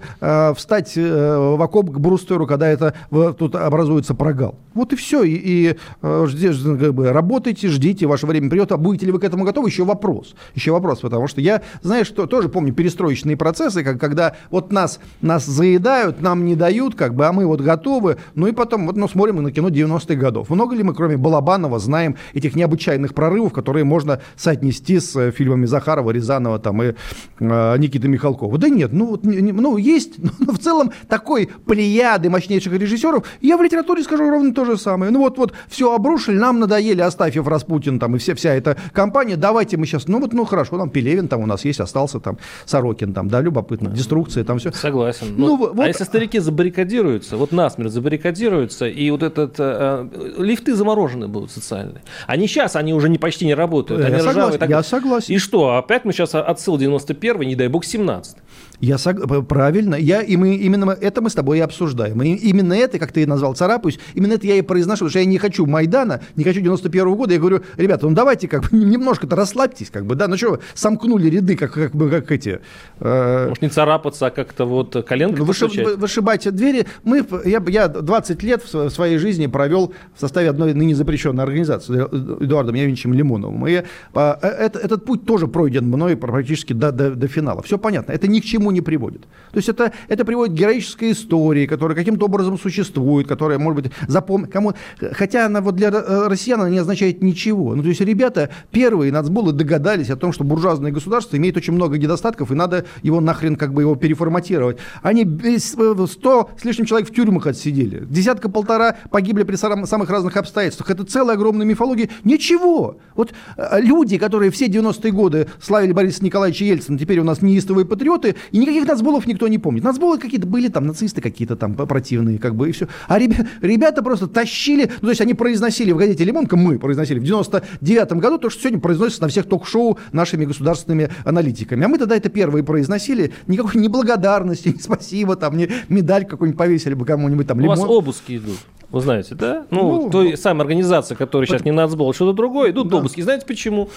встать 0.56 0.96
в 0.96 1.62
окоп 1.62 1.90
к 1.90 1.98
брустеру, 1.98 2.46
когда 2.46 2.68
это 2.68 2.94
тут 3.10 3.54
образуется 3.54 4.14
прогал. 4.14 4.56
Вот 4.74 4.92
и 4.92 4.96
все. 4.96 5.22
И, 5.22 5.34
и 5.34 5.78
как 6.00 6.94
бы, 6.94 7.12
работайте, 7.12 7.68
ждите, 7.68 8.06
ваше 8.06 8.26
время 8.26 8.50
придет. 8.50 8.72
А 8.72 8.76
будете 8.76 9.06
ли 9.06 9.12
вы 9.12 9.18
к 9.18 9.24
этому 9.24 9.44
готовы? 9.44 9.68
Еще 9.68 9.84
вопрос. 9.84 10.34
Еще 10.54 10.72
вопрос, 10.72 11.00
потому 11.00 11.26
что 11.28 11.40
я, 11.40 11.62
знаешь, 11.82 12.06
что, 12.06 12.26
тоже 12.26 12.48
помню 12.48 12.72
перестроечные 12.72 13.36
процессы, 13.36 13.82
как, 13.84 14.00
когда 14.00 14.36
вот 14.50 14.72
нас, 14.72 15.00
нас 15.20 15.46
заедают, 15.46 16.20
нам 16.20 16.44
не 16.44 16.54
дают, 16.54 16.94
как 16.94 17.14
бы, 17.14 17.26
а 17.26 17.32
мы 17.32 17.46
вот 17.46 17.60
готовы. 17.60 18.18
Ну 18.34 18.46
и 18.46 18.52
потом, 18.52 18.86
вот, 18.86 18.96
ну, 18.96 19.08
смотрим 19.08 19.42
на 19.42 19.52
кино 19.52 19.68
90-х 19.68 20.14
годов. 20.14 20.50
Много 20.50 20.74
ли 20.74 20.81
мы, 20.82 20.94
кроме 20.94 21.16
Балабанова, 21.16 21.78
знаем 21.78 22.16
этих 22.34 22.54
необычайных 22.56 23.14
прорывов, 23.14 23.52
которые 23.52 23.84
можно 23.84 24.20
соотнести 24.36 25.00
с 25.00 25.16
э, 25.16 25.30
фильмами 25.30 25.66
Захарова, 25.66 26.10
Рязанова 26.10 26.58
там, 26.58 26.82
и 26.82 26.94
э, 27.40 27.78
Никиты 27.78 28.08
Михалкова. 28.08 28.58
Да 28.58 28.68
нет, 28.68 28.92
ну, 28.92 29.06
вот, 29.06 29.24
не, 29.24 29.52
ну 29.52 29.76
есть, 29.76 30.14
но 30.38 30.52
в 30.52 30.58
целом 30.58 30.92
такой 31.08 31.48
плеяды 31.66 32.30
мощнейших 32.30 32.72
режиссеров, 32.72 33.24
я 33.40 33.56
в 33.56 33.62
литературе 33.62 34.02
скажу 34.02 34.28
ровно 34.28 34.54
то 34.54 34.64
же 34.64 34.76
самое. 34.76 35.10
Ну 35.10 35.20
вот, 35.20 35.38
вот 35.38 35.52
все 35.68 35.94
обрушили, 35.94 36.38
нам 36.38 36.60
надоели 36.60 37.00
Астафьев, 37.00 37.46
Распутин 37.46 37.98
там 37.98 38.16
и 38.16 38.18
все, 38.18 38.34
вся 38.34 38.54
эта 38.54 38.76
компания, 38.92 39.36
давайте 39.36 39.76
мы 39.76 39.86
сейчас, 39.86 40.08
ну 40.08 40.20
вот, 40.20 40.32
ну 40.32 40.44
хорошо, 40.44 40.78
там 40.78 40.90
Пелевин 40.90 41.28
там 41.28 41.40
у 41.40 41.46
нас 41.46 41.64
есть, 41.64 41.80
остался 41.80 42.20
там 42.20 42.38
Сорокин 42.66 43.12
там, 43.12 43.28
да, 43.28 43.40
любопытно, 43.40 43.90
деструкция 43.90 44.44
там 44.44 44.58
все. 44.58 44.72
Согласен. 44.72 45.34
Ну, 45.36 45.46
ну, 45.46 45.56
вот, 45.56 45.78
а 45.78 45.86
если 45.86 46.04
старики 46.04 46.38
забаррикадируются, 46.38 47.36
вот 47.36 47.52
насмерть 47.52 47.92
забаррикадируются, 47.92 48.86
и 48.86 49.10
вот 49.10 49.22
этот 49.22 49.58
э, 49.58 50.08
э 50.12 50.42
лифты 50.72 50.76
заморожены 50.76 51.28
будут 51.28 51.50
социальные. 51.50 52.02
Они 52.26 52.46
сейчас, 52.46 52.76
они 52.76 52.94
уже 52.94 53.08
не, 53.08 53.18
почти 53.18 53.46
не 53.46 53.54
работают. 53.54 54.00
Я 54.00 54.08
они 54.08 54.20
согласен, 54.20 54.58
так... 54.58 54.70
я 54.70 54.82
согласен. 54.82 55.34
И 55.34 55.38
что, 55.38 55.76
опять 55.76 56.04
мы 56.04 56.12
сейчас 56.12 56.34
отсыл 56.34 56.78
91 56.78 57.40
не 57.40 57.54
дай 57.54 57.68
бог 57.68 57.84
17 57.84 58.36
я 58.82 58.98
сог... 58.98 59.46
Правильно. 59.46 59.94
Я, 59.94 60.22
и 60.22 60.36
мы, 60.36 60.56
именно 60.56 60.90
это 60.90 61.22
мы 61.22 61.30
с 61.30 61.34
тобой 61.34 61.58
и 61.58 61.60
обсуждаем. 61.60 62.20
И 62.22 62.34
именно 62.34 62.72
это, 62.72 62.98
как 62.98 63.12
ты 63.12 63.24
назвал, 63.28 63.54
царапаюсь, 63.54 64.00
именно 64.14 64.32
это 64.32 64.46
я 64.46 64.56
и 64.56 64.62
произношу, 64.62 65.04
потому 65.04 65.10
что 65.10 65.18
я 65.20 65.24
не 65.24 65.38
хочу 65.38 65.66
Майдана, 65.66 66.20
не 66.34 66.42
хочу 66.42 66.60
91 66.60 67.06
-го 67.06 67.14
года. 67.14 67.32
Я 67.32 67.38
говорю, 67.38 67.60
ребята, 67.76 68.08
ну 68.08 68.14
давайте 68.14 68.48
как 68.48 68.62
бы 68.62 68.76
немножко-то 68.76 69.36
расслабьтесь, 69.36 69.88
как 69.88 70.04
бы, 70.04 70.16
да, 70.16 70.26
ну 70.26 70.36
что, 70.36 70.58
сомкнули 70.74 71.30
ряды, 71.30 71.56
как, 71.56 71.72
как 71.72 71.94
бы, 71.94 72.10
как 72.10 72.32
эти... 72.32 72.58
Э... 72.98 73.48
Может, 73.48 73.62
не 73.62 73.68
царапаться, 73.68 74.26
а 74.26 74.30
как-то 74.30 74.64
вот 74.64 74.96
коленкой 75.06 75.38
ну, 75.38 75.44
вышиб, 75.44 75.70
Вышибать 75.96 76.52
двери. 76.52 76.86
Мы, 77.04 77.24
я, 77.44 77.62
я 77.68 77.86
20 77.86 78.42
лет 78.42 78.64
в 78.64 78.90
своей 78.90 79.18
жизни 79.18 79.46
провел 79.46 79.94
в 80.16 80.20
составе 80.20 80.50
одной 80.50 80.74
ныне 80.74 80.96
запрещенной 80.96 81.44
организации, 81.44 82.02
Эдуардом 82.44 82.74
Явинчем 82.74 83.14
Лимоновым. 83.14 83.64
И 83.68 83.84
а, 84.12 84.38
э, 84.42 84.48
это, 84.48 84.80
этот 84.80 85.04
путь 85.04 85.24
тоже 85.24 85.46
пройден 85.46 85.86
мной 85.86 86.16
практически 86.16 86.72
до, 86.72 86.90
до, 86.90 87.10
до 87.12 87.28
финала. 87.28 87.62
Все 87.62 87.78
понятно. 87.78 88.10
Это 88.10 88.26
ни 88.26 88.40
к 88.40 88.44
чему 88.44 88.71
не 88.72 88.80
приводит. 88.80 89.22
То 89.52 89.58
есть 89.58 89.68
это, 89.68 89.92
это 90.08 90.24
приводит 90.24 90.54
к 90.54 90.58
героической 90.58 91.12
истории, 91.12 91.66
которая 91.66 91.96
каким-то 91.96 92.26
образом 92.26 92.58
существует, 92.58 93.26
которая, 93.26 93.58
может 93.58 93.82
быть, 93.82 93.92
запом... 94.08 94.46
кому... 94.46 94.72
Хотя 95.12 95.46
она 95.46 95.60
вот 95.60 95.76
для 95.76 95.88
э, 95.88 96.28
россиян 96.28 96.60
она 96.60 96.70
не 96.70 96.78
означает 96.78 97.22
ничего. 97.22 97.74
Ну, 97.74 97.82
то 97.82 97.88
есть 97.88 98.00
ребята, 98.00 98.50
первые 98.70 99.12
нацболы 99.12 99.52
догадались 99.52 100.10
о 100.10 100.16
том, 100.16 100.32
что 100.32 100.44
буржуазное 100.44 100.92
государство 100.92 101.36
имеет 101.36 101.56
очень 101.56 101.72
много 101.72 101.98
недостатков, 101.98 102.50
и 102.50 102.54
надо 102.54 102.84
его 103.02 103.20
нахрен 103.20 103.56
как 103.56 103.72
бы 103.72 103.82
его 103.82 103.94
переформатировать. 103.94 104.78
Они 105.02 105.24
100 105.24 106.50
с 106.58 106.64
лишним 106.64 106.86
человек 106.86 107.08
в 107.08 107.14
тюрьмах 107.14 107.46
отсидели. 107.46 108.04
Десятка-полтора 108.08 108.96
погибли 109.10 109.42
при 109.42 109.56
самых 109.56 110.10
разных 110.10 110.36
обстоятельствах. 110.36 110.90
Это 110.90 111.04
целая 111.04 111.36
огромная 111.36 111.66
мифология. 111.66 112.08
Ничего. 112.24 112.98
Вот 113.14 113.32
э, 113.56 113.80
люди, 113.80 114.18
которые 114.18 114.50
все 114.50 114.66
90-е 114.66 115.12
годы 115.12 115.48
славили 115.60 115.92
Бориса 115.92 116.24
Николаевича 116.24 116.64
Ельцина, 116.64 116.98
теперь 116.98 117.18
у 117.18 117.24
нас 117.24 117.42
неистовые 117.42 117.84
патриоты, 117.84 118.36
и 118.50 118.58
никаких 118.62 118.86
нацболов 118.86 119.26
никто 119.26 119.48
не 119.48 119.58
помнит. 119.58 119.84
Нацболы 119.84 120.18
какие-то 120.18 120.46
были, 120.46 120.68
там, 120.68 120.86
нацисты 120.86 121.20
какие-то 121.20 121.56
там 121.56 121.74
противные, 121.74 122.38
как 122.38 122.54
бы, 122.54 122.68
и 122.68 122.72
все. 122.72 122.88
А 123.08 123.18
ребя, 123.18 123.46
ребята 123.60 124.02
просто 124.02 124.26
тащили, 124.26 124.90
ну, 125.00 125.06
то 125.06 125.10
есть 125.10 125.20
они 125.20 125.34
произносили 125.34 125.92
в 125.92 125.96
газете 125.96 126.24
«Лимонка», 126.24 126.56
мы 126.56 126.78
произносили 126.78 127.18
в 127.18 127.24
99 127.24 128.12
году 128.14 128.38
то, 128.38 128.50
что 128.50 128.60
сегодня 128.60 128.80
произносится 128.80 129.22
на 129.22 129.28
всех 129.28 129.46
ток-шоу 129.46 129.98
нашими 130.12 130.44
государственными 130.44 131.10
аналитиками. 131.24 131.84
А 131.84 131.88
мы 131.88 131.98
тогда 131.98 132.16
это 132.16 132.28
первые 132.28 132.64
произносили, 132.64 133.32
никакой 133.46 133.80
неблагодарности, 133.80 134.68
ни 134.68 134.78
спасибо, 134.78 135.36
там, 135.36 135.56
не 135.56 135.68
медаль 135.88 136.24
какую-нибудь 136.24 136.58
повесили 136.58 136.94
бы 136.94 137.04
кому-нибудь 137.04 137.46
там. 137.46 137.60
Лимон. 137.60 137.78
У 137.78 137.80
вас 137.80 137.90
обыски 137.90 138.36
идут. 138.36 138.58
Вы 138.90 139.00
знаете, 139.00 139.34
да? 139.34 139.66
Ну, 139.70 140.02
ну 140.02 140.10
той 140.10 140.36
самой 140.36 140.62
организации, 140.62 141.14
которая 141.14 141.46
сейчас 141.46 141.64
не 141.64 141.70
нацбол, 141.70 142.10
а 142.10 142.14
что-то 142.14 142.34
другое, 142.34 142.72
идут 142.72 142.88
да. 142.88 142.98
обыски. 142.98 143.22
Знаете 143.22 143.46
почему? 143.46 143.88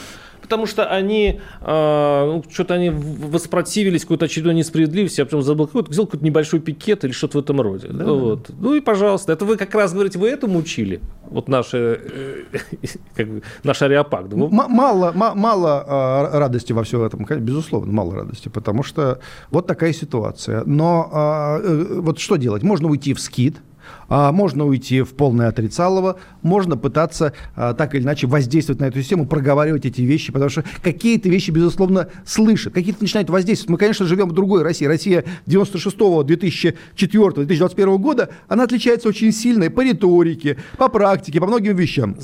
потому 0.45 0.67
что 0.67 0.86
они 0.86 1.39
э, 1.62 2.25
ну, 2.25 2.43
что-то 2.51 2.75
они 2.75 2.91
воспротивились 2.91 4.01
какой-то 4.01 4.25
очередной 4.25 4.44
несправедливости, 4.53 5.19
я 5.19 5.25
потом 5.25 5.41
забыл, 5.41 5.67
какой-то, 5.67 5.91
взял 5.91 6.05
какой-то 6.05 6.25
небольшой 6.25 6.60
пикет 6.60 7.03
или 7.03 7.12
что-то 7.12 7.39
в 7.39 7.41
этом 7.41 7.62
роде. 7.62 7.88
Да, 7.89 8.05
вот. 8.05 8.45
да. 8.47 8.55
Ну 8.60 8.75
и 8.75 8.81
пожалуйста, 8.81 9.34
это 9.34 9.45
вы 9.45 9.58
как 9.58 9.73
раз 9.75 9.93
говорите, 9.93 10.19
вы 10.19 10.29
этому 10.29 10.60
учили, 10.60 11.01
вот 11.23 11.47
наши, 11.47 12.01
э, 12.03 12.43
как 13.15 13.27
бы, 13.27 13.41
наш 13.63 13.81
ареопаг. 13.81 14.29
Да? 14.29 14.36
Мало, 14.38 15.12
мало 15.13 16.29
э, 16.34 16.38
радости 16.38 16.73
во 16.73 16.84
всем 16.84 17.03
этом, 17.03 17.25
безусловно, 17.39 17.91
мало 17.91 18.15
радости, 18.15 18.49
потому 18.49 18.84
что 18.84 19.19
вот 19.51 19.67
такая 19.67 19.93
ситуация. 19.93 20.63
Но 20.65 21.60
э, 21.63 21.99
вот 21.99 22.19
что 22.19 22.36
делать? 22.36 22.63
Можно 22.63 22.89
уйти 22.89 23.13
в 23.13 23.19
скид, 23.19 23.58
а, 23.58 23.75
можно 24.10 24.65
уйти 24.65 25.02
в 25.02 25.13
полное 25.13 25.48
отрицалово, 25.48 26.17
можно 26.41 26.78
пытаться 26.78 27.34
а, 27.56 27.74
так 27.74 27.95
или 27.95 28.04
иначе 28.04 28.28
воздействовать 28.28 28.80
на 28.80 28.86
эту 28.86 29.02
систему, 29.02 29.26
проговаривать 29.26 29.86
эти 29.86 30.02
вещи, 30.02 30.32
потому 30.32 30.50
что 30.50 30.63
какие-то 30.82 31.30
вещи, 31.30 31.52
безусловно, 31.52 32.10
слышат, 32.26 32.74
какие-то 32.74 33.02
начинают 33.02 33.30
воздействовать. 33.30 33.69
Мы, 33.69 33.78
конечно, 33.78 34.06
живем 34.06 34.30
в 34.30 34.34
другой 34.34 34.63
России. 34.63 34.86
Россия 34.86 35.26
96-го, 35.48 36.24
2004 36.24 37.32
2021 37.32 37.98
года, 37.98 38.30
она 38.48 38.63
отличается 38.63 39.10
очень 39.10 39.32
сильно 39.32 39.69
по 39.69 39.82
риторике, 39.82 40.58
по 40.78 40.89
практике, 40.89 41.39
по 41.39 41.48
многим 41.48 41.76
вещам. 41.76 42.15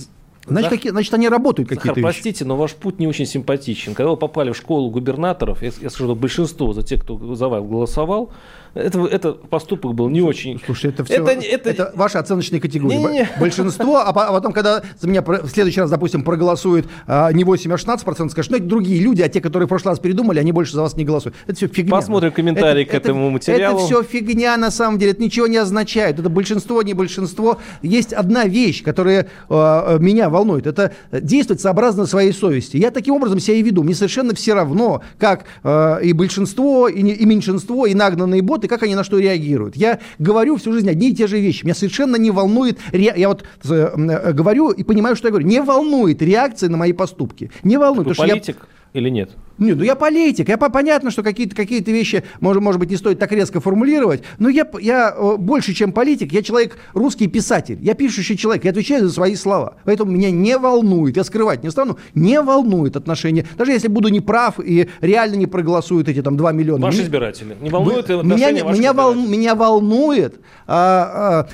Значит, 0.48 0.70
Зах... 0.70 0.80
какие, 0.80 0.92
значит, 0.92 1.14
они 1.14 1.30
работают 1.30 1.70
какие-то 1.70 2.00
Захар, 2.00 2.04
простите, 2.04 2.46
но 2.46 2.58
ваш 2.58 2.74
путь 2.74 3.00
не 3.00 3.08
очень 3.08 3.26
симпатичен. 3.26 3.94
Когда 3.94 4.10
вы 4.10 4.18
попали 4.18 4.52
в 4.52 4.58
школу 4.58 4.90
губернаторов, 4.90 5.62
я, 5.62 5.72
я 5.82 5.90
скажу, 5.90 6.16
большинство 6.16 6.74
за 6.74 6.82
тех, 6.82 7.02
кто 7.02 7.36
за 7.36 7.48
вас 7.48 7.64
голосовал, 7.64 8.32
это, 8.74 9.06
это 9.06 9.34
поступок 9.34 9.94
был 9.94 10.10
не 10.10 10.22
очень... 10.22 10.62
Слушай, 10.66 10.92
это 10.92 11.04
все... 11.04 11.16
Это, 11.16 11.32
это... 11.32 11.70
это 11.70 11.92
ваши 11.96 12.18
оценочные 12.18 12.62
категории. 12.62 12.96
Не, 12.96 13.06
не. 13.06 13.30
Большинство, 13.40 13.98
а, 13.98 14.10
а 14.10 14.32
потом, 14.32 14.54
когда 14.54 14.82
за 15.00 15.08
меня 15.08 15.22
в 15.22 15.48
следующий 15.50 15.82
раз, 15.82 15.90
допустим, 15.90 16.24
проголосует 16.24 16.86
а, 17.08 17.32
не 17.32 17.44
8, 17.44 17.74
а 17.74 17.78
16 17.78 18.06
процентов, 18.06 18.32
скажут, 18.32 18.52
ну, 18.52 18.58
это 18.58 18.66
другие 18.66 19.02
люди, 19.02 19.22
а 19.22 19.30
те, 19.30 19.42
которые 19.42 19.68
в 19.68 19.70
прошлый 19.70 19.92
раз 19.92 20.00
передумали, 20.00 20.40
они 20.40 20.52
больше 20.52 20.74
за 20.74 20.82
вас 20.82 20.96
не 20.96 21.04
голосуют. 21.04 21.36
Это 21.48 21.56
все 21.56 21.68
фигня. 21.68 21.92
Посмотрим 21.92 22.32
комментарии 22.32 22.84
это, 22.84 22.92
к 22.92 22.94
этому 22.94 23.26
это, 23.26 23.34
материалу. 23.34 23.78
Это 23.78 23.86
все 23.86 24.04
фигня, 24.04 24.56
на 24.58 24.72
самом 24.72 24.98
деле. 25.00 25.12
Это 25.12 25.22
ничего 25.22 25.48
не 25.48 25.58
означает. 25.58 26.20
Это 26.20 26.30
большинство, 26.30 26.82
не 26.82 26.94
большинство. 26.94 27.58
Есть 27.82 28.14
одна 28.14 28.46
вещь, 28.46 28.84
которая 28.84 29.28
э, 29.50 29.98
меня 30.00 30.30
волнует. 30.30 30.66
Это 30.68 30.94
действовать 31.12 31.62
сообразно 31.62 32.06
своей 32.06 32.32
совести. 32.32 32.78
Я 32.78 32.92
таким 32.92 33.16
образом 33.16 33.40
себя 33.40 33.58
и 33.58 33.62
веду. 33.62 33.84
Мне 33.84 33.96
совершенно 33.96 34.34
все 34.34 34.54
равно, 34.54 35.02
как 35.18 35.46
э, 35.64 36.00
и 36.04 36.14
большинство, 36.14 36.88
и, 36.88 37.02
и 37.02 37.26
меньшинство, 37.26 37.86
и 37.86 37.94
нагнанные 37.94 38.42
боты, 38.42 38.61
как 38.68 38.84
они 38.84 38.96
на 38.96 39.04
что 39.04 39.20
реагируют. 39.20 39.76
Я 39.76 40.00
говорю 40.20 40.58
всю 40.58 40.74
жизнь 40.74 40.90
одни 40.90 41.10
и 41.10 41.16
те 41.16 41.28
же 41.28 41.40
вещи. 41.40 41.64
Меня 41.64 41.76
совершенно 41.76 42.16
не 42.16 42.32
волнует... 42.32 42.80
Я 42.92 43.28
вот 43.28 43.44
э, 43.70 43.70
э, 43.70 44.34
говорю 44.34 44.70
и 44.72 44.84
понимаю, 44.84 45.16
что 45.16 45.28
я 45.28 45.32
говорю. 45.32 45.48
Не 45.48 45.62
волнует 45.62 46.22
реакции 46.22 46.68
на 46.68 46.78
мои 46.78 46.94
поступки. 46.94 47.52
Не 47.64 47.78
волнует. 47.78 48.10
Ты 48.10 48.16
политик? 48.16 48.58
Я 48.60 48.81
или 48.94 49.10
нет? 49.10 49.32
Нет, 49.58 49.78
ну 49.78 49.84
я 49.84 49.96
политик. 49.96 50.50
Я 50.50 50.58
понятно, 50.58 51.12
что 51.12 51.22
какие-то 51.22 51.56
какие 51.56 51.82
вещи, 51.84 52.24
может, 52.40 52.64
может 52.64 52.80
быть, 52.80 52.90
не 52.90 52.98
стоит 52.98 53.20
так 53.20 53.32
резко 53.32 53.60
формулировать, 53.60 54.24
но 54.40 54.50
я, 54.50 54.68
я 54.80 55.14
э, 55.16 55.38
больше, 55.38 55.74
чем 55.74 55.92
политик, 55.92 56.34
я 56.34 56.42
человек, 56.42 56.78
русский 56.94 57.28
писатель, 57.28 57.78
я 57.82 57.94
пишущий 57.94 58.36
человек, 58.36 58.66
я 58.66 58.72
отвечаю 58.72 59.08
за 59.08 59.14
свои 59.14 59.36
слова. 59.36 59.76
Поэтому 59.86 60.12
меня 60.12 60.32
не 60.32 60.58
волнует, 60.58 61.16
я 61.16 61.24
скрывать 61.24 61.64
не 61.64 61.70
стану, 61.70 62.00
не 62.16 62.42
волнует 62.42 62.96
отношения. 62.96 63.46
Даже 63.58 63.72
если 63.72 63.88
буду 63.88 64.10
неправ 64.10 64.60
и 64.60 64.90
реально 65.00 65.36
не 65.36 65.48
проголосуют 65.48 66.10
эти 66.10 66.22
там 66.22 66.38
2 66.38 66.52
миллиона. 66.54 66.88
Ваши 66.88 67.04
избиратели. 67.04 67.56
Не 67.62 67.70
волнует 67.70 68.10
Вы, 68.10 68.24
меня, 68.24 68.52
меня, 68.52 68.94
волну, 68.94 69.28
меня 69.28 69.56
волнует 69.56 70.40
а, 70.66 71.48
а, 71.48 71.50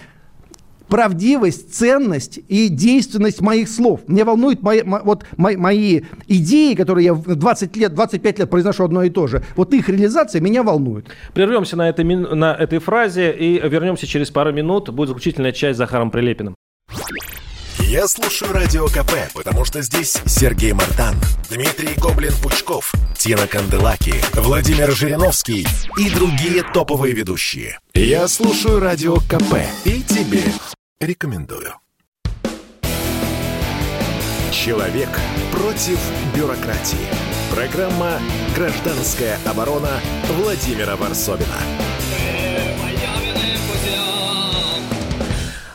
правдивость, 0.88 1.74
ценность 1.74 2.40
и 2.48 2.70
действенность 2.70 3.42
моих 3.42 3.70
слов. 3.70 4.02
Меня 4.08 4.26
волнуют 4.26 4.62
мои, 4.62 4.82
вот, 4.84 5.26
мои, 5.38 5.56
мои 5.56 6.02
идеи, 6.28 6.74
которые 6.74 7.06
я 7.06 7.14
20 7.14 7.76
лет, 7.78 7.94
25 7.94 8.40
лет 8.40 8.50
произношу 8.50 8.84
одно 8.84 9.04
и 9.04 9.10
то 9.10 9.28
же. 9.28 9.44
Вот 9.56 9.74
их 9.74 9.90
реализация 9.90 10.42
меня 10.42 10.64
волнует. 10.64 11.08
Прервемся 11.34 11.76
на, 11.76 11.90
этой, 11.90 12.04
на 12.04 12.54
этой 12.54 12.80
фразе 12.80 13.32
и 13.32 13.60
вернемся 13.68 14.08
через 14.08 14.32
пару 14.32 14.52
минут. 14.52 14.90
Будет 14.90 15.10
заключительная 15.10 15.52
часть 15.52 15.76
с 15.76 15.78
Захаром 15.78 16.12
Прилепиным. 16.12 16.56
Я 17.88 18.06
слушаю 18.10 18.52
Радио 18.52 18.88
КП, 18.88 19.14
потому 19.34 19.64
что 19.64 19.82
здесь 19.82 20.18
Сергей 20.26 20.74
Мартан, 20.74 21.16
Дмитрий 21.50 21.96
Гоблин-Пучков, 21.96 22.92
Тина 23.18 23.48
Канделаки, 23.48 24.14
Владимир 24.34 24.92
Жириновский 24.92 25.66
и 25.98 26.10
другие 26.10 26.64
топовые 26.64 27.14
ведущие. 27.14 27.80
Я 27.94 28.28
слушаю 28.28 28.82
Радио 28.82 29.16
КП 29.16 29.60
и 29.86 30.02
тебе 30.02 30.44
Рекомендую. 31.00 31.76
Человек 34.52 35.10
против 35.54 35.98
бюрократии. 36.36 37.08
Программа 37.56 38.20
«Гражданская 38.54 39.40
оборона» 39.46 40.02
Владимира 40.32 40.98
Варсобина. 40.98 41.56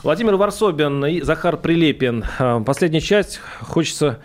Владимир 0.02 0.34
Варсобин 0.34 1.04
и 1.06 1.20
Захар 1.20 1.56
Прилепин. 1.56 2.24
А, 2.40 2.60
последняя 2.60 3.00
часть. 3.00 3.38
Хочется 3.60 4.18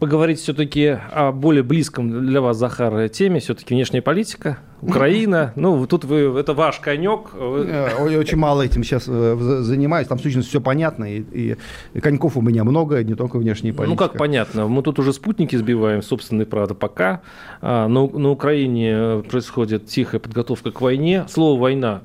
поговорить 0.00 0.40
все-таки 0.40 0.98
о 1.12 1.30
более 1.30 1.62
близком 1.62 2.26
для 2.26 2.40
вас, 2.40 2.56
Захар, 2.56 3.08
теме. 3.10 3.38
Все-таки 3.38 3.72
внешняя 3.72 4.02
политика, 4.02 4.58
Украина. 4.82 5.52
Ну, 5.54 5.86
тут 5.86 6.04
вы, 6.04 6.36
это 6.36 6.52
ваш 6.52 6.80
конек. 6.80 7.30
Я 7.36 8.18
очень 8.18 8.38
мало 8.38 8.62
этим 8.62 8.82
сейчас 8.82 9.04
э, 9.06 9.60
занимаюсь. 9.60 10.08
Там, 10.08 10.18
в 10.18 10.20
сущности, 10.20 10.48
все 10.48 10.60
понятно. 10.60 11.04
И, 11.04 11.56
и 11.94 12.00
коньков 12.00 12.36
у 12.36 12.40
меня 12.40 12.64
много, 12.64 13.04
не 13.04 13.14
только 13.14 13.36
внешней 13.36 13.70
политики. 13.70 13.92
Ну, 13.92 13.96
как 13.96 14.18
понятно. 14.18 14.66
Мы 14.66 14.82
тут 14.82 14.98
уже 14.98 15.12
спутники 15.12 15.54
сбиваем, 15.54 16.02
собственные, 16.02 16.46
правда, 16.46 16.74
пока. 16.74 17.20
А, 17.60 17.86
на, 17.86 18.04
на 18.08 18.30
Украине 18.30 19.22
происходит 19.30 19.86
тихая 19.86 20.20
подготовка 20.20 20.72
к 20.72 20.80
войне. 20.80 21.24
Слово 21.28 21.60
«война» 21.60 22.02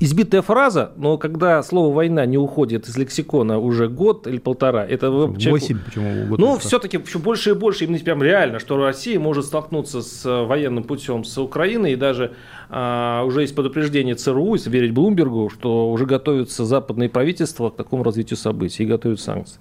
избитая 0.00 0.42
фраза, 0.42 0.92
но 0.96 1.18
когда 1.18 1.62
слово 1.62 1.94
«война» 1.94 2.24
не 2.26 2.38
уходит 2.38 2.88
из 2.88 2.96
лексикона 2.96 3.58
уже 3.58 3.88
год 3.88 4.26
или 4.26 4.38
полтора, 4.38 4.84
это... 4.86 5.10
Восемь, 5.10 5.78
почему? 5.78 6.26
Год 6.26 6.38
ну, 6.38 6.58
все-таки 6.58 6.98
все 6.98 7.18
больше 7.18 7.50
и 7.50 7.54
больше, 7.54 7.84
именно 7.84 7.98
прям 7.98 8.22
реально, 8.22 8.58
что 8.58 8.76
Россия 8.76 9.18
может 9.18 9.44
столкнуться 9.46 10.02
с 10.02 10.24
э, 10.24 10.44
военным 10.44 10.84
путем 10.84 11.24
с 11.24 11.36
Украиной, 11.38 11.92
и 11.92 11.96
даже 11.96 12.32
а, 12.70 13.24
уже 13.24 13.42
есть 13.42 13.54
предупреждение 13.54 14.14
ЦРУ, 14.14 14.54
если 14.54 14.70
верить 14.70 14.92
Блумбергу, 14.92 15.50
что 15.50 15.90
уже 15.90 16.06
готовятся 16.06 16.64
западные 16.64 17.08
правительства 17.08 17.70
к 17.70 17.76
такому 17.76 18.04
развитию 18.04 18.36
событий 18.36 18.84
и 18.84 18.86
готовят 18.86 19.20
санкции. 19.20 19.58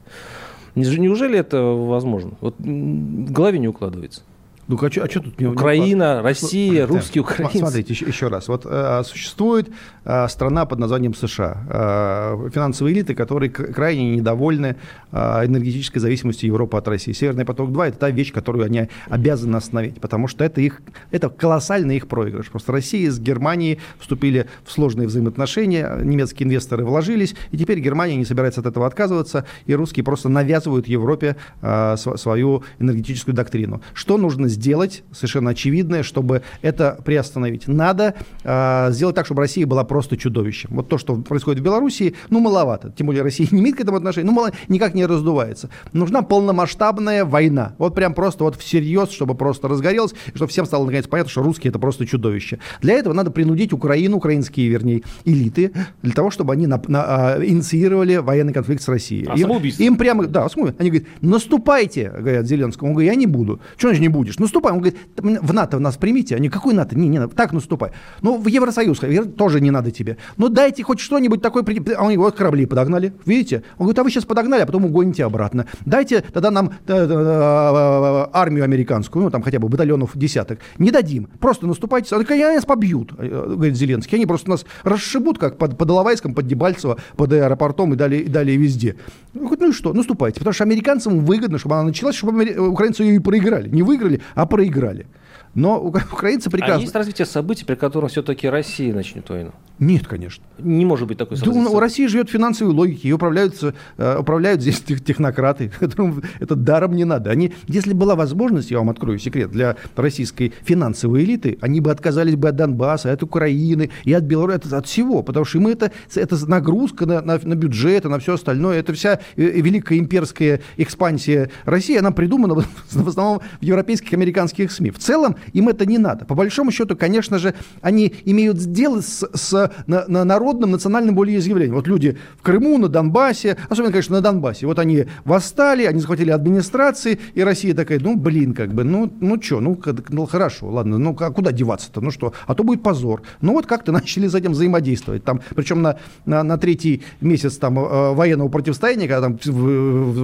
Неужели 0.76 1.40
это 1.40 1.62
возможно? 1.62 2.34
Вот 2.40 2.56
в 2.60 3.32
голове 3.32 3.58
не 3.58 3.68
укладывается. 3.68 4.22
Ну, 4.68 4.78
а 4.82 4.92
что, 4.92 5.04
а 5.04 5.08
тут? 5.08 5.42
Украина, 5.42 6.22
Россия, 6.22 6.86
ну, 6.88 6.96
русские, 6.96 7.24
да. 7.24 7.30
украинцы. 7.30 7.58
Смотрите, 7.60 7.94
еще, 7.94 8.06
еще 8.06 8.28
раз. 8.28 8.50
Вот 8.50 8.66
э, 8.66 9.02
существует 9.06 9.70
э, 10.04 10.28
страна 10.28 10.66
под 10.66 10.80
названием 10.80 11.14
США. 11.14 11.64
Э, 11.70 12.50
финансовые 12.54 12.94
элиты, 12.94 13.16
которые 13.16 13.50
крайне 13.50 14.18
недовольны 14.18 14.76
э, 15.14 15.46
энергетической 15.46 16.00
зависимостью 16.00 16.48
Европы 16.48 16.76
от 16.76 16.86
России. 16.90 17.14
Северный 17.14 17.46
поток-2– 17.46 17.86
это 17.88 17.98
та 17.98 18.10
вещь, 18.10 18.34
которую 18.34 18.66
они 18.66 18.90
обязаны 19.08 19.56
остановить, 19.56 20.02
потому 20.02 20.28
что 20.28 20.44
это, 20.44 20.60
их, 20.60 20.82
это 21.12 21.30
колоссальный 21.30 21.96
их 21.96 22.08
проигрыш. 22.08 22.50
Просто 22.50 22.74
Россия 22.74 23.10
с 23.10 23.20
Германией 23.20 23.80
вступили 24.00 24.48
в 24.66 24.72
сложные 24.74 25.08
взаимоотношения, 25.08 25.98
немецкие 26.04 26.46
инвесторы 26.46 26.84
вложились, 26.84 27.36
и 27.52 27.58
теперь 27.58 27.80
Германия 27.80 28.18
не 28.18 28.26
собирается 28.26 28.60
от 28.60 28.66
этого 28.66 28.86
отказываться, 28.86 29.46
и 29.66 29.74
русские 29.74 30.04
просто 30.04 30.28
навязывают 30.28 30.90
Европе 30.90 31.38
э, 31.62 31.96
свою 31.96 32.64
энергетическую 32.80 33.34
доктрину. 33.34 33.82
Что 33.94 34.18
нужно 34.18 34.50
сделать? 34.50 34.57
Сделать, 34.58 35.04
совершенно 35.12 35.52
очевидное, 35.52 36.04
чтобы 36.04 36.42
это 36.62 37.00
приостановить. 37.06 37.68
Надо 37.68 38.16
э, 38.44 38.88
сделать 38.92 39.16
так, 39.16 39.26
чтобы 39.26 39.42
Россия 39.42 39.68
была 39.68 39.84
просто 39.84 40.18
чудовищем. 40.18 40.70
Вот 40.74 40.90
то, 40.90 40.98
что 40.98 41.16
происходит 41.16 41.62
в 41.62 41.64
Беларуси, 41.64 42.16
ну, 42.30 42.40
маловато. 42.40 42.92
Тем 42.98 43.08
более 43.08 43.24
Россия 43.24 43.48
не 43.52 43.62
имеет 43.62 43.78
к 43.78 43.82
этому 43.82 43.98
отношения, 43.98 44.26
ну, 44.26 44.34
мало, 44.34 44.52
никак 44.68 44.96
не 44.96 45.06
раздувается. 45.06 45.70
Нужна 45.94 46.24
полномасштабная 46.24 47.24
война. 47.24 47.76
Вот 47.78 47.94
прям 47.96 48.14
просто 48.14 48.44
вот 48.44 48.56
всерьез, 48.56 49.12
чтобы 49.12 49.36
просто 49.36 49.68
разгорелось, 49.68 50.14
и 50.34 50.36
чтобы 50.36 50.50
всем 50.50 50.66
стало 50.66 50.86
наконец 50.86 51.08
понятно, 51.08 51.30
что 51.32 51.44
русские 51.44 51.70
это 51.70 51.80
просто 51.80 52.06
чудовище. 52.06 52.60
Для 52.82 52.96
этого 52.96 53.14
надо 53.14 53.30
принудить 53.30 53.74
Украину, 53.74 54.18
украинские, 54.18 54.70
вернее, 54.70 55.04
элиты, 55.26 55.72
для 56.02 56.14
того, 56.14 56.32
чтобы 56.32 56.54
они 56.54 56.66
на, 56.66 56.82
на, 56.88 57.38
инициировали 57.46 58.18
военный 58.18 58.54
конфликт 58.54 58.82
с 58.82 58.88
Россией. 58.88 59.28
А 59.28 59.38
им, 59.38 59.52
им 59.52 59.98
прямо, 59.98 60.26
да, 60.26 60.48
они 60.80 60.90
говорят, 60.90 61.08
наступайте, 61.22 62.10
говорят 62.10 62.48
Зеленскому. 62.48 62.90
Он 62.90 62.94
говорит, 62.96 63.12
я 63.12 63.16
не 63.16 63.28
буду. 63.28 63.60
Что 63.78 63.90
значит 63.90 64.02
не 64.02 64.08
будешь? 64.08 64.40
Наступай. 64.48 64.72
Он 64.72 64.80
говорит, 64.80 64.98
в 65.18 65.54
НАТО 65.54 65.78
нас 65.80 65.98
примите. 65.98 66.38
Они, 66.38 66.48
какой 66.48 66.74
НАТО? 66.74 66.98
Не, 66.98 67.10
не, 67.10 67.28
так 67.28 67.52
наступай. 67.52 67.92
Ну, 68.22 68.38
в 68.38 68.48
Евросоюз 68.48 69.02
тоже 69.38 69.60
не 69.60 69.72
надо 69.72 69.92
тебе. 69.92 70.16
Ну, 70.38 70.48
дайте 70.48 70.84
хоть 70.84 71.02
что-нибудь 71.02 71.42
такое. 71.42 71.66
А 71.98 72.08
они, 72.08 72.16
вот 72.16 72.36
корабли 72.36 72.66
подогнали, 72.66 73.14
видите? 73.26 73.64
Он 73.78 73.88
говорит, 73.88 74.00
а 74.00 74.04
вы 74.04 74.10
сейчас 74.10 74.24
подогнали, 74.24 74.62
а 74.62 74.66
потом 74.66 74.86
угоните 74.86 75.26
обратно. 75.26 75.66
Дайте 75.86 76.22
тогда 76.22 76.50
нам 76.50 76.70
э, 76.70 76.94
э, 76.94 77.08
э, 77.10 78.28
армию 78.32 78.64
американскую, 78.64 79.26
ну, 79.26 79.30
там 79.30 79.42
хотя 79.42 79.60
бы 79.60 79.68
батальонов 79.68 80.12
десяток. 80.16 80.60
Не 80.78 80.92
дадим. 80.92 81.28
Просто 81.40 81.68
наступайте. 81.68 82.16
Они 82.16 82.56
нас 82.56 82.64
побьют, 82.64 83.12
говорит 83.12 83.76
Зеленский. 83.76 84.16
Они 84.16 84.26
просто 84.26 84.50
нас 84.50 84.66
расшибут, 84.84 85.40
как 85.40 85.58
под, 85.58 85.78
под 85.78 85.90
Иловайском, 85.90 86.34
под 86.34 86.48
Дебальцево, 86.48 86.98
под 87.18 87.34
аэропортом 87.34 87.94
и 87.94 87.98
далее, 87.98 88.22
и 88.22 88.30
далее 88.30 88.56
везде. 88.56 88.96
Ну 89.34 89.54
и 89.54 89.72
что? 89.74 89.92
Наступайте. 89.92 90.40
Потому 90.40 90.54
что 90.54 90.64
американцам 90.64 91.26
выгодно, 91.26 91.58
чтобы 91.58 91.76
она 91.76 91.84
началась, 91.84 92.16
чтобы 92.16 92.46
украинцы 92.70 93.04
ее 93.04 93.16
и 93.16 93.20
проиграли. 93.20 93.68
Не 93.68 93.84
выиграли, 93.84 94.22
а 94.38 94.46
проиграли. 94.46 95.08
Но 95.54 95.80
украинцы 95.82 96.50
прекрасно... 96.50 96.78
А 96.78 96.82
есть 96.82 96.96
развитие 96.96 97.26
событий, 97.26 97.66
при 97.66 97.76
котором 97.76 98.10
все-таки 98.10 98.48
Россия 98.48 98.94
начнет 98.94 99.30
войну? 99.30 99.52
Нет, 99.80 100.08
конечно. 100.08 100.44
Не 100.58 100.86
может 100.86 101.08
быть 101.08 101.18
такой 101.18 101.38
да, 101.38 101.52
У 101.52 101.80
России 101.80 102.08
живет 102.08 102.30
финансовой 102.30 102.74
логики, 102.74 103.06
ее 103.06 103.16
управляют, 103.16 103.56
э, 103.98 104.18
управляют 104.20 104.62
здесь 104.62 104.82
технократы, 104.82 105.72
которым 105.80 106.24
это 106.40 106.56
даром 106.56 106.94
не 106.96 107.06
надо. 107.06 107.30
Они, 107.30 107.54
если 107.68 107.94
была 107.94 108.16
возможность, 108.16 108.72
я 108.72 108.80
вам 108.80 108.90
открою 108.90 109.20
секрет, 109.20 109.52
для 109.52 109.76
российской 109.96 110.54
финансовой 110.64 111.24
элиты, 111.24 111.58
они 111.62 111.80
бы 111.80 111.92
отказались 111.92 112.36
бы 112.36 112.50
от 112.50 112.56
Донбасса, 112.56 113.12
от 113.12 113.22
Украины 113.22 113.92
и 114.04 114.14
от 114.14 114.24
Беларуси, 114.24 114.68
от, 114.68 114.74
от 114.74 114.88
всего, 114.88 115.22
потому 115.22 115.46
что 115.46 115.60
им 115.60 115.68
это, 115.68 115.92
это 116.16 116.48
нагрузка 116.48 117.06
на, 117.06 117.22
на, 117.22 117.40
на 117.42 117.56
бюджет, 117.56 118.06
на 118.06 118.20
все 118.20 118.34
остальное. 118.34 118.80
Это 118.80 118.94
вся 118.94 119.20
э, 119.36 119.42
великая 119.62 120.00
имперская 120.00 120.62
экспансия 120.78 121.52
России, 121.66 121.98
она 121.98 122.12
придумана 122.12 122.56
в 122.92 123.08
основном 123.08 123.42
в 123.60 123.64
европейских, 123.64 124.14
американских 124.14 124.72
СМИ. 124.72 124.92
В 124.92 125.00
целом, 125.00 125.36
им 125.54 125.70
это 125.70 125.86
не 125.86 125.98
надо. 125.98 126.26
По 126.26 126.36
большому 126.36 126.72
счету, 126.72 126.96
конечно 126.96 127.40
же, 127.40 127.54
они 127.82 128.14
имеют 128.26 128.58
дело 128.58 129.02
с, 129.02 129.28
с 129.34 129.72
на, 129.88 130.06
на 130.08 130.24
народным, 130.24 130.72
национальным 130.72 131.16
волеизъявлением. 131.16 131.76
Вот 131.76 131.88
люди 131.88 132.18
в 132.38 132.44
Крыму, 132.44 132.78
на 132.78 132.88
Донбассе, 132.88 133.58
особенно, 133.70 133.92
конечно, 133.92 134.16
на 134.16 134.22
Донбассе, 134.22 134.66
вот 134.66 134.80
они 134.80 135.06
восстали, 135.26 135.86
они 135.86 136.00
захватили 136.00 136.32
администрации, 136.32 137.20
и 137.34 137.44
Россия 137.44 137.74
такая, 137.74 138.00
ну, 138.00 138.16
блин, 138.16 138.54
как 138.54 138.74
бы, 138.74 138.84
ну, 138.84 139.12
ну 139.20 139.42
что, 139.42 139.60
ну, 139.60 139.80
ну, 140.10 140.26
хорошо, 140.26 140.68
ладно, 140.70 140.98
ну, 140.98 141.16
а 141.20 141.32
куда 141.32 141.52
деваться-то, 141.52 142.02
ну 142.02 142.12
что, 142.12 142.34
а 142.46 142.56
то 142.56 142.64
будет 142.64 142.84
позор. 142.84 143.22
Ну, 143.42 143.54
вот 143.54 143.66
как-то 143.66 143.92
начали 143.98 144.28
с 144.28 144.36
этим 144.36 144.52
взаимодействовать. 144.52 145.24
Там, 145.24 145.42
причем 145.56 145.82
на, 145.82 145.98
на, 146.26 146.44
на 146.44 146.58
третий 146.58 147.04
месяц 147.22 147.58
там 147.58 147.80
э, 147.80 148.14
военного 148.14 148.50
противостояния, 148.50 149.08
когда 149.08 149.30
там 149.30 149.38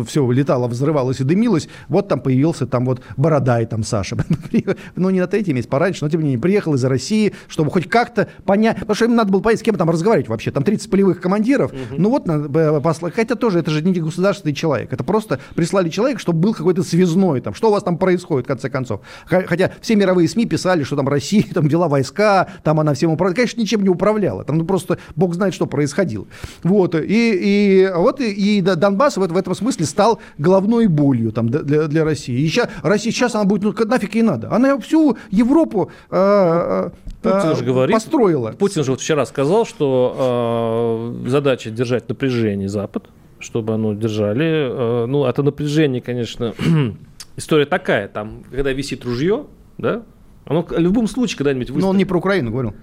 все 0.05 0.31
летало, 0.31 0.67
взрывалось 0.67 1.19
и 1.19 1.23
дымилось, 1.23 1.67
вот 1.87 2.07
там 2.07 2.19
появился 2.19 2.67
там 2.67 2.85
вот 2.85 3.01
Бородай, 3.17 3.65
там 3.65 3.83
Саша. 3.83 4.17
ну, 5.03 5.09
не 5.09 5.19
на 5.19 5.27
третий 5.27 5.53
месяц, 5.53 5.67
пораньше, 5.67 6.03
но 6.03 6.09
тем 6.09 6.21
не 6.21 6.27
менее, 6.27 6.41
приехал 6.41 6.73
из 6.73 6.83
России, 6.83 7.33
чтобы 7.47 7.71
хоть 7.71 7.89
как-то 7.89 8.27
понять, 8.45 8.79
потому 8.79 8.95
что 8.95 9.05
им 9.05 9.15
надо 9.15 9.31
было 9.31 9.41
понять, 9.41 9.59
с 9.59 9.63
кем 9.63 9.75
там 9.75 9.89
разговаривать 9.89 10.27
вообще. 10.29 10.51
Там 10.51 10.63
30 10.63 10.89
полевых 10.89 11.21
командиров, 11.21 11.71
угу. 11.71 11.95
ну 11.97 12.09
вот, 12.09 12.25
послать. 12.81 13.13
Хотя 13.13 13.35
тоже, 13.35 13.59
это 13.59 13.71
же 13.71 13.81
не 13.83 13.93
государственный 13.99 14.53
человек, 14.53 14.91
это 14.93 15.03
просто 15.03 15.39
прислали 15.55 15.89
человека, 15.89 16.19
чтобы 16.19 16.39
был 16.39 16.53
какой-то 16.53 16.83
связной, 16.83 17.41
там, 17.41 17.53
что 17.53 17.69
у 17.69 17.71
вас 17.71 17.83
там 17.83 17.97
происходит, 17.97 18.45
в 18.45 18.47
конце 18.47 18.69
концов. 18.69 19.01
Хотя 19.25 19.71
все 19.81 19.95
мировые 19.95 20.27
СМИ 20.27 20.45
писали, 20.45 20.83
что 20.83 20.95
там 20.95 21.07
Россия 21.07 21.43
там 21.53 21.67
вела 21.67 21.87
войска, 21.87 22.47
там 22.63 22.79
она 22.79 22.93
всем 22.93 23.11
управляла. 23.11 23.35
Конечно, 23.35 23.61
ничем 23.61 23.83
не 23.83 23.89
управляла. 23.89 24.43
Там 24.43 24.57
ну, 24.57 24.65
просто 24.65 24.97
бог 25.15 25.33
знает, 25.33 25.53
что 25.53 25.65
происходило. 25.65 26.25
Вот. 26.63 26.95
И, 26.95 27.01
и 27.07 27.91
вот 27.95 28.19
и, 28.19 28.31
и 28.31 28.61
Донбасс 28.61 29.17
в, 29.17 29.27
в 29.27 29.37
этом 29.37 29.55
смысле 29.55 29.85
стал 29.85 30.19
головной 30.37 30.87
болью 30.87 31.31
там, 31.31 31.49
для, 31.49 31.87
для 31.87 32.03
России. 32.03 32.39
И 32.39 32.47
сейчас, 32.47 32.69
Россия 32.81 33.11
сейчас 33.11 33.35
она 33.35 33.45
будет, 33.45 33.63
ну, 33.63 33.85
нафиг 33.85 34.15
ей 34.15 34.21
надо. 34.21 34.51
Она 34.51 34.77
всю 34.93 35.17
Европу 35.31 35.91
э, 36.11 36.89
Путин 37.21 37.49
э, 37.49 37.55
же 37.55 37.65
говорит, 37.65 37.93
построила. 37.93 38.51
Путин 38.51 38.83
же 38.83 38.91
вот 38.91 39.01
вчера 39.01 39.25
сказал, 39.25 39.65
что 39.65 41.15
э, 41.25 41.29
задача 41.29 41.71
держать 41.71 42.07
напряжение 42.09 42.69
Запад, 42.69 43.09
чтобы 43.39 43.73
оно 43.73 43.93
держали. 43.93 44.45
Э, 44.45 45.05
ну, 45.07 45.25
это 45.25 45.41
напряжение, 45.41 46.01
конечно, 46.01 46.53
история 47.35 47.65
такая. 47.65 48.07
Там, 48.07 48.43
когда 48.51 48.71
висит 48.71 49.03
ружье, 49.03 49.45
да, 49.77 50.03
оно 50.45 50.63
в 50.63 50.77
любом 50.77 51.07
случае 51.07 51.37
когда-нибудь 51.37 51.69
выстрелит. 51.69 51.83
Но 51.83 51.89
он 51.89 51.97
не 51.97 52.05
про 52.05 52.17
Украину 52.17 52.51
говорил. 52.51 52.73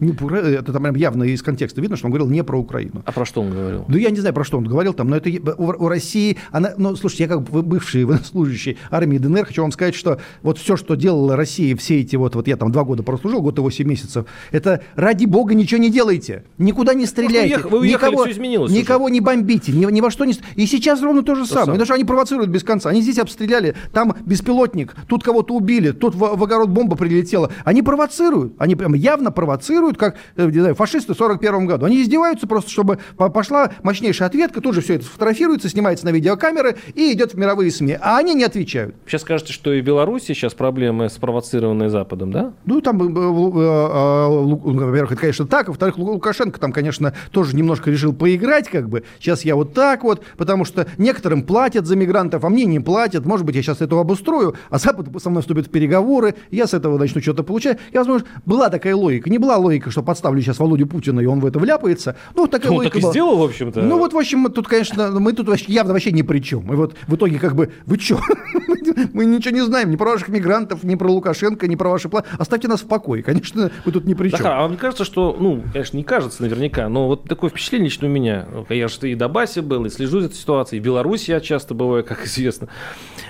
Не, 0.00 0.12
это 0.54 0.72
там 0.72 0.94
явно 0.94 1.24
из 1.24 1.42
контекста 1.42 1.80
видно, 1.80 1.96
что 1.96 2.06
он 2.06 2.12
говорил 2.12 2.28
не 2.28 2.44
про 2.44 2.58
Украину. 2.58 3.02
А 3.04 3.12
про 3.12 3.24
что 3.24 3.42
он 3.42 3.50
говорил? 3.50 3.84
Ну, 3.88 3.96
я 3.96 4.10
не 4.10 4.18
знаю, 4.18 4.34
про 4.34 4.44
что 4.44 4.58
он 4.58 4.64
говорил 4.64 4.94
там, 4.94 5.08
но 5.08 5.16
это 5.16 5.30
у, 5.56 5.84
у 5.84 5.88
России, 5.88 6.36
она, 6.50 6.72
ну, 6.76 6.96
слушайте, 6.96 7.24
я 7.24 7.28
как 7.28 7.42
бывший 7.42 8.04
военнослужащий 8.06 8.78
армии 8.90 9.18
ДНР, 9.18 9.46
хочу 9.46 9.62
вам 9.62 9.72
сказать, 9.72 9.94
что 9.94 10.20
вот 10.42 10.58
все, 10.58 10.76
что 10.76 10.94
делала 10.94 11.36
Россия, 11.36 11.76
все 11.76 12.00
эти 12.00 12.16
вот, 12.16 12.34
вот 12.34 12.48
я 12.48 12.56
там 12.56 12.72
два 12.72 12.84
года 12.84 13.02
прослужил, 13.02 13.40
год 13.42 13.58
и 13.58 13.60
восемь 13.60 13.88
месяцев, 13.88 14.26
это 14.50 14.82
ради 14.94 15.26
бога 15.26 15.54
ничего 15.54 15.80
не 15.80 15.90
делайте, 15.90 16.44
никуда 16.58 16.94
не 16.94 17.06
стреляйте. 17.06 17.58
Вы, 17.58 17.80
уехали, 17.80 18.10
никого, 18.10 18.24
все 18.24 18.32
изменилось 18.32 18.72
Никого 18.72 19.04
уже. 19.06 19.14
не 19.14 19.20
бомбите, 19.20 19.72
ни, 19.72 19.90
ни 19.90 20.00
во 20.00 20.10
что 20.10 20.24
не... 20.24 20.34
И 20.56 20.66
сейчас 20.66 21.02
ровно 21.02 21.22
то 21.22 21.34
же 21.34 21.42
то 21.42 21.48
самое. 21.48 21.64
самое. 21.64 21.78
Потому 21.78 21.86
что 21.86 21.94
они 21.94 22.04
провоцируют 22.04 22.50
без 22.50 22.62
конца. 22.62 22.90
Они 22.90 23.02
здесь 23.02 23.18
обстреляли, 23.18 23.74
там 23.92 24.14
беспилотник, 24.24 24.94
тут 25.08 25.22
кого-то 25.22 25.54
убили, 25.54 25.92
тут 25.92 26.14
в, 26.14 26.18
в 26.18 26.42
огород 26.42 26.68
бомба 26.70 26.96
прилетела. 26.96 27.50
Они 27.64 27.82
провоцируют, 27.82 28.54
они 28.58 28.74
прям 28.76 28.94
явно 28.94 29.30
провоцируют, 29.30 29.85
как 29.94 30.16
э, 30.36 30.50
знаю, 30.50 30.74
фашисты 30.74 31.14
в 31.14 31.16
41 31.16 31.66
году. 31.66 31.86
Они 31.86 32.02
издеваются 32.02 32.46
просто, 32.46 32.70
чтобы 32.70 32.98
пошла 33.16 33.70
мощнейшая 33.82 34.28
ответка, 34.28 34.60
тут 34.60 34.74
же 34.74 34.80
все 34.80 34.94
это 34.94 35.04
фотографируется, 35.04 35.68
снимается 35.68 36.04
на 36.04 36.10
видеокамеры 36.10 36.76
и 36.94 37.12
идет 37.12 37.34
в 37.34 37.38
мировые 37.38 37.70
СМИ. 37.70 37.98
А 38.00 38.18
они 38.18 38.34
не 38.34 38.44
отвечают. 38.44 38.96
Сейчас 39.06 39.22
скажете, 39.22 39.52
что 39.52 39.72
и 39.72 39.80
в 39.80 39.84
Беларуси 39.84 40.26
сейчас 40.32 40.54
проблемы 40.54 41.08
спровоцированные 41.08 41.90
Западом, 41.90 42.32
да? 42.32 42.52
Ну, 42.64 42.80
там, 42.80 43.00
э, 43.00 43.06
э, 43.06 44.28
во-первых, 44.28 45.12
это, 45.12 45.20
конечно, 45.20 45.46
так. 45.46 45.68
Во-вторых, 45.68 45.98
Лукашенко 45.98 46.58
там, 46.58 46.72
конечно, 46.72 47.14
тоже 47.30 47.54
немножко 47.54 47.90
решил 47.90 48.12
поиграть, 48.12 48.68
как 48.68 48.88
бы. 48.88 49.04
Сейчас 49.20 49.44
я 49.44 49.54
вот 49.54 49.74
так 49.74 50.02
вот, 50.02 50.22
потому 50.36 50.64
что 50.64 50.86
некоторым 50.98 51.42
платят 51.42 51.86
за 51.86 51.96
мигрантов, 51.96 52.44
а 52.44 52.48
мне 52.48 52.64
не 52.64 52.80
платят. 52.80 53.26
Может 53.26 53.44
быть, 53.44 53.56
я 53.56 53.62
сейчас 53.62 53.80
этого 53.80 54.00
обустрою, 54.00 54.54
а 54.70 54.78
Запад 54.78 55.08
со 55.22 55.30
мной 55.30 55.42
вступит 55.42 55.66
в 55.66 55.70
переговоры, 55.70 56.34
я 56.50 56.66
с 56.66 56.74
этого 56.74 56.98
начну 56.98 57.20
что-то 57.20 57.42
получать. 57.42 57.78
Я, 57.92 58.00
возможно, 58.00 58.26
была 58.44 58.70
такая 58.70 58.94
логика. 58.96 59.30
Не 59.30 59.38
была 59.38 59.56
логика, 59.56 59.75
что 59.88 60.02
подставлю 60.02 60.40
сейчас 60.40 60.58
Володю 60.58 60.86
Путина, 60.86 61.20
и 61.20 61.26
он 61.26 61.40
в 61.40 61.46
это 61.46 61.58
вляпается. 61.58 62.16
Ну, 62.34 62.46
такая 62.46 62.72
ну, 62.72 62.82
так 62.82 62.96
и 62.96 63.00
была. 63.00 63.10
сделал, 63.10 63.36
в 63.38 63.42
общем-то. 63.42 63.82
Ну, 63.82 63.98
вот, 63.98 64.12
в 64.12 64.18
общем, 64.18 64.40
мы 64.40 64.50
тут, 64.50 64.68
конечно, 64.68 65.10
мы 65.10 65.32
тут 65.32 65.56
явно 65.68 65.92
вообще 65.92 66.12
ни 66.12 66.22
при 66.22 66.40
чем. 66.40 66.72
И 66.72 66.76
вот 66.76 66.94
в 67.06 67.14
итоге, 67.14 67.38
как 67.38 67.54
бы, 67.54 67.72
вы 67.86 67.98
что? 67.98 68.20
мы 69.12 69.24
ничего 69.24 69.54
не 69.54 69.64
знаем 69.64 69.90
ни 69.90 69.96
про 69.96 70.10
ваших 70.10 70.28
мигрантов, 70.28 70.84
ни 70.84 70.94
про 70.94 71.10
Лукашенко, 71.10 71.66
ни 71.68 71.76
про 71.76 71.90
ваши 71.90 72.08
планы. 72.08 72.26
Оставьте 72.38 72.68
нас 72.68 72.80
в 72.80 72.86
покое. 72.86 73.22
Конечно, 73.22 73.70
вы 73.84 73.92
тут 73.92 74.04
ни 74.04 74.14
при 74.14 74.30
чем. 74.30 74.38
Захар, 74.38 74.52
а 74.60 74.68
мне 74.68 74.76
кажется, 74.76 75.04
что, 75.04 75.36
ну, 75.38 75.62
конечно, 75.72 75.96
не 75.96 76.04
кажется 76.04 76.42
наверняка, 76.42 76.88
но 76.88 77.06
вот 77.06 77.24
такое 77.24 77.50
впечатление 77.50 77.86
лично 77.86 78.08
у 78.08 78.10
меня. 78.10 78.46
Я 78.68 78.88
же 78.88 78.96
и 79.10 79.14
в 79.14 79.18
Донбассе 79.18 79.62
был, 79.62 79.84
и 79.84 79.90
слежу 79.90 80.20
за 80.20 80.26
этой 80.26 80.36
ситуацией, 80.36 80.78
и 80.78 80.82
в 80.82 80.84
Беларуси 80.84 81.30
я 81.30 81.40
часто 81.40 81.74
бываю, 81.74 82.04
как 82.04 82.24
известно, 82.26 82.68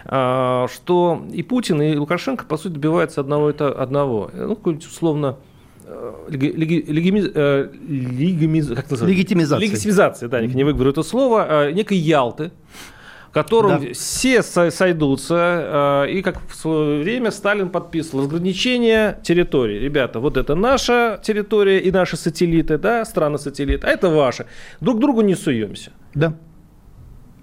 а, 0.05 0.67
что 0.69 1.25
и 1.33 1.43
Путин, 1.43 1.81
и 1.83 1.97
Лукашенко, 1.97 2.45
по 2.45 2.57
сути, 2.57 2.75
добиваются 2.75 3.21
одного, 3.21 3.51
это 3.51 3.69
одного. 3.69 4.31
Ну, 4.35 4.57
какой-нибудь 4.57 4.87
условно 4.87 5.37
легитимизация. 9.09 9.69
Легитимизация, 9.69 10.29
да, 10.29 10.41
не 10.41 10.65
выговорю 10.65 10.91
это 10.91 11.03
слово, 11.03 11.47
а, 11.49 11.73
некой 11.73 11.99
Ялты, 11.99 12.51
в 13.29 13.33
котором 13.33 13.83
да. 13.83 13.93
все 13.93 14.43
сойдутся, 14.43 15.37
а, 15.39 16.05
и 16.05 16.23
как 16.23 16.41
в 16.49 16.55
свое 16.55 17.03
время 17.03 17.31
Сталин 17.31 17.69
подписывал 17.69 18.25
разграничение 18.25 19.21
территории. 19.23 19.79
Ребята, 19.79 20.21
вот 20.21 20.37
это 20.37 20.55
наша 20.55 21.21
территория 21.23 21.79
и 21.79 21.91
наши 21.91 22.17
сателлиты, 22.17 22.79
да, 22.79 23.05
страны-сателлиты, 23.05 23.87
а 23.87 23.91
это 23.91 24.09
ваши. 24.09 24.47
Друг 24.81 24.99
другу 24.99 25.21
не 25.21 25.35
суемся. 25.35 25.93
Да. 26.15 26.35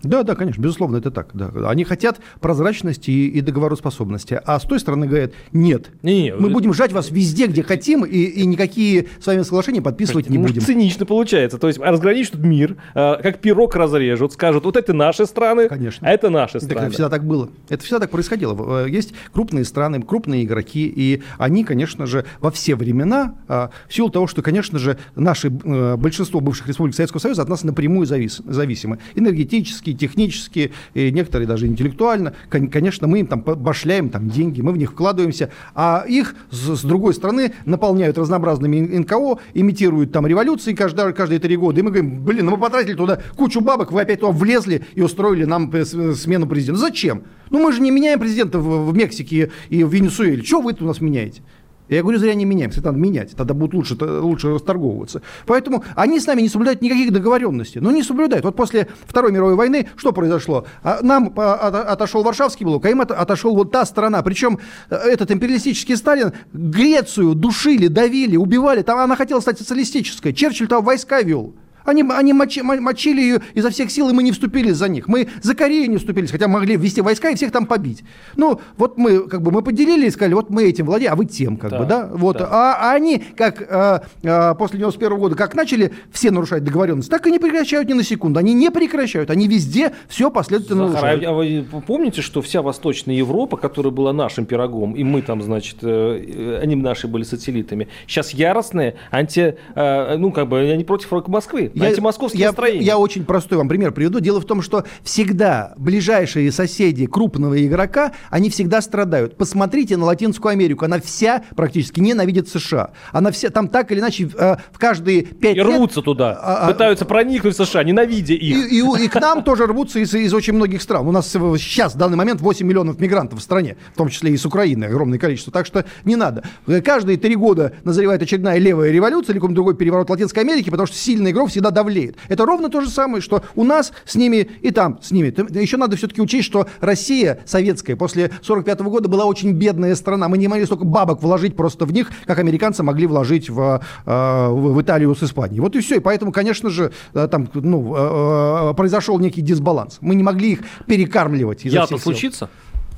Да, 0.04 0.24
да, 0.24 0.36
конечно, 0.36 0.62
безусловно, 0.62 0.98
это 0.98 1.12
так. 1.12 1.30
Да. 1.34 1.52
Они 1.70 1.84
хотят 1.84 2.20
прозрачности 2.42 3.10
и, 3.10 3.28
и 3.28 3.42
договороспособности. 3.42 4.40
А 4.46 4.60
с 4.60 4.64
той 4.64 4.80
стороны 4.80 5.08
говорят, 5.08 5.32
нет, 5.52 5.92
не, 6.02 6.24
не, 6.24 6.36
мы 6.36 6.48
это... 6.48 6.54
будем 6.54 6.74
жать 6.74 6.92
вас 6.92 7.10
везде, 7.10 7.48
где 7.48 7.64
хотим, 7.64 8.04
и, 8.04 8.18
и 8.18 8.46
никакие 8.46 9.08
с 9.20 9.28
вами 9.28 9.42
соглашения 9.44 9.82
подписывать 9.82 10.30
не 10.30 10.38
будем. 10.38 10.62
цинично 10.62 11.06
получается. 11.06 11.58
То 11.58 11.68
есть 11.68 11.80
разграничат 11.80 12.36
мир, 12.36 12.78
а, 12.94 13.22
как 13.22 13.40
пирог 13.40 13.76
разрежут, 13.76 14.34
скажут, 14.34 14.66
вот 14.66 14.76
это 14.78 14.94
наши 14.94 15.26
страны, 15.26 15.70
конечно. 15.70 16.08
а 16.08 16.12
это 16.12 16.30
наши 16.30 16.60
страны. 16.60 16.88
Это 16.88 16.92
всегда 16.92 17.10
так 17.10 17.26
было. 17.26 17.50
Это 17.70 17.84
всегда 17.84 18.00
так 18.00 18.12
происходило. 18.12 18.86
Э, 18.86 18.90
есть 18.90 19.14
крупные 19.32 19.64
страны, 19.64 20.02
крупные 20.02 20.44
игроки, 20.44 20.92
и 20.94 21.24
они, 21.38 21.64
конечно 21.64 22.06
же, 22.06 22.26
во 22.40 22.52
все 22.52 22.76
времена, 22.76 23.36
а, 23.48 23.72
в 23.88 23.94
силу 23.94 24.10
того, 24.10 24.28
что, 24.28 24.42
конечно 24.42 24.80
же, 24.80 24.98
наши, 25.16 25.48
э, 25.48 25.96
большинство 25.96 26.42
бывших 26.42 26.68
республик 26.68 26.96
Советского 26.96 27.20
Союза 27.20 27.42
от 27.42 27.50
нас 27.50 27.64
напрямую 27.64 28.06
завис, 28.06 28.42
зависимы. 28.46 29.00
Энергетически, 29.16 29.93
технически, 29.96 30.72
и 30.94 31.12
некоторые 31.12 31.48
даже 31.48 31.68
интеллектуально. 31.68 32.34
Конечно, 32.50 33.08
мы 33.08 33.22
им 33.22 33.28
там 33.28 33.42
башляем 33.42 34.10
там 34.10 34.30
деньги, 34.30 34.62
мы 34.62 34.72
в 34.72 34.78
них 34.78 34.92
вкладываемся, 34.92 35.50
а 35.76 36.06
их 36.08 36.36
с, 36.52 36.84
другой 36.84 37.14
стороны 37.14 37.54
наполняют 37.66 38.18
разнообразными 38.18 38.80
НКО, 39.00 39.40
имитируют 39.54 40.12
там 40.12 40.28
революции 40.28 40.74
каждые, 40.74 41.14
каждые 41.14 41.40
три 41.40 41.56
года, 41.56 41.80
и 41.80 41.84
мы 41.84 41.92
говорим, 41.92 42.24
блин, 42.24 42.46
ну 42.46 42.52
мы 42.52 42.58
потратили 42.58 42.94
туда 42.94 43.20
кучу 43.36 43.62
бабок, 43.62 43.92
вы 43.92 44.02
опять 44.02 44.20
туда 44.20 44.32
влезли 44.32 44.84
и 44.96 45.02
устроили 45.02 45.46
нам 45.46 45.72
смену 46.16 46.48
президента. 46.48 46.82
Зачем? 46.82 47.24
Ну 47.50 47.60
мы 47.64 47.72
же 47.72 47.82
не 47.82 47.92
меняем 47.92 48.20
президента 48.20 48.60
в, 48.60 48.90
в 48.90 48.96
Мексике 48.96 49.52
и 49.70 49.84
в 49.84 49.94
Венесуэле. 49.94 50.42
Чего 50.42 50.62
вы 50.62 50.74
тут 50.74 50.84
у 50.84 50.86
нас 50.86 51.02
меняете? 51.02 51.42
Я 51.90 52.02
говорю, 52.02 52.18
зря 52.18 52.34
не 52.34 52.46
меняем, 52.46 52.72
это 52.72 52.82
надо 52.82 52.98
менять, 52.98 53.36
тогда 53.36 53.54
будут 53.54 53.74
лучше, 53.74 53.96
лучше 54.00 54.54
расторговываться. 54.54 55.22
Поэтому 55.46 55.84
они 55.96 56.20
с 56.20 56.26
нами 56.26 56.42
не 56.42 56.50
соблюдают 56.50 56.82
никаких 56.82 57.12
договоренностей, 57.12 57.82
но 57.82 57.92
не 57.92 58.04
соблюдают. 58.04 58.46
Вот 58.46 58.56
после 58.56 58.88
Второй 59.06 59.32
мировой 59.32 59.56
войны 59.56 59.88
что 59.96 60.14
произошло? 60.14 60.66
А 60.82 61.00
нам 61.02 61.34
отошел 61.36 62.24
Варшавский 62.24 62.66
блок, 62.66 62.86
а 62.86 62.90
им 62.90 63.02
отошел 63.02 63.56
вот 63.56 63.72
та 63.72 63.86
сторона. 63.86 64.22
Причем 64.22 64.60
э, 64.90 64.96
этот 64.96 65.32
империалистический 65.32 65.98
Сталин 65.98 66.32
Грецию 66.54 67.36
душили, 67.36 67.88
давили, 67.88 68.38
убивали. 68.38 68.82
Там 68.82 69.00
она 69.00 69.16
хотела 69.16 69.42
стать 69.42 69.58
социалистической. 69.58 70.34
Черчилль 70.34 70.68
там 70.68 70.84
войска 70.84 71.22
вел. 71.22 71.54
Они, 71.86 72.04
они 72.04 72.34
мочи, 72.34 72.62
мочили 72.62 73.22
ее 73.22 73.42
изо 73.54 73.70
всех 73.70 73.92
сил, 73.92 74.10
и 74.10 74.14
мы 74.14 74.24
не 74.24 74.32
вступились 74.32 74.76
за 74.76 74.88
них. 74.88 75.08
Мы 75.08 75.28
за 75.42 75.56
Корею 75.56 75.90
не 75.90 75.98
вступились, 75.98 76.32
хотя 76.32 76.48
могли 76.48 76.76
ввести 76.76 77.02
войска 77.02 77.30
и 77.30 77.36
всех 77.36 77.52
там 77.52 77.66
побить. 77.66 78.04
Ну, 78.36 78.60
вот 78.78 78.98
мы 78.98 79.28
как 79.28 79.42
бы 79.42 79.52
мы 79.52 79.62
поделили 79.62 80.08
и 80.08 80.10
сказали, 80.12 80.34
вот 80.34 80.50
мы 80.50 80.64
этим 80.64 80.86
владеем, 80.86 81.14
а 81.14 81.16
вы 81.16 81.26
тем, 81.26 81.58
как 81.58 81.72
да, 81.72 81.80
бы, 81.80 81.86
да? 81.86 82.10
Вот. 82.14 82.38
Да. 82.38 82.48
А, 82.52 82.92
а 82.92 82.94
они, 82.94 83.20
как 83.36 83.62
а, 83.70 84.04
а, 84.24 84.54
после 84.56 84.80
91 84.80 85.18
года, 85.18 85.36
как 85.36 85.56
начали 85.56 85.94
все 86.12 86.32
нарушать 86.32 86.64
договоренности, 86.64 87.10
так 87.10 87.28
и 87.28 87.32
не 87.32 87.40
прекращают 87.40 87.90
ни 87.90 87.94
на 87.94 88.04
секунду. 88.04 88.40
Они 88.40 88.54
не 88.54 88.72
прекращают, 88.72 89.30
они 89.30 89.48
везде 89.48 89.94
все 90.08 90.32
последовательно 90.32 90.90
Захар, 90.90 91.18
нарушают. 91.18 91.26
А 91.26 91.34
вы 91.34 91.82
помните, 91.86 92.22
что 92.22 92.42
вся 92.42 92.62
Восточная 92.62 93.16
Европа, 93.16 93.58
которая 93.58 93.92
была 93.92 94.14
нашим 94.14 94.46
пирогом, 94.46 94.94
и 94.94 95.04
мы 95.04 95.22
там, 95.22 95.42
значит, 95.42 95.78
э, 95.82 96.60
они 96.62 96.76
наши 96.76 97.08
были 97.08 97.24
сателлитами, 97.24 97.88
сейчас 98.08 98.32
яростные, 98.32 98.96
анти, 99.12 99.58
э, 99.76 100.18
ну, 100.18 100.32
как 100.32 100.48
бы, 100.48 100.60
они 100.60 100.84
против 100.84 101.12
Москвы. 101.28 101.72
Я, 101.74 101.88
антимосковские 101.90 102.42
я, 102.42 102.48
настроения. 102.48 102.86
Я 102.86 102.98
очень 102.98 103.24
простой 103.26 103.58
вам 103.58 103.68
пример 103.68 103.92
приведу. 103.92 104.20
Дело 104.20 104.40
в 104.42 104.46
том, 104.46 104.62
что 104.62 104.84
всегда 105.04 105.74
ближайшие 105.78 106.52
соседи 106.52 107.06
крупного 107.06 107.66
игрока, 107.66 108.12
они 108.30 108.50
всегда 108.50 108.82
страдают. 108.82 109.38
Посмотрите 109.38 109.98
на 109.98 110.06
Латинскую 110.06 110.52
Америку. 110.52 110.86
Она 110.86 111.00
вся 111.00 111.44
практически 111.56 112.00
ненавидит 112.00 112.50
США. 112.50 112.92
Она 113.12 113.32
вся, 113.32 113.50
там 113.50 113.68
так 113.68 113.92
или 113.92 114.00
иначе 114.00 114.30
э, 114.38 114.56
в 114.72 114.80
каждые 114.80 115.24
пять 115.24 115.56
И 115.56 115.60
лет... 115.60 115.68
рвутся 115.68 116.02
туда, 116.02 116.40
А, 116.42 116.68
а, 116.68 116.72
пытаются 116.72 117.06
проникнуть 117.06 117.58
в 117.58 117.66
США, 117.66 117.84
ненавидя 117.84 118.34
И, 118.34 118.38
их. 118.38 118.72
и- 118.72 119.06
и 119.06 119.08
к 119.08 119.20
нам 119.20 119.44
тоже 119.44 119.66
рвутся 119.68 120.00
из, 120.00 120.14
из 120.14 120.34
очень 120.34 120.54
многих 120.54 120.82
стран. 120.82 121.08
У 121.08 121.12
нас 121.12 121.28
сейчас, 121.32 121.96
в 121.96 121.98
данный 121.98 122.18
момент, 122.18 122.42
8 122.42 122.66
миллионов 122.68 123.00
мигрантов 123.00 123.40
в 123.40 123.42
стране, 123.42 123.78
в 123.94 123.98
том 123.98 124.10
числе 124.10 124.32
и 124.32 124.38
с 124.38 124.46
Украины, 124.46 124.86
огромное 124.86 125.20
количество. 125.20 125.52
Так 125.54 125.66
что 125.66 125.86
не 126.06 126.16
надо. 126.16 126.44
Э, 126.68 126.82
Каждые 126.82 127.18
три 127.18 127.36
года 127.36 127.74
назревает 127.84 128.22
очередная 128.22 128.58
левая 128.58 128.92
революция 128.92 129.34
или 129.34 129.40
какой-нибудь 129.40 129.56
другой 129.56 129.76
переворот 129.76 130.10
Латинской 130.10 130.44
Америки, 130.44 130.70
потому 130.70 130.88
что 130.88 130.96
сильный 130.96 131.32
игрок 131.32 131.50
всегда 131.50 131.63
давлеет. 131.72 132.18
Это 132.30 132.46
ровно 132.46 132.70
то 132.70 132.82
же 132.82 132.90
самое, 132.90 133.22
что 133.22 133.44
у 133.56 133.64
нас 133.64 133.94
с 134.06 134.16
ними 134.16 134.50
и 134.62 134.72
там 134.72 135.00
с 135.02 135.12
ними. 135.12 135.34
Еще 135.60 135.78
надо 135.78 135.96
все-таки 135.96 136.22
учесть, 136.22 136.46
что 136.46 136.68
Россия 136.80 137.40
советская 137.46 137.96
после 137.96 138.32
45 138.42 138.82
года 138.82 139.10
была 139.10 139.26
очень 139.26 139.52
бедная 139.52 139.96
страна. 139.96 140.28
Мы 140.28 140.38
не 140.38 140.48
могли 140.48 140.66
столько 140.66 140.86
бабок 140.86 141.22
вложить 141.22 141.56
просто 141.56 141.86
в 141.86 141.94
них, 141.94 142.12
как 142.26 142.40
американцы 142.40 142.84
могли 142.84 143.08
вложить 143.08 143.50
в, 143.50 143.82
э, 144.06 144.48
в, 144.50 144.82
Италию 144.82 145.16
с 145.16 145.24
Испанией. 145.24 145.62
Вот 145.62 145.76
и 145.76 145.80
все. 145.80 145.98
И 145.98 146.00
поэтому, 146.00 146.32
конечно 146.32 146.70
же, 146.70 146.92
э, 147.14 147.28
там 147.28 147.50
ну, 147.54 147.94
э, 147.96 148.74
произошел 148.76 149.20
некий 149.20 149.42
дисбаланс. 149.42 149.98
Мы 150.02 150.16
не 150.16 150.24
могли 150.24 150.54
их 150.54 150.60
перекармливать. 150.88 151.62
сил. 151.62 152.00
случится? 152.00 152.50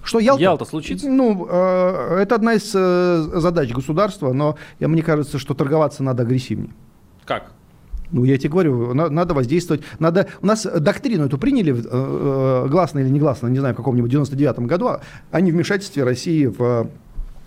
Что 0.06 0.20
Ялта? 0.20 0.44
Ялта 0.44 0.66
случится? 0.66 1.10
Ну, 1.10 1.48
э, 1.50 2.20
это 2.22 2.36
одна 2.36 2.54
из 2.54 2.72
э, 2.76 3.40
задач 3.40 3.72
государства, 3.72 4.34
но 4.34 4.56
я, 4.80 4.88
мне 4.88 5.02
кажется, 5.02 5.40
что 5.40 5.56
торговаться 5.56 6.04
надо 6.04 6.24
агрессивнее. 6.24 6.70
Как? 7.26 7.52
Ну, 8.12 8.24
я 8.24 8.38
тебе 8.38 8.50
говорю, 8.50 8.94
на- 8.94 9.10
надо 9.10 9.34
воздействовать. 9.34 9.84
Надо... 10.00 10.28
У 10.42 10.46
нас 10.46 10.66
доктрину 10.66 11.26
эту 11.26 11.38
приняли, 11.38 11.74
э, 11.74 11.82
э, 11.84 12.68
гласно 12.70 13.00
или 13.00 13.10
негласно, 13.10 13.48
не 13.48 13.60
знаю, 13.60 13.74
в 13.74 13.78
каком-нибудь 13.78 14.12
99-м 14.12 14.68
году, 14.68 14.88
а 14.88 15.02
о 15.32 15.42
невмешательстве 15.42 16.04
России 16.04 16.46
в, 16.46 16.88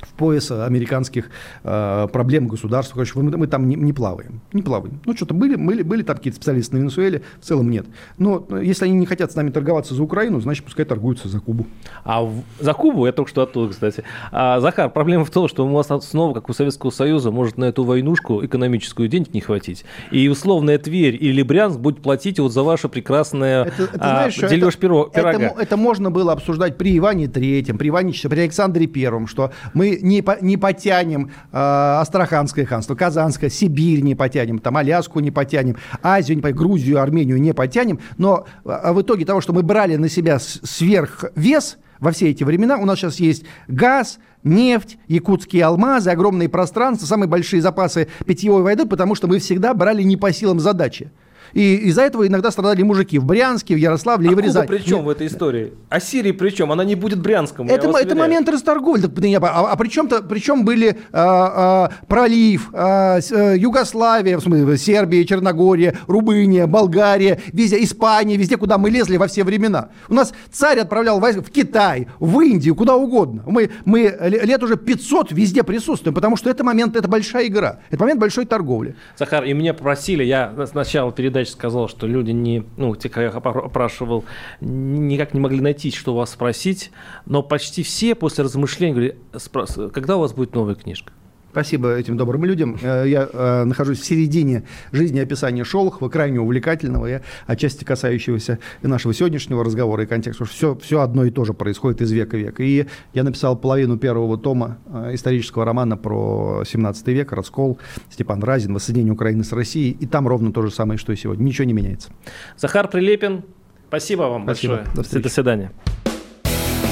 в 0.09 0.15
пояс 0.15 0.51
американских 0.51 1.31
э, 1.65 2.09
проблем 2.13 2.49
государства. 2.49 2.95
Короче, 2.95 3.13
мы, 3.17 3.37
мы 3.37 3.47
там 3.47 3.69
не, 3.69 3.77
не 3.77 3.93
плаваем. 3.93 4.41
Не 4.53 4.63
плаваем. 4.63 5.01
Ну, 5.05 5.15
что-то 5.17 5.35
были, 5.35 5.57
были, 5.57 5.83
были 5.83 6.03
там 6.03 6.17
какие-то 6.17 6.37
специалисты 6.37 6.77
на 6.77 6.81
Венесуэле, 6.81 7.23
в 7.41 7.45
целом 7.45 7.71
нет. 7.71 7.87
Но 8.19 8.47
если 8.63 8.85
они 8.87 8.95
не 8.95 9.07
хотят 9.07 9.33
с 9.33 9.35
нами 9.35 9.51
торговаться 9.51 9.95
за 9.95 10.03
Украину, 10.03 10.41
значит, 10.41 10.65
пускай 10.65 10.85
торгуются 10.85 11.29
за 11.29 11.41
Кубу. 11.41 11.67
А 12.05 12.23
в- 12.23 12.43
за 12.61 12.73
Кубу, 12.75 13.07
я 13.07 13.13
только 13.13 13.31
что 13.31 13.43
оттуда, 13.43 13.73
кстати. 13.73 14.05
А, 14.33 14.61
Захар, 14.61 14.91
проблема 14.91 15.25
в 15.25 15.31
том, 15.31 15.49
что 15.49 15.67
у 15.67 15.73
вас 15.73 15.89
снова, 16.05 16.35
как 16.35 16.49
у 16.49 16.53
Советского 16.53 16.91
Союза, 16.91 17.31
может 17.31 17.59
на 17.59 17.67
эту 17.67 17.85
войнушку 17.85 18.45
экономическую 18.45 19.09
денег 19.09 19.35
не 19.35 19.41
хватить. 19.41 19.85
И 20.11 20.29
условная 20.29 20.79
Тверь 20.79 21.17
или 21.21 21.43
Брянск 21.43 21.79
будет 21.79 22.01
платить 22.03 22.39
вот 22.39 22.53
за 22.53 22.63
ваше 22.63 22.89
прекрасное 22.89 23.65
Это, 23.65 23.83
это, 23.85 23.95
а, 23.95 24.09
знаешь, 24.31 24.37
дележ 24.37 24.75
это- 24.77 24.87
пиро- 24.87 25.09
это 25.13 25.21
пирога. 25.33 25.55
мо- 25.55 25.61
Это, 25.61 25.77
можно 25.77 26.11
было 26.11 26.33
обсуждать 26.33 26.77
при 26.79 26.97
Иване 26.97 27.29
Третьем, 27.29 27.79
при 27.79 27.89
Иване 27.89 28.13
при 28.29 28.41
Александре 28.41 28.87
Первом, 28.87 29.27
что 29.27 29.53
мы 29.75 29.98
не, 30.03 30.25
не 30.41 30.57
потянем 30.57 31.31
э, 31.53 31.57
Астраханское 32.01 32.65
ханство, 32.65 32.95
Казанское, 32.95 33.51
Сибирь 33.51 34.01
не 34.01 34.15
потянем, 34.15 34.59
там 34.59 34.77
Аляску 34.77 35.21
не 35.21 35.31
потянем, 35.31 35.77
Азию 36.03 36.37
не 36.37 36.43
потянем, 36.43 36.59
Грузию, 36.59 37.01
Армению 37.01 37.41
не 37.41 37.53
потянем. 37.55 38.01
Но 38.17 38.47
а, 38.65 38.93
в 38.93 39.03
итоге 39.03 39.25
того, 39.25 39.41
что 39.41 39.53
мы 39.53 39.63
брали 39.63 39.97
на 39.97 40.09
себя 40.09 40.39
сверхвес 40.39 41.79
во 42.01 42.13
все 42.13 42.31
эти 42.31 42.45
времена, 42.45 42.79
у 42.79 42.85
нас 42.85 42.99
сейчас 42.99 43.21
есть 43.21 43.45
газ, 43.67 44.19
нефть, 44.45 44.99
якутские 45.09 45.65
алмазы, 45.65 46.11
огромные 46.11 46.49
пространства, 46.49 47.07
самые 47.07 47.29
большие 47.29 47.61
запасы 47.61 48.09
питьевой 48.25 48.63
воды, 48.63 48.87
потому 48.87 49.15
что 49.15 49.27
мы 49.27 49.39
всегда 49.39 49.75
брали 49.75 50.03
не 50.03 50.17
по 50.17 50.33
силам 50.33 50.61
задачи. 50.61 51.11
И 51.53 51.77
из-за 51.89 52.03
этого 52.03 52.27
иногда 52.27 52.51
страдали 52.51 52.83
мужики 52.83 53.19
в 53.19 53.25
Брянске, 53.25 53.75
в 53.75 53.79
Ярославле 53.79 54.29
А 54.29 54.33
и 54.33 54.35
в 54.35 54.39
Рязани. 54.39 54.67
при 54.67 54.79
чем 54.79 55.05
в 55.05 55.09
этой 55.09 55.27
истории? 55.27 55.73
А 55.89 56.01
Сирия 56.01 56.33
при 56.33 56.51
чем? 56.51 56.71
Она 56.73 56.85
не 56.85 56.95
будет 56.95 57.21
Брянском. 57.21 57.69
Это, 57.69 57.89
это 57.99 58.15
момент 58.15 58.49
расторговли. 58.49 59.09
А, 59.43 59.73
а 59.73 59.77
при 59.77 59.89
чем-то, 59.89 60.23
при 60.23 60.39
чем 60.39 60.65
были 60.65 60.99
а, 61.13 61.89
а, 61.91 62.07
пролив, 62.07 62.71
а, 62.73 63.21
с- 63.21 63.33
э, 63.33 63.57
Югославия, 63.59 64.39
в 64.39 64.43
смысле, 64.43 64.77
Сербия, 64.77 65.25
Черногория, 65.25 65.97
Румыния, 66.07 66.67
Болгария, 66.67 67.41
везде, 67.53 67.83
Испания, 67.83 68.37
везде, 68.37 68.57
куда 68.57 68.79
мы 68.79 68.91
лезли 68.91 69.17
во 69.17 69.27
все 69.27 69.45
времена. 69.45 69.89
У 70.09 70.15
нас 70.15 70.33
царь 70.51 70.79
отправлял 70.81 71.21
войска 71.21 71.43
в 71.43 71.51
Китай, 71.51 72.09
в 72.19 72.41
Индию, 72.41 72.75
куда 72.75 72.97
угодно. 72.97 73.43
Мы, 73.47 73.71
мы 73.85 74.01
ле- 74.21 74.41
лет 74.45 74.63
уже 74.63 74.77
500 74.77 75.33
везде 75.33 75.63
присутствуем, 75.63 76.15
потому 76.15 76.37
что 76.37 76.51
это 76.51 76.65
момент, 76.65 76.97
это 76.97 77.09
большая 77.09 77.47
игра. 77.47 77.79
Это 77.91 78.01
момент 78.03 78.21
большой 78.21 78.45
торговли. 78.45 78.97
Захар, 79.17 79.45
и 79.45 79.53
меня 79.53 79.75
просили, 79.75 80.25
я 80.25 80.53
с 80.57 80.75
начала 80.75 81.11
передачи 81.39 81.53
сказал, 81.53 81.89
что 81.89 82.07
люди 82.07 82.33
не, 82.33 82.65
ну, 82.77 82.95
те, 82.97 83.09
кого 83.09 83.27
я 83.27 83.31
опра- 83.31 83.65
опрашивал, 83.65 84.25
никак 84.61 85.35
не 85.35 85.41
могли 85.41 85.61
найти, 85.61 85.91
что 85.91 86.13
у 86.13 86.17
вас 86.17 86.31
спросить, 86.31 86.91
но 87.27 87.43
почти 87.43 87.83
все 87.83 88.15
после 88.15 88.45
размышлений 88.45 88.93
говорили, 88.93 89.19
«Спра- 89.33 89.91
когда 89.91 90.17
у 90.17 90.21
вас 90.21 90.33
будет 90.33 90.55
новая 90.55 90.75
книжка? 90.75 91.13
Спасибо 91.51 91.97
этим 91.97 92.17
добрым 92.17 92.45
людям. 92.45 92.79
Э, 92.83 93.05
Я 93.07 93.29
э, 93.33 93.65
нахожусь 93.65 94.01
в 94.01 94.05
середине 94.05 94.65
жизнеописания 94.93 95.65
Шолохова, 95.65 96.09
крайне 96.09 96.41
увлекательного, 96.41 97.07
и 97.11 97.21
отчасти 97.47 97.85
касающегося 97.85 98.59
и 98.83 98.87
нашего 98.87 99.15
сегодняшнего 99.15 99.65
разговора 99.65 100.05
и 100.05 100.07
контекста. 100.07 100.45
Все, 100.45 100.77
все 100.77 101.01
одно 101.01 101.25
и 101.25 101.31
то 101.31 101.45
же 101.45 101.55
происходит 101.55 102.03
из 102.03 102.13
века 102.13 102.37
в 102.37 102.41
век. 102.41 102.61
И 102.61 102.87
я 103.15 103.23
написал 103.25 103.57
половину 103.57 103.97
первого 103.99 104.37
тома 104.39 104.79
э, 104.87 105.15
исторического 105.15 105.65
романа 105.65 105.97
про 105.97 106.65
17 106.67 107.07
век, 107.09 107.33
раскол, 107.33 107.79
Степан 108.11 108.43
Разин, 108.43 108.75
воссоединение 108.75 109.15
Украины 109.15 109.43
с 109.43 109.53
Россией. 109.53 109.93
И 109.93 110.07
там 110.07 110.29
ровно 110.29 110.53
то 110.53 110.63
же 110.63 110.71
самое, 110.71 110.99
что 110.99 111.13
и 111.13 111.17
сегодня. 111.17 111.45
Ничего 111.45 111.65
не 111.65 111.73
меняется. 111.73 112.11
Захар 112.57 112.89
Прилепин, 112.89 113.43
спасибо 113.89 114.23
вам 114.23 114.45
Спасибо. 114.45 114.85
большое. 114.95 115.23
До 115.23 115.29
свидания. 115.29 115.73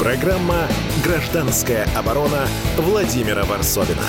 Программа 0.01 0.67
«Гражданская 1.05 1.87
оборона» 1.97 2.47
Владимира 2.77 3.45
Варсовина. 3.45 4.03